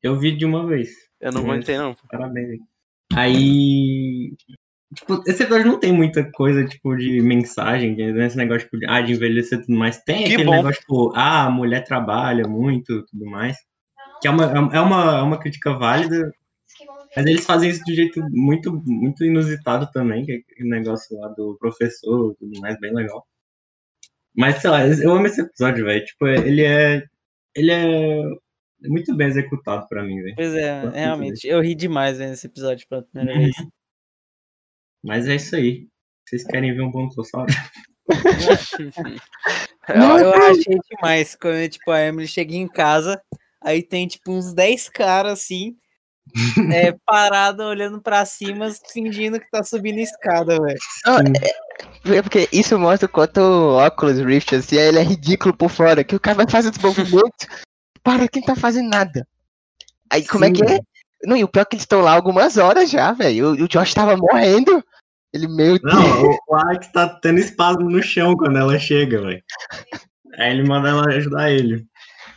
[0.02, 0.88] Eu vi de uma vez.
[1.20, 1.94] Eu não aguentei, não.
[2.10, 2.58] Parabéns.
[3.14, 4.34] Aí.
[4.94, 8.86] Tipo, esse episódio não tem muita coisa, tipo, de mensagem, de- esse negócio tipo, de,
[8.86, 9.98] ah, de envelhecer e tudo mais.
[10.04, 10.52] Tem Que aquele bom.
[10.52, 13.56] negócio, tipo, ah, a mulher trabalha muito e tudo mais.
[14.22, 16.32] Que é uma, é uma, é uma crítica válida,
[17.16, 21.18] mas eles fazem isso de um jeito muito, muito inusitado também, que é aquele negócio
[21.18, 23.26] lá do professor e tudo mais, bem legal.
[24.36, 26.04] Mas, sei lá, eu amo esse episódio, velho.
[26.04, 27.02] Tipo, ele é.
[27.54, 28.22] Ele é
[28.82, 30.34] muito bem executado pra mim, velho.
[30.36, 31.48] Pois é, realmente.
[31.48, 33.56] Eu ri demais vendo esse episódio pela primeira vez.
[35.02, 35.88] Mas é isso aí.
[36.28, 37.50] Vocês querem ver um Brontossauro?
[39.88, 43.22] É, Não, eu achei demais quando, tipo, a Emily chega em casa,
[43.62, 45.78] aí tem, tipo, uns 10 caras, assim,
[46.72, 50.78] é, parado, olhando pra cima, fingindo que tá subindo escada, velho.
[52.06, 55.70] É, é porque isso mostra o quanto o Oculus Rift, assim, ele é ridículo por
[55.70, 57.46] fora, que o cara vai fazer esse movimento,
[58.02, 59.26] para quem tá fazendo nada.
[60.10, 60.78] Aí como é que é?
[61.24, 63.48] Não, e o pior é que eles estão lá algumas horas já, velho.
[63.48, 64.84] O, o Josh tava morrendo.
[65.32, 69.42] Ele meio Não, o- o Alex tá tendo espasmo no chão quando ela chega, velho.
[70.38, 71.84] Aí ele manda ela ajudar ele.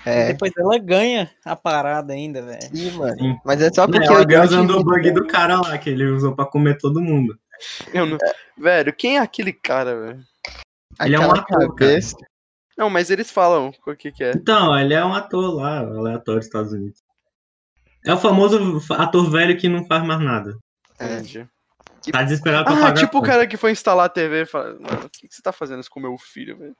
[0.05, 2.61] É, Depois ela ganha a parada ainda, velho.
[2.75, 3.17] sim, mano.
[3.17, 3.37] Sim.
[3.43, 5.89] Mas é só Não, porque ela o ganha usando o bug do cara lá, que
[5.89, 7.37] ele usou pra comer todo mundo.
[7.93, 8.17] eu não...
[8.57, 10.19] Velho, quem é aquele cara, velho?
[11.01, 11.99] Ele é um ator, cara.
[12.77, 14.31] Não, mas eles falam o que que é.
[14.31, 17.01] Então, ele é um ator lá, aleatório dos Estados Unidos.
[18.05, 20.57] É o famoso ator velho que não faz mais nada.
[20.97, 21.15] É.
[21.15, 21.45] Entendi.
[22.09, 22.93] Tá desesperado pra Ah, pagar.
[22.93, 25.41] tipo o cara que foi instalar a TV e fala, mano, o que, que você
[25.41, 26.75] tá fazendo isso com o meu filho, velho?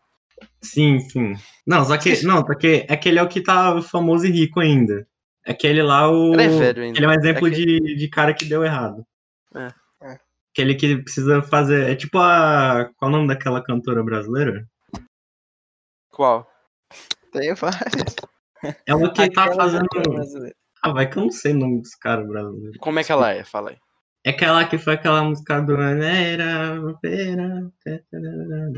[0.62, 1.34] Sim, sim.
[1.66, 2.24] Não, só que.
[2.26, 5.08] Não, porque aquele é o que tá famoso e rico ainda.
[5.46, 6.34] Aquele lá, o.
[6.34, 6.98] Ele é velho ainda.
[7.00, 9.06] Ele é um exemplo É que- de, de cara que deu errado.
[9.56, 9.68] É.
[10.04, 10.20] É.
[10.52, 11.90] Aquele que precisa fazer.
[11.90, 12.90] É tipo a.
[12.98, 14.68] Qual é o nome daquela cantora brasileira?
[16.12, 16.48] Qual?
[17.32, 18.16] Tem várias.
[18.86, 19.86] É uma que tá fazendo.
[20.84, 22.78] Ah, vai que eu não sei o nome dos caras brasileiros.
[22.80, 23.44] Como é que ela é?
[23.44, 23.78] Fala aí.
[24.26, 25.80] É aquela que foi aquela música do.
[25.82, 26.78] Era,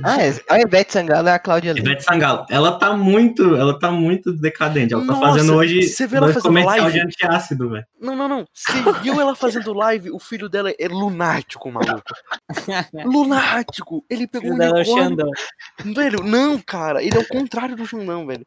[0.03, 1.87] Ah, é, a Ivete Sangalo é a Cláudia Lima.
[1.87, 2.45] Ivete Sangalo.
[2.49, 3.55] Ela tá muito.
[3.55, 4.93] Ela tá muito decadente.
[4.93, 5.83] Ela tá Nossa, fazendo hoje.
[5.83, 6.91] você vê ela dois fazendo comercial live?
[6.99, 7.85] de antiácido, velho.
[7.99, 8.45] Não, não, não.
[8.53, 10.11] Você viu ela fazendo live?
[10.11, 12.03] O filho dela é lunático, maluco.
[13.05, 14.05] Lunático!
[14.09, 15.09] Ele pegou um Filho dela é o unicórnio.
[15.09, 15.93] Xandão.
[15.95, 17.03] Velho, não, cara.
[17.03, 18.45] Ele é o contrário do Xandão, velho.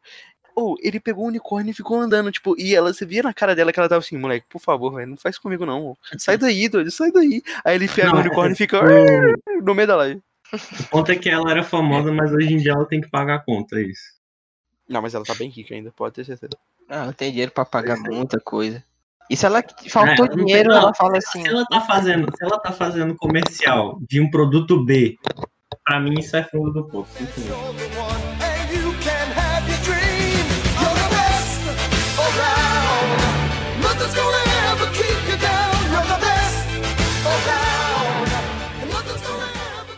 [0.55, 3.53] Ou ele pegou o unicórnio e ficou andando, tipo, e ela, você via na cara
[3.53, 5.97] dela que ela tava assim, moleque, por favor, velho, não faz comigo não.
[6.17, 7.43] Sai daí, doido, sai daí.
[7.65, 10.21] Aí ele pega Não, o unicórnio e fica O no meio da live.
[10.89, 13.39] ponto é que ela era famosa, mas hoje em dia ela tem que pagar a
[13.39, 14.15] conta, é isso.
[14.87, 16.53] Não, mas ela tá bem rica ainda, pode ter certeza.
[16.87, 18.81] Ah, ela tem dinheiro pra pagar muita coisa.
[19.29, 21.41] E se ela faltou É, dinheiro, não, ela fala assim.
[21.41, 25.17] Se ela tá fazendo, se ela tá fazendo comercial de um produto B,
[25.83, 27.11] pra mim isso é fundo do poço.
[27.17, 28.34] sinto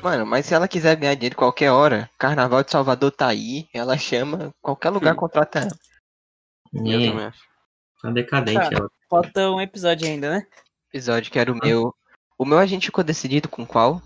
[0.01, 3.97] Mano, mas se ela quiser ganhar dinheiro qualquer hora, Carnaval de Salvador tá aí, ela
[3.97, 5.17] chama, qualquer lugar Hum.
[5.17, 5.71] contrata ela.
[6.73, 7.39] Eu É, também acho.
[8.01, 8.89] tá decadente ela.
[9.09, 10.45] Falta um episódio ainda, né?
[10.93, 11.93] Episódio que era o meu.
[12.37, 14.01] O meu a gente ficou decidido com qual?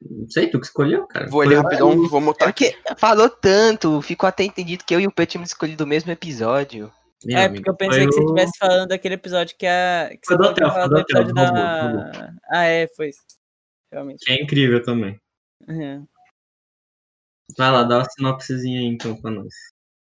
[0.00, 1.28] Não sei, tu que escolheu, cara.
[1.28, 2.72] Vou ali Foi- rapidão, vou É botar aqui.
[2.72, 6.10] porque falou tanto, ficou até entendido que eu e o Pet tínhamos escolhido o mesmo
[6.10, 6.92] episódio.
[7.24, 10.08] Meu é, amigo, porque eu pensei foi que você estivesse falando daquele episódio que a.
[10.10, 12.34] Que Foi você do hotel, foi do hotel, do da.
[12.50, 13.20] Ah, é, foi isso.
[13.92, 14.30] Realmente.
[14.32, 15.18] É incrível também.
[15.68, 16.06] Uhum.
[17.56, 19.52] Vai lá, dá uma sinopsezinha aí então pra nós.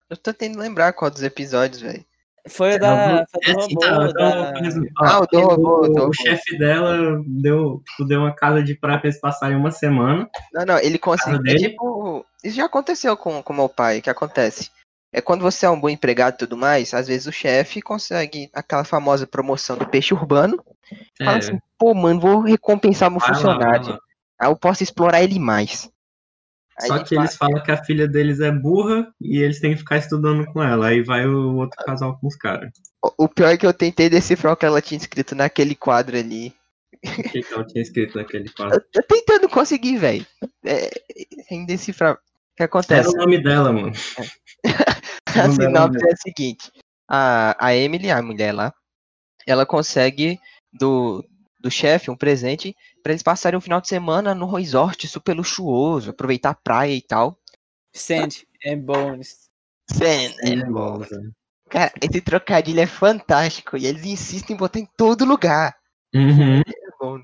[0.10, 2.06] Eu tô tentando lembrar qual dos episódios, velho.
[2.50, 3.26] Foi o da.
[3.28, 4.54] Foi É, do robô, tá, então, da...
[5.00, 6.14] Ah, o do o- robô, O, robô.
[6.14, 10.28] chefe dela deu, tipo, deu uma casa de praia pra eles passarem uma semana.
[10.54, 11.40] Não, não, ele conseguiu.
[11.46, 12.26] É tipo.
[12.44, 14.00] Isso já aconteceu com com meu pai.
[14.00, 14.72] O que acontece?
[15.14, 18.50] É quando você é um bom empregado e tudo mais, às vezes o chefe consegue
[18.54, 20.64] aquela famosa promoção do peixe urbano.
[21.18, 23.90] Fala É, assim, pô, mano, vou recompensar meu vai funcionário.
[23.90, 24.00] lá.
[24.40, 25.90] Aí eu posso explorar ele mais.
[26.80, 29.98] Só que eles falam que a filha deles é burra e eles têm que ficar
[29.98, 30.88] estudando com ela.
[30.88, 32.72] Aí vai o outro casal com os caras.
[33.18, 36.54] O pior é que eu tentei decifrar o que ela tinha escrito naquele quadro ali.
[37.04, 38.78] O que, que ela tinha escrito naquele quadro?
[38.78, 40.26] Eu tô tentando conseguir, velho.
[40.66, 40.88] É,
[41.52, 42.16] é indecifrável.
[42.16, 43.10] O que Era acontece?
[43.10, 43.92] o nome dela, mano.
[45.40, 46.72] A sinopse é a seguinte:
[47.08, 48.74] a, a Emily, a mulher lá,
[49.46, 50.40] ela consegue
[50.72, 51.24] do,
[51.60, 56.12] do chefe um presente pra eles passarem um final de semana no resort super luxuoso,
[56.12, 57.38] aproveitar a praia e tal.
[59.90, 60.64] Sand and Bones.
[60.64, 61.32] É bom, velho.
[61.70, 65.76] Cara, esse trocadilho é fantástico e eles insistem em botar em todo lugar.
[66.14, 66.60] Uhum.
[66.60, 67.22] É bom.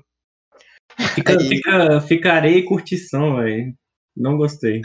[1.14, 3.74] Fica, Aí- fica, fica areia e curtição, velho.
[4.16, 4.82] Não gostei.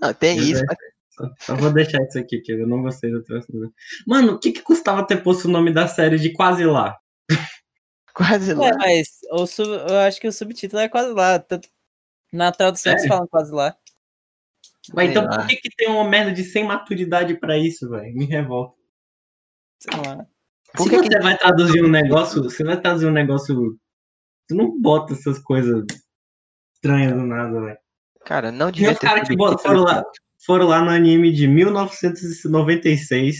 [0.00, 0.64] Não, tem isso.
[1.12, 3.46] Só, só vou deixar isso aqui, que eu não gostei do troço.
[4.06, 6.96] Mano, o que, que custava ter posto o nome da série de Quase Lá?
[8.14, 8.68] Quase lá.
[8.68, 11.38] É, mas o sub, eu acho que o subtítulo é quase lá.
[11.38, 11.66] Tanto,
[12.30, 13.74] na tradução eles falam quase lá.
[14.92, 15.38] Mas então lá.
[15.38, 18.14] por que, que tem uma merda de sem maturidade pra isso, velho?
[18.14, 18.76] Me revolta.
[19.78, 20.26] Sei lá.
[20.74, 23.78] Por Se que você vai traduzir um negócio, você vai traduzir um negócio.
[24.46, 25.84] Tu não bota essas coisas
[26.74, 27.78] estranhas do nada, velho.
[28.24, 30.04] Cara, não E devia os ter caras que foram lá,
[30.44, 33.36] foram lá no anime de 1996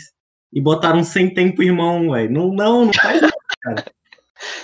[0.53, 2.31] e botaram sem tempo irmão, velho.
[2.31, 3.33] Não, não, não faz isso.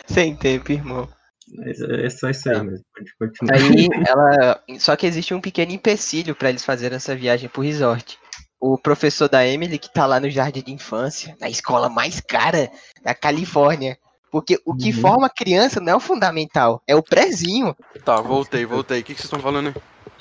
[0.06, 1.08] Sem tempo, irmão.
[1.56, 2.84] Mas É só isso aí mesmo.
[2.94, 3.54] Pode continuar.
[3.54, 4.60] Aí ela.
[4.78, 8.18] Só que existe um pequeno empecilho pra eles fazerem essa viagem pro resort.
[8.60, 12.68] O professor da Emily, que tá lá no jardim de infância, na escola mais cara
[13.04, 13.96] da Califórnia.
[14.32, 15.00] Porque o que Uhum.
[15.00, 17.74] forma a criança não é o fundamental, é o prézinho
[18.04, 19.00] Tá, voltei, voltei.
[19.00, 19.74] O que, que vocês estão falando aí?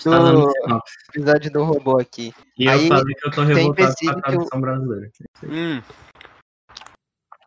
[0.03, 0.93] Tá do sinopse.
[1.09, 2.33] episódio do robô aqui.
[2.57, 5.11] E Aí eu falei que eu tô revoltado com a tradução brasileira.
[5.43, 5.81] Hum,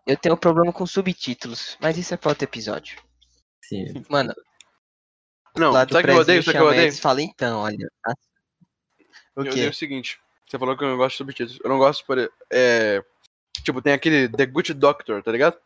[0.07, 2.99] Eu tenho um problema com subtítulos, mas isso é pra outro episódio.
[3.63, 4.05] Sim.
[4.09, 4.35] Mano,
[5.57, 6.43] não, sabe o que eu odeio?
[6.43, 6.93] Sabe que eu odeio?
[6.95, 7.89] fala então, olha.
[8.07, 8.15] a-
[9.37, 10.19] O Eu odeio o seguinte.
[10.49, 11.61] Você falou que eu não gosto de subtítulos.
[11.63, 12.19] Eu não gosto, por
[12.51, 13.05] é,
[13.65, 15.57] Tipo, tem aquele The Good Doctor, tá ligado?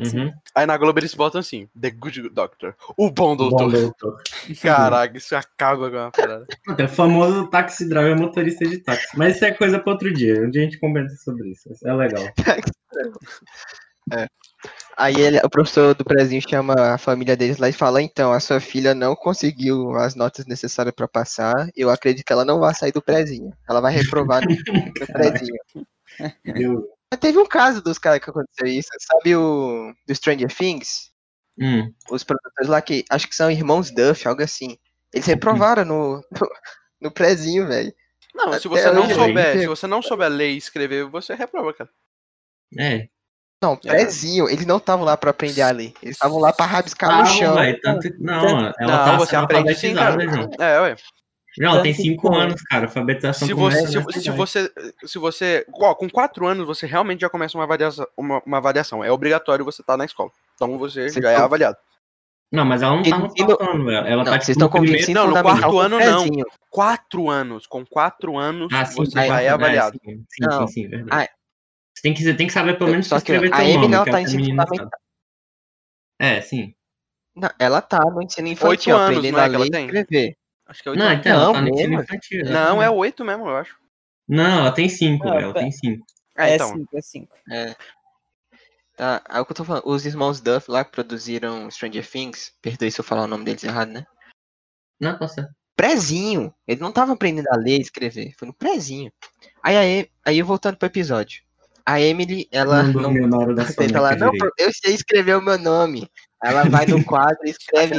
[0.00, 0.32] Uhum.
[0.54, 3.72] Aí na Globo eles botam assim, The Good Doctor, o bom Bom doutor.
[3.72, 4.22] doutor.
[4.62, 6.46] Caraca, isso acaba com a parada.
[6.78, 9.08] É o famoso taxi driver motorista de táxi.
[9.16, 10.40] Mas isso é coisa pra outro dia.
[10.40, 11.70] Um dia a gente conversa sobre isso.
[11.72, 12.24] Isso é legal.
[14.96, 18.40] Aí ele, o professor do prezinho chama a família deles lá e fala: Então, a
[18.40, 21.68] sua filha não conseguiu as notas necessárias pra passar.
[21.76, 23.52] Eu acredito que ela não vai sair do prezinho.
[23.68, 24.50] Ela vai reprovar no, no
[25.12, 25.54] prezinho.
[26.44, 26.97] Eu...
[27.10, 28.88] Mas teve um caso dos caras que aconteceu isso.
[29.00, 31.10] Sabe o do Stranger Things?
[31.60, 31.92] Hum.
[32.10, 34.78] Os produtores lá que acho que são irmãos Duff, algo assim.
[35.12, 36.48] Eles reprovaram no, no,
[37.00, 37.92] no prezinho, velho.
[38.34, 39.60] Não, se você não souber, hein?
[39.60, 41.90] se você não souber ler e escrever, você reprova, cara.
[42.78, 43.08] É.
[43.60, 44.48] Não, prezinho.
[44.48, 45.92] Eles não estavam lá pra aprender a ler.
[46.00, 47.54] Eles estavam lá pra rabiscar no Calma, chão.
[47.56, 48.08] velho, tanto...
[48.20, 50.20] Não, ela não, tá você aprende sim, cara.
[50.20, 50.50] João.
[50.60, 50.96] É, ué.
[51.60, 52.86] Ela tem 5 que- anos, cara.
[52.86, 54.72] Alfabetização Se começa você, se, nessa se você,
[55.04, 59.02] se você, ó, com quatro anos, você realmente já começa uma avaliação, uma, uma avaliação.
[59.04, 60.30] É obrigatório você estar na escola.
[60.54, 61.76] Então você Você já é tá- avaliado.
[62.50, 64.06] Não, mas ela não tá no quarto ano, velho.
[64.06, 65.12] Ela Não, tá vocês tipo, estão primeiro...
[65.12, 66.26] Não, no quarto ano, não.
[66.70, 67.66] Quatro anos.
[67.66, 69.98] Com quatro anos, Ah, sim, você tá, já é é, avaliado.
[70.02, 70.66] sim, sim, Não.
[70.66, 71.28] sim, sim, verdade.
[71.30, 71.34] Ah,
[71.94, 74.04] Você tem que, você tem que saber pelo menos Só que escrever a teu nome,
[74.04, 74.58] que tá é em.
[76.18, 76.74] É, sim.
[77.36, 79.84] Não, ela tá no ensino infantil, anos, aprendendo não é a que ela ler e
[79.84, 80.36] escrever.
[80.68, 81.20] Acho que é oito Não, anos.
[81.20, 82.02] então, Não, tá no ensino mesmo.
[82.04, 82.44] infantil.
[82.44, 83.76] Não, é oito mesmo, eu acho.
[84.28, 85.44] Não, ela tem 5, Ah, velho.
[85.44, 85.64] Ela pera.
[85.64, 86.06] tem 5.
[86.36, 86.68] É, É então.
[86.68, 87.36] 5, é 5.
[88.96, 89.82] Tá, é o que eu tô falando.
[89.86, 93.62] Os irmãos Duff lá que produziram Stranger Things, perdoe se eu falar o nome deles
[93.62, 94.04] errado, né?
[95.00, 95.50] Não, tá certo.
[95.76, 96.52] Prezinho.
[96.66, 98.34] Eles não estavam aprendendo a ler e escrever.
[98.36, 99.12] Foi no prezinho.
[99.62, 101.42] Aí, aí, aí voltando pro episódio.
[101.86, 103.54] A Emily, ela não não.
[103.54, 106.10] da Tenta lá, não, eu sei escrever o meu nome.
[106.42, 107.96] Ela vai no quadro e escreve,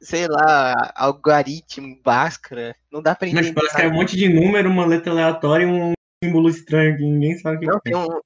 [0.00, 2.74] sei lá, algoritmo, Bhaskara.
[2.90, 3.54] Não dá pra Mas entender.
[3.54, 7.02] parece que é um monte de número, uma letra aleatória e um símbolo estranho que
[7.02, 7.80] ninguém sabe o que Não, é.
[7.80, 8.20] tem um.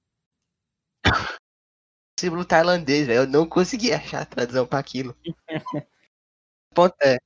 [2.19, 3.21] símbolo tailandês, velho.
[3.23, 5.17] Eu não consegui achar a tradução pra aquilo.
[5.27, 5.35] O
[6.75, 7.17] ponto é.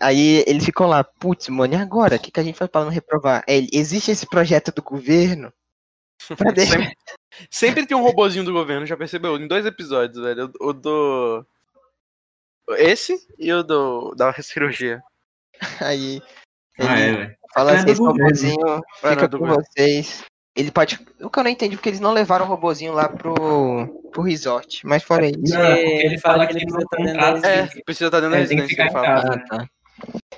[0.00, 2.16] Aí eles ficam lá, putz, mano, e agora?
[2.16, 3.44] O que, que a gente faz pra não reprovar?
[3.48, 5.52] É, existe esse projeto do governo.
[6.56, 6.96] Sempre,
[7.50, 9.36] sempre tem um robozinho do governo, já percebeu?
[9.36, 10.50] Em dois episódios, velho.
[10.60, 11.46] O, do.
[12.76, 15.02] Esse e o do da cirurgia.
[15.80, 16.20] Aí
[16.78, 17.36] Ah, é, ele velho.
[17.54, 20.24] fala É assim, do esse robozinho fica do com vocês.
[20.56, 20.98] Ele pode.
[21.20, 23.34] O que eu não entendi, porque eles não levaram o robozinho lá pro,
[24.10, 24.84] pro resort.
[24.84, 25.54] Mas fora isso.
[25.54, 27.48] Não, ele fala fala que ele precisa estar dentro da contrata.
[27.48, 29.06] É, precisa estar dentro da É, residência, ele fala.
[29.06, 29.32] casa.
[29.34, 29.68] Ah, tá.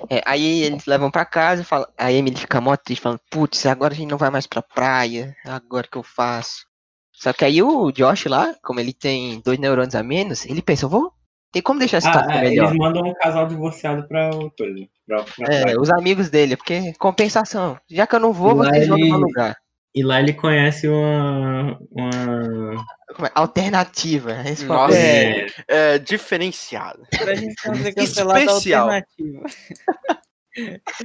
[0.08, 3.92] É, aí eles levam pra casa, fala, a Emily fica mó triste, falando, putz, agora
[3.92, 6.66] a gente não vai mais pra praia, agora que eu faço.
[7.12, 10.86] Só que aí o Josh lá, como ele tem dois neurônios a menos, ele pensa,
[10.86, 11.12] eu vou.
[11.52, 12.68] Tem como deixar a situação Ah, é, melhor.
[12.68, 14.86] eles mandam um casal divorciado pra coisa.
[15.06, 15.80] Pra, pra É, praia.
[15.80, 17.76] os amigos dele, porque compensação.
[17.90, 19.56] Já que eu não vou, lá vocês vão no ele- lugar.
[19.94, 21.78] E lá ele conhece uma.
[21.90, 22.84] uma...
[23.14, 23.30] Como é?
[23.34, 24.30] Alternativa.
[24.32, 24.94] O Nossa.
[24.94, 25.52] apelido.
[25.68, 27.02] É, É diferenciado.
[27.18, 29.42] Pra gente não ser cancelado alternativa.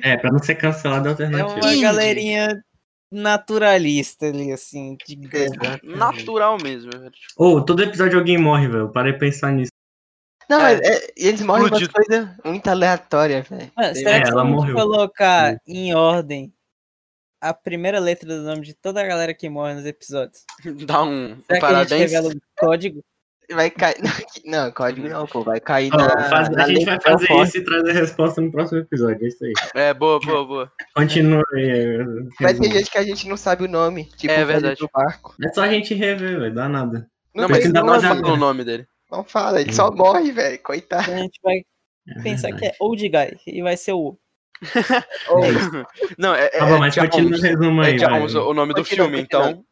[0.04, 1.48] é, pra não ser cancelado a É alternativa.
[1.60, 1.82] uma Indie.
[1.82, 2.64] galerinha
[3.12, 4.98] naturalista ali, assim.
[5.08, 5.18] De...
[5.36, 5.86] Exato.
[5.86, 6.92] Natural mesmo.
[6.92, 7.10] velho.
[7.12, 8.90] Tipo, Ô, todo episódio alguém morre, velho.
[8.92, 9.72] Parei de pensar nisso.
[10.48, 11.94] Não, É, é, eles morrem com explodido.
[11.94, 13.72] coisas muito aleatórias, velho.
[13.96, 14.76] Será É, que se ela a gente morreu.
[14.76, 16.54] colocar em ordem
[17.50, 20.44] a primeira letra do nome de toda a galera que morre nos episódios?
[20.86, 22.36] Dá um, um Será gente parabéns.
[22.58, 23.04] código?
[23.52, 23.98] Vai cair.
[24.44, 25.44] Não, código não, pô.
[25.44, 26.30] Vai cair na.
[26.30, 27.48] faz- na a gente vai fazer Belfort.
[27.48, 29.24] isso e trazer a resposta no próximo episódio.
[29.24, 29.54] É isso aí.
[29.76, 30.72] É, boa, boa, boa.
[30.96, 31.70] Continua aí.
[31.70, 32.04] é,
[32.42, 34.06] Vai ter gente que a gente não sabe o nome.
[34.18, 34.80] Tipo, É verdade.
[34.80, 35.36] do barco.
[35.46, 36.56] É só a gente rever, velho.
[36.56, 37.08] Dá nada.
[37.36, 38.88] Não, mas não pra fala o nome dele.
[39.12, 40.60] Não fala, ele só morre, velho.
[40.64, 41.12] Coitado.
[41.12, 41.58] A gente vai
[42.18, 44.18] É pensar que é Old Guy e vai ser o.
[46.18, 48.20] Não, é, é, Tá bom, é mas continua o resumo É aí, vai.
[48.20, 49.50] Jones, o nome do Continua, filme, continua.
[49.50, 49.66] então.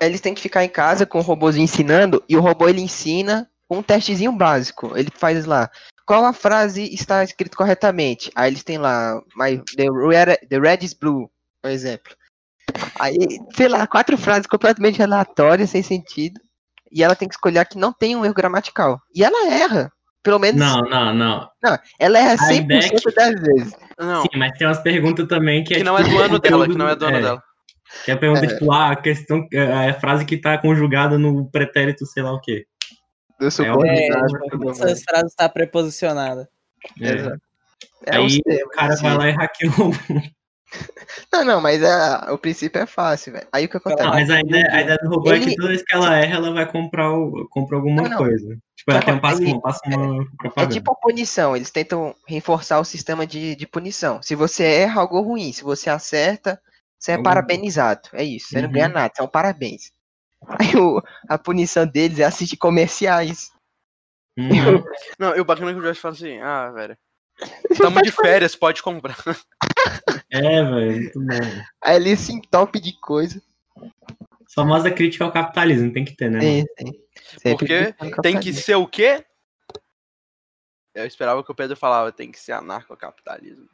[0.00, 2.22] Eles têm que ficar em casa com o robôzinho ensinando.
[2.28, 4.92] E o robô ele ensina um testezinho básico.
[4.96, 5.70] Ele faz lá.
[6.06, 8.30] Qual a frase está escrito corretamente?
[8.34, 9.20] Aí eles têm lá.
[9.36, 11.30] My, the, red, the red is blue,
[11.62, 12.12] por exemplo.
[12.98, 13.16] Aí,
[13.54, 16.40] sei lá, quatro frases completamente aleatórias, sem sentido.
[16.90, 19.00] E ela tem que escolher que não tem um erro gramatical.
[19.14, 19.92] E ela erra.
[20.24, 20.58] Pelo menos.
[20.58, 21.50] Não, não, não.
[22.00, 23.76] Ela erra A ideia 100% é que- das vezes.
[23.98, 25.76] Não, Sim, mas tem umas perguntas também que é.
[25.76, 27.42] que não é tipo, do ano dela, que não é do ano é, dela.
[28.04, 28.48] Que é a pergunta, É.
[28.48, 29.46] tipo, ah, a questão.
[29.52, 32.64] é A frase que tá conjugada no pretérito, sei lá o quê.
[33.40, 34.26] É, subordinado.
[34.26, 34.80] tipo, tudo mais.
[34.80, 36.46] essas frases estão preposicionadas.
[37.00, 37.12] É.
[37.12, 37.40] Exato.
[38.06, 39.02] É Aí o cara assim.
[39.02, 39.90] vai lá e hackeia o.
[41.32, 43.46] Não, não, mas é, o princípio é fácil, velho.
[43.52, 44.02] Aí o que acontece?
[44.04, 46.16] Não, mas a ideia, a ideia do robô é Ele- que toda vez que ela
[46.16, 48.16] erra, ela vai comprar, o, compra alguma Não, não.
[48.18, 48.56] coisa.
[48.76, 50.74] Tipo, ela tem um passo, uma, passa uma É propaganda.
[50.74, 54.20] tipo a punição, eles tentam reforçar o sistema de, de punição.
[54.22, 55.52] Se você erra, algo ruim.
[55.52, 56.60] Se você acerta,
[56.98, 58.08] você é parabenizado.
[58.12, 58.72] É isso, você não Uhum.
[58.74, 59.92] ganha nada, são parabéns.
[60.60, 63.50] Aí o- a punição deles é assistir comerciais.
[64.38, 64.84] Uhum.
[65.18, 66.96] Não, e o bacana é que o Josh fala assim, ah, velho.
[67.76, 69.16] Tamo de férias, pode comprar.
[70.30, 71.62] É, velho, muito bom.
[71.82, 73.42] Aí ele se entope de coisa.
[74.54, 76.40] Famosa crítica ao capitalismo, tem que ter, né?
[76.40, 76.64] sim.
[77.38, 79.24] Sempre Porque tem que ser o quê?
[80.94, 83.68] Eu esperava que o Pedro falava, tem que ser anarcocapitalismo.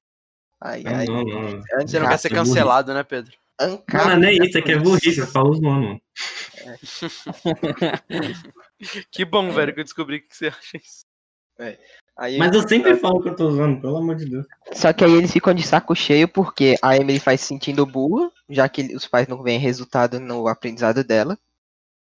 [0.61, 1.07] Ai, Não, ai.
[1.07, 1.63] não, não.
[1.87, 3.37] Você não quer ser é cancelado, né, Pedro?
[3.61, 6.01] Ancap- Mano, nem isso, aqui é burrice, eu falo os nomes.
[9.11, 11.05] Que bom, velho, que eu descobri que você acha isso.
[12.21, 14.47] Aí- Mas eu sempre falo que eu tô usando, pelo amor de Deus.
[14.75, 18.31] Só que aí eles ficam de saco cheio porque a Emily faz se sentindo burra,
[18.47, 21.39] já que os pais não veem resultado no aprendizado dela.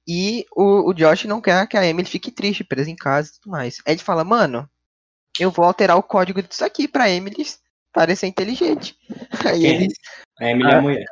[0.07, 3.35] E o, o Josh não quer que a Emily fique triste, presa em casa e
[3.41, 3.79] tudo mais.
[3.87, 4.69] Aí ele fala, mano,
[5.39, 7.47] eu vou alterar o código disso aqui pra Emily
[7.93, 8.97] parecer inteligente.
[9.47, 9.89] Aí ele.
[10.41, 11.05] A Emily é a mulher.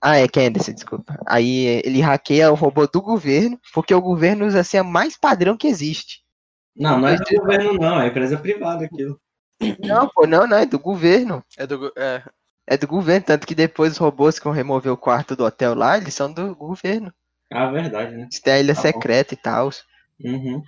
[0.00, 1.18] Ah, é Candace, desculpa.
[1.26, 5.56] Aí ele hackeia o robô do governo, porque o governo usa assim a mais padrão
[5.56, 6.22] que existe.
[6.76, 9.20] Não, não é do governo, não, é empresa privada aquilo.
[9.84, 11.44] Não, pô, não, não, é do governo.
[11.56, 11.92] É do.
[11.96, 12.22] É,
[12.66, 15.74] É do governo, tanto que depois os robôs que vão remover o quarto do hotel
[15.74, 17.12] lá, eles são do governo.
[17.50, 18.28] Ah, verdade, né?
[18.30, 18.86] Isso tem a ilha Tá bom.
[18.86, 19.70] secreta e tal.
[20.22, 20.62] Uhum.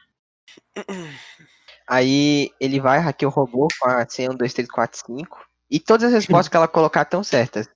[1.86, 5.44] Aí ele vai hackear o robô com a senha 1, 2, 3, 4, 5.
[5.70, 7.68] E todas as respostas que ela colocar estão certas.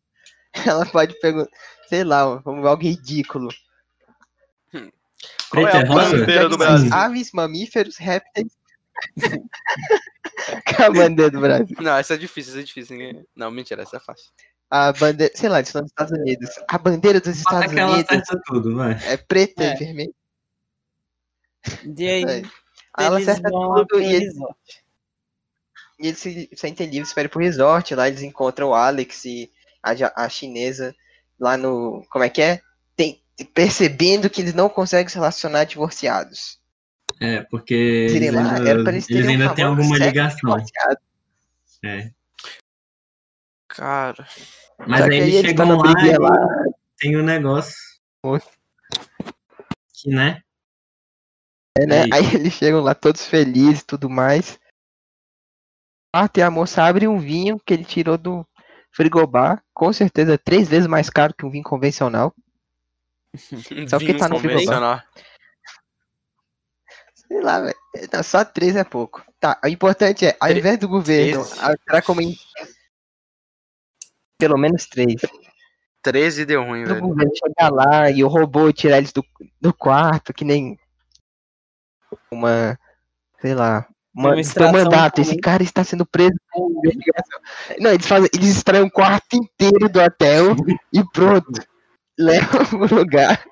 [0.67, 1.51] Ela pode perguntar,
[1.89, 3.49] sei lá, vamos ver algo ridículo.
[5.51, 6.19] Qual é a rosa?
[6.19, 6.91] bandeira do Brasil?
[6.93, 8.53] Aves, mamíferos, répteis.
[10.77, 11.77] Qual a bandeira do Brasil?
[11.81, 12.97] Não, essa é difícil, essa é difícil.
[12.97, 14.31] ninguém- Não, mentira, essa é fácil.
[14.71, 16.51] A bandeira, sei lá, eles estão nos Estados Unidos.
[16.69, 19.75] A bandeira dos Bota Estados que ela Unidos acerta tudo, é preta É.
[19.75, 20.13] e vermelha.
[21.97, 22.43] E aí, É.
[22.99, 24.35] Ela acerta tudo e eles.
[25.99, 27.95] E eles se sentem livres para ir pro resort.
[27.95, 29.51] Lá eles encontram o Alex e
[29.83, 30.95] a, a chinesa
[31.39, 32.05] lá no.
[32.11, 32.61] Como é que é?
[33.53, 36.61] Percebendo que eles não conseguem se relacionar divorciados.
[37.21, 40.57] É, porque eles lá, ainda, era pra eles eles um ainda têm alguma ligação.
[41.85, 42.11] É.
[43.69, 44.27] Cara.
[44.87, 46.37] Mas Só aí que eles chegam lá e lá.
[46.99, 47.75] tem o negócio.
[48.23, 48.41] Oi.
[49.93, 50.43] Que, né?
[51.77, 52.03] É, né?
[52.05, 52.11] Aí.
[52.13, 54.59] Aí eles chegam lá todos felizes e tudo mais.
[56.13, 58.47] Ah, tem a moça abre um vinho que ele tirou do
[58.93, 59.63] frigobar.
[59.75, 62.33] Com certeza três vezes mais caro que um vinho convencional.
[63.89, 65.03] Só porque vinho tá no convencional.
[67.15, 67.77] Sei lá, velho.
[68.23, 69.25] Só três é pouco.
[69.41, 72.21] Tá, o importante é, ao invés do governo alterar como.
[72.21, 72.37] em-
[74.39, 75.21] Pelo menos três.
[76.03, 77.01] 13 deu ruim, Do velho.
[77.09, 79.25] governo chegar lá e o robô tirar eles do,
[79.61, 80.79] do quarto, que nem.
[82.31, 82.79] Uma.
[83.41, 83.87] Sei lá.
[84.15, 85.21] Uma, Uma mandato.
[85.21, 86.35] Esse cara está sendo preso.
[87.81, 88.29] Não, eles fazem.
[88.33, 90.55] Eles extraem um quarto inteiro do hotel
[90.93, 91.51] e pronto.
[92.19, 93.45] Levam pro lugar.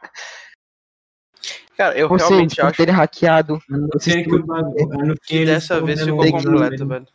[1.76, 3.58] Cara, eu realmente acho terem hackeado.
[4.06, 7.06] É que o bagulho- no fim que dessa vez ficou completo, velho.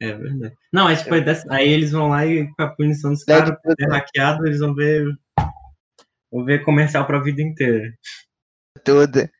[0.00, 0.54] É verdade.
[0.72, 3.74] Não, mas tipo, dessa- aí eles vão lá e com a punição dos caras por
[3.74, 5.04] ter hackeado, eles vão ver.
[6.32, 7.92] Vão ver comercial pra vida inteira.
[8.84, 9.30] Toda.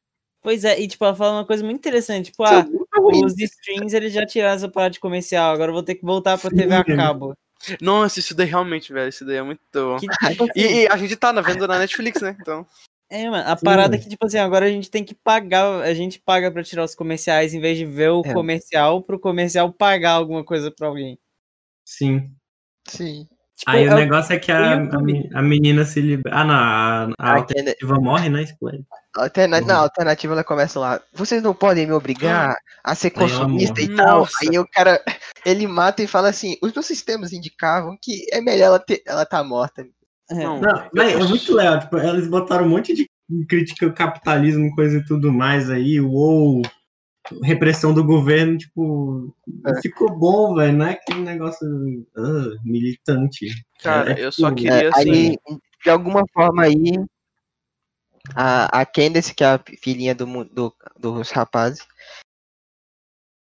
[0.43, 2.65] Pois é, e tipo, ela fala uma coisa muito interessante, tipo, ah,
[3.03, 6.39] os streams eles já tiraram essa parada de comercial, agora eu vou ter que voltar
[6.39, 6.97] pra TV a Sim.
[6.97, 7.35] cabo.
[7.81, 9.09] Nossa, isso daí realmente, velho.
[9.09, 9.97] Isso daí é muito bom.
[9.99, 12.37] Que, tipo assim, E, e a gente tá na vendo na Netflix, né?
[12.41, 12.67] Então.
[13.11, 15.95] é, mano, a parada é que, tipo assim, agora a gente tem que pagar, a
[15.95, 18.33] gente paga pra tirar os comerciais em vez de ver o É.
[18.33, 21.19] comercial, pro comercial pagar alguma coisa pra alguém.
[21.85, 22.31] Sim.
[22.89, 23.27] Sim.
[23.57, 26.37] Tipo, Aí é o negócio é que a, o a, a menina se libera.
[26.41, 26.55] Ah, não.
[26.55, 28.43] A, a Ah, alternativa morre, né?
[28.43, 28.85] Explode.
[29.17, 29.61] Alterna...
[29.61, 29.67] Uhum.
[29.67, 31.01] Não, a alternativa ela começa lá.
[31.15, 32.55] Vocês não podem me obrigar
[32.85, 34.21] a ser consumista e tal.
[34.21, 34.37] Nossa.
[34.43, 35.03] Aí o cara
[35.47, 39.01] ele mata e fala assim: os meus sistemas indicavam que é melhor ela, ter...
[39.07, 39.87] ela tá morta.
[40.29, 40.35] é.
[40.35, 41.79] Não, Não, mas é muito legal.
[41.79, 43.09] Tipo, eles botaram um monte de
[43.49, 46.01] crítica ao capitalismo, coisa e tudo mais aí.
[46.01, 46.63] Uou!
[47.45, 49.33] Repressão do governo, tipo.
[49.67, 49.81] É.
[49.81, 50.77] Ficou bom, velho.
[50.77, 51.67] Não é aquele negócio
[52.17, 53.47] ah, militante.
[53.81, 55.11] Cara, É, eu só tipo, queria É, assim.
[55.11, 55.39] aí,
[55.85, 56.93] de alguma forma aí,
[58.35, 61.87] a, a Candace, que é a filhinha do, do, dos rapazes,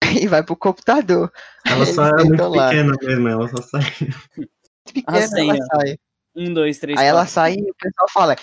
[0.21, 1.33] e vai pro computador.
[1.67, 2.69] Ela só é muito lá.
[2.69, 3.83] pequena mesmo, ela só sai.
[4.93, 5.99] Pequena, ela sai.
[6.35, 7.35] Um, dois, três, Aí ela quatro.
[7.35, 8.37] sai e o pessoal fala.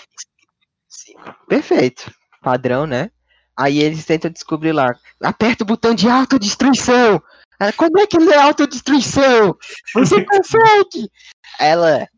[0.88, 1.14] Sim,
[1.48, 2.10] perfeito.
[2.42, 3.10] Padrão, né?
[3.56, 4.94] Aí eles tentam descobrir lá.
[5.22, 7.22] Aperta o botão de autodestruição.
[7.60, 9.56] Ela, como é que ele é autodestruição?
[9.94, 11.10] Você consegue!
[11.58, 12.08] Ela.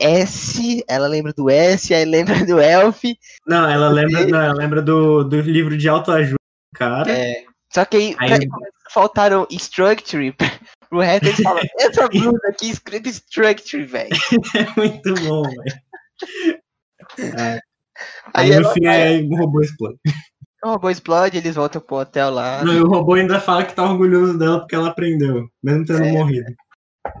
[0.00, 3.02] S, ela lembra do S, aí lembra do Elf.
[3.46, 6.38] Não, ela lembra, não, ela lembra do, do livro de autoajuda,
[6.74, 7.10] cara.
[7.10, 7.44] É,
[7.74, 8.58] só que aí, Aí- pra-
[8.92, 10.34] faltaram structure
[10.88, 14.10] pro resto, eles falam, essa blusa aqui escrito structure, velho.
[14.56, 15.82] É muito bom, velho.
[17.38, 17.60] É.
[18.34, 19.98] Aí, Aí no fim aí, o robô explode.
[20.64, 22.64] O robô explode, eles voltam pro hotel lá.
[22.64, 26.04] Não, e o robô ainda fala que tá orgulhoso dela porque ela aprendeu, mesmo tendo
[26.04, 26.12] É.
[26.12, 26.52] morrido.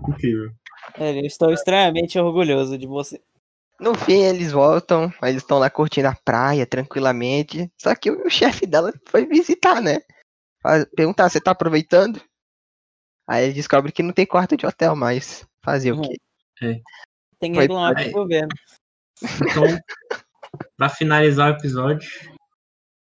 [0.08, 0.50] Incrível.
[0.98, 3.20] É, eu estou extremamente orgulhoso de você.
[3.80, 7.70] No fim, eles voltam, aí eles estão lá curtindo a praia tranquilamente.
[7.80, 9.98] Só que o chefe dela foi visitar, né?
[10.96, 12.20] Perguntar, você tá aproveitando?
[13.28, 15.46] Aí ele descobre que não tem quarto de hotel mais.
[15.62, 16.02] Fazer o Uhum.
[16.56, 16.82] quê?
[17.38, 18.48] Tem que reclamar pro governo.
[19.22, 19.64] Então,
[20.76, 22.08] pra finalizar o episódio.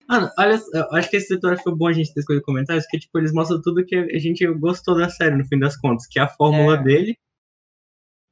[0.08, 3.00] Mano, olha, eu acho que esse episódio foi bom a gente ter escolhido comentários, porque
[3.00, 6.18] tipo, eles mostram tudo que a gente gostou da série, no fim das contas, que
[6.18, 6.82] é a fórmula É.
[6.82, 7.18] dele,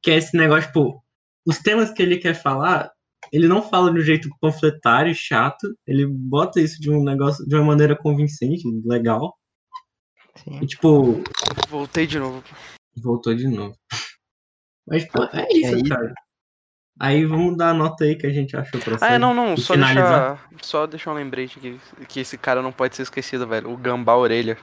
[0.01, 1.03] que é esse negócio, tipo,
[1.45, 2.91] os temas que ele quer falar,
[3.31, 7.55] ele não fala de um jeito panfletário, chato, ele bota isso de um negócio, de
[7.55, 9.35] uma maneira convincente, legal,
[10.35, 10.59] Sim.
[10.61, 11.21] e tipo,
[11.69, 12.43] Voltei de novo.
[12.97, 13.75] voltou de novo.
[14.87, 15.83] Mas, pô, é isso, É isso.
[15.89, 16.13] cara.
[16.99, 19.55] Aí vamos dar a nota aí que a gente achou pra Ah, é, não, não,
[19.55, 20.37] só finalizar.
[20.49, 23.69] deixar, só deixar um lembrete que, que esse cara não pode ser esquecido, velho.
[23.71, 24.57] O Gambá Orelha.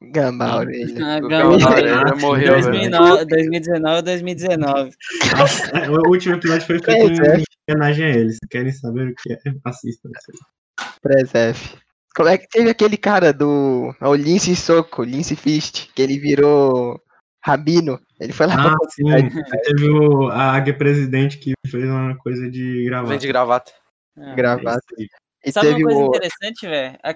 [0.00, 0.56] Gambá, Ah.
[0.58, 0.94] orelha.
[1.04, 2.14] Ah, Gambá, Gambá Orelha.
[2.20, 2.62] Morreu, velho.
[2.90, 4.90] 2009, 2019 2019.
[5.36, 7.38] Nossa, o último episódio foi feito é.
[7.38, 8.34] em homenagem a eles.
[8.42, 10.10] Se querem saber o que é, assistam.
[10.16, 10.86] isso aí.
[11.02, 11.76] Presef.
[12.14, 13.94] Como é que teve aquele cara do.
[14.00, 17.00] é O Lince Soco, Lince Fist, que ele virou
[17.44, 18.00] Rabino.
[18.18, 18.90] Ele foi lá Ah, pra.
[18.90, 19.12] sim.
[19.12, 19.28] Aí
[19.64, 23.08] Teve o, a Águia Presidente que fez uma coisa de gravar.
[23.08, 23.72] Vem de gravata.
[24.18, 24.34] Ah.
[24.34, 24.78] gravar.
[24.98, 26.06] É E Sabe uma teve coisa o.
[26.06, 26.98] interessante, velho?
[27.02, 27.12] A, a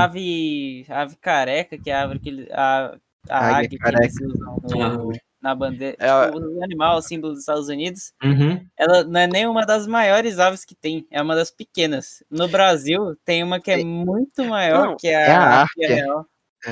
[0.00, 0.02] Hum.
[0.04, 0.86] ave.
[0.88, 2.96] A ave careca, que é a árvore que ele- a,
[3.28, 4.02] a Águia águia que careca.
[4.04, 5.96] eles usam no- A na bandeira.
[6.00, 8.12] É a- Tipo, o animal, o símbolo dos Estados Unidos.
[8.22, 8.64] Uhum.
[8.78, 12.22] Ela não é nem uma das maiores aves que tem, é uma das pequenas.
[12.30, 15.88] No Brasil, tem uma que é muito maior, Não, que é é a a árquea
[15.94, 16.26] real.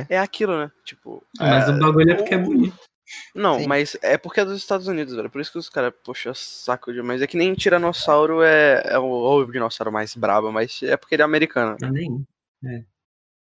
[0.09, 0.71] É aquilo, né?
[0.87, 1.23] Tipo.
[1.39, 2.79] Mas é- o bagulho é porque é bonito.
[3.35, 3.67] Não, Sim.
[3.67, 5.29] mas é porque é dos Estados Unidos, velho.
[5.29, 7.03] Por isso que os caras puxam saco de.
[7.03, 10.97] Mas é que nem Tiranossauro é, é o, ou o dinossauro mais brabo, mas é
[10.97, 11.77] porque ele é americano.
[11.79, 12.25] Não é nenhum.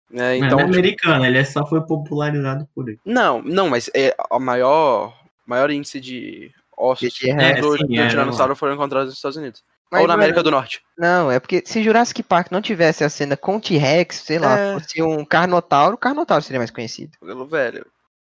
[0.09, 0.37] Né?
[0.39, 2.99] Não, Então, ele é americano, ele só foi popularizado por ele.
[3.05, 5.13] não, não, mas é a maior,
[5.45, 9.15] maior índice de ossos De guerra, do, é, sim, do é, Tiranossauro foram encontrados nos
[9.17, 9.63] Estados Unidos.
[9.89, 10.81] Mas, ou na América do Norte.
[10.97, 14.59] Não, é porque se Jurassic Park não tivesse a cena com o T-Rex, sei lá,
[14.59, 14.73] É.
[14.73, 17.11] fosse um Carnotauro, o Carnotauro seria mais conhecido.
[17.49, 17.85] Velho,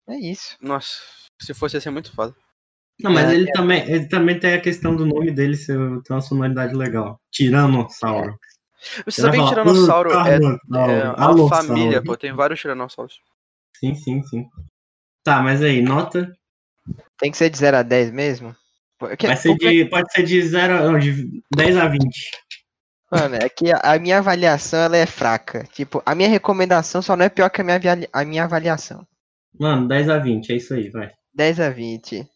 [0.09, 0.57] É isso.
[0.61, 0.89] nossa,
[1.41, 2.35] se fosse ia ser muito foda.
[2.99, 3.35] Não, mas É.
[3.35, 7.21] ele, também, ele também tem a questão do nome dele ser, ter uma sonoridade legal.
[7.31, 8.39] Tiranossauro.
[9.05, 13.21] Você sabia que Tiranossauro "Uh, é, é uma Alossauro." família, pô, tem vários Tiranossauros.
[13.77, 14.49] Sim, sim, sim.
[15.23, 16.33] Tá, mas aí, nota?
[17.19, 18.57] Tem que ser de 0 a 10 mesmo?
[18.99, 22.31] Porque, Vai ser porque, de, pode ser de 0 não, de 10 a 20.
[23.11, 25.67] Mano, é que a, minha avaliação ela é fraca.
[25.73, 27.81] Tipo, a minha recomendação só não é pior que a minha,
[28.13, 29.07] a minha avaliação.
[29.59, 31.11] Mano, 10 a 20, é isso aí, vai.
[31.35, 32.29] 10 a 20.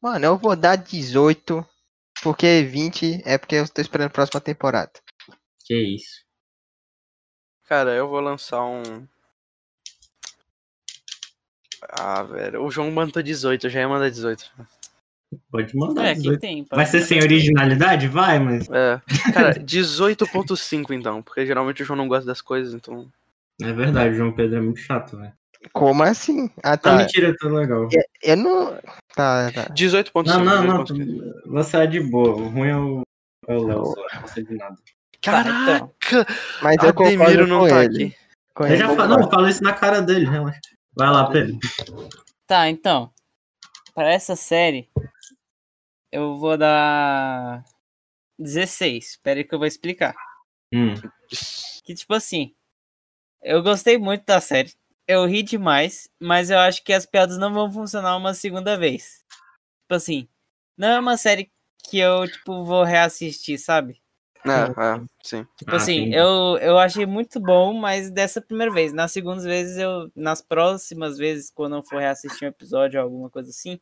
[0.00, 1.66] Mano, eu vou dar 18,
[2.22, 4.92] porque 20 é porque eu tô esperando a próxima temporada.
[5.70, 6.24] Que isso.
[7.68, 9.06] Cara, eu vou lançar um.
[11.88, 12.64] Ah, velho.
[12.64, 14.50] O João mandou 18, eu já ia mandar 18.
[15.48, 16.06] Pode mandar.
[16.06, 16.40] É, o que 18.
[16.40, 16.66] tem?
[16.68, 18.08] Vai ser sem originalidade?
[18.08, 18.68] Vai, mas.
[18.68, 19.00] É.
[19.32, 23.06] Cara, 18.5 então, porque geralmente o João não gosta das coisas, então.
[23.62, 25.32] É verdade, o João Pedro é muito chato, velho.
[25.72, 26.50] Como assim?
[26.64, 26.96] Ah, Não, tá.
[26.96, 27.88] mentira, tá legal.
[28.24, 28.76] Eu não.
[29.14, 29.66] Tá, tá.
[29.72, 30.26] 18.5.
[30.26, 30.84] Não, não, não.
[30.84, 31.42] 18.5.
[31.46, 32.34] Você é de boa.
[32.34, 33.02] O ruim é o,
[33.46, 33.94] é o Léo.
[34.20, 34.76] Não sei de nada.
[35.20, 35.94] Tá, então.
[35.98, 36.34] Caraca!
[36.62, 38.04] Mas eu Ademiro não com tá ele.
[38.06, 38.16] aqui.
[38.54, 39.10] Com Eu ele, já concordo.
[39.12, 40.60] falo, não, falo isso na cara dele, relaxa.
[40.94, 41.58] Vai lá, Pedro.
[42.46, 43.12] Tá, então.
[43.94, 44.88] Pra essa série,
[46.10, 47.62] eu vou dar
[48.38, 49.04] 16.
[49.10, 50.14] Espera aí que eu vou explicar.
[50.72, 50.94] Hum.
[51.84, 52.54] Que tipo assim,
[53.42, 54.72] eu gostei muito da série.
[55.06, 59.24] Eu ri demais, mas eu acho que as piadas não vão funcionar uma segunda vez.
[59.82, 60.28] Tipo assim,
[60.76, 61.50] não é uma série
[61.88, 64.00] que eu, tipo, vou reassistir, sabe?
[64.46, 65.46] É, é, sim.
[65.56, 66.16] Tipo Ah, assim, entendi.
[66.16, 68.92] eu, eu achei muito bom, mas dessa primeira vez.
[68.92, 70.10] Nas segundas vezes, eu.
[70.16, 73.78] Nas próximas vezes, quando eu for reassistir um episódio ou alguma coisa assim,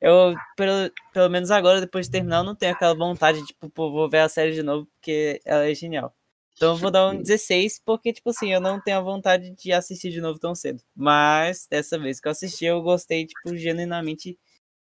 [0.00, 3.68] eu, pelo, pelo menos agora, depois de terminar, eu não tenho aquela vontade de, tipo,
[3.70, 6.14] pô, vou ver a série de novo, porque ela é genial.
[6.56, 9.72] Então eu vou dar um 16, porque, tipo assim, eu não tenho a vontade de
[9.72, 10.82] assistir de novo tão cedo.
[10.94, 14.38] Mas, dessa vez que eu assisti, eu gostei, tipo, genuinamente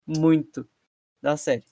[0.05, 0.67] muito
[1.21, 1.63] da série.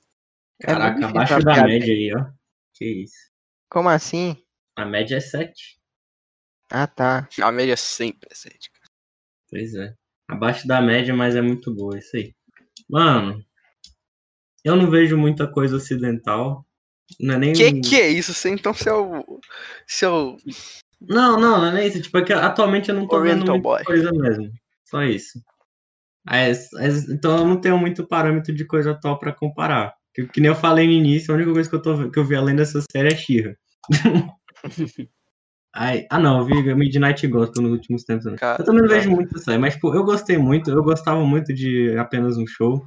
[0.62, 2.26] É Caraca, difícil abaixo da média aí, ó.
[2.74, 3.29] Que isso.
[3.70, 4.36] Como assim?
[4.76, 5.78] A média é 7.
[6.72, 7.28] Ah, tá.
[7.42, 8.72] A média sempre é 7.
[9.50, 9.94] Pois é.
[10.28, 12.34] Abaixo da média, mas é muito boa isso aí.
[12.90, 13.44] Mano,
[14.64, 16.66] eu não vejo muita coisa ocidental.
[17.20, 17.54] Não é nem.
[17.54, 18.34] Que que é isso?
[18.34, 19.42] Você então seu.
[19.88, 20.38] Seu.
[21.02, 22.02] Não, não, não é nem isso.
[22.02, 23.84] Tipo, é que atualmente eu não tô vendo Oriental muita boy.
[23.84, 24.52] coisa mesmo.
[24.86, 25.42] Só isso.
[27.10, 29.96] Então eu não tenho muito parâmetro de coisa atual pra comparar.
[30.20, 32.26] Que, que nem eu falei no início, a única coisa que eu, tô, que eu
[32.26, 33.58] vi além dessa série é Shira.
[35.74, 38.26] Ai, ah, não, eu vi Midnight Gospel nos últimos tempos.
[38.36, 41.24] Cara, Eu também não vejo muito isso aí, mas tipo, eu gostei muito, eu gostava
[41.24, 42.84] muito de apenas um show.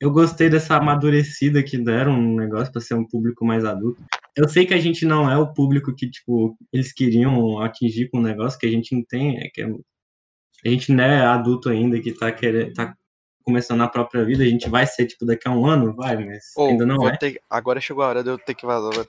[0.00, 4.02] Eu gostei dessa amadurecida que deram um negócio pra ser um público mais adulto.
[4.36, 8.18] Eu sei que a gente não é o público que, tipo, eles queriam atingir com
[8.18, 9.70] o negócio, que a gente não tem, é que é-
[10.66, 12.94] a gente não é adulto ainda, que tá querendo, tá
[13.44, 16.52] começando a própria vida, a gente vai ser, tipo, daqui a um ano, vai, mas
[16.56, 17.16] Ô, ainda não é.
[17.16, 18.90] ter- Agora chegou a hora de eu ter que vazar.
[18.92, 19.08] velho.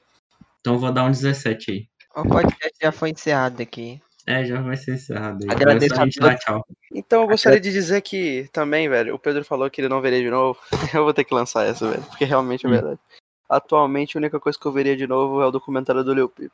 [0.62, 1.88] Então eu vou dar um 17 aí.
[2.16, 4.02] O podcast já foi encerrado aqui.
[4.28, 5.52] É, já vai ser encerrado aí.
[5.52, 6.66] Agradeço a gente dar tchau.
[6.94, 10.20] Então eu gostaria de dizer que também, velho, o Pedro falou que ele não veria
[10.22, 10.60] de novo.
[11.00, 12.72] Eu vou ter que lançar essa, velho, porque realmente é Hum.
[12.72, 13.00] verdade.
[13.48, 16.52] Atualmente a única coisa que eu veria de novo é o documentário do Lil Peep,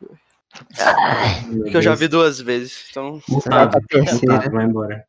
[1.72, 2.88] que eu já vi duas vezes.
[2.92, 3.72] Então, terceira.
[4.14, 5.06] multado, vai embora.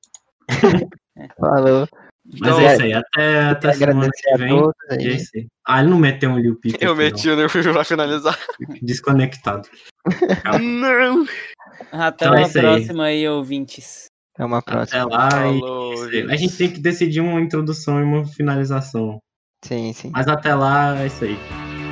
[1.41, 1.89] Falou.
[2.25, 4.57] Mas Então, é isso aí, até, até semana Agradecer que a vem.
[4.59, 5.17] E é aí.
[5.17, 5.47] isso aí.
[5.67, 8.39] Ah, ele não meteu um Lil Peep eu aqui, meti o Peep pra finalizar.
[8.81, 9.69] Desconectado.
[10.63, 11.25] Não!
[11.91, 12.65] Até Então é uma isso aí.
[12.65, 14.07] próxima aí, ouvintes.
[14.35, 15.03] Até uma próxima.
[15.03, 15.29] Até lá.
[15.29, 15.95] e- Falou,
[16.31, 19.19] A gente tem que decidir uma introdução e uma finalização.
[19.65, 20.11] Sim, sim.
[20.13, 21.37] Mas até lá, é isso aí.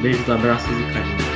[0.03, 1.30] Beijos, abraços e carinho.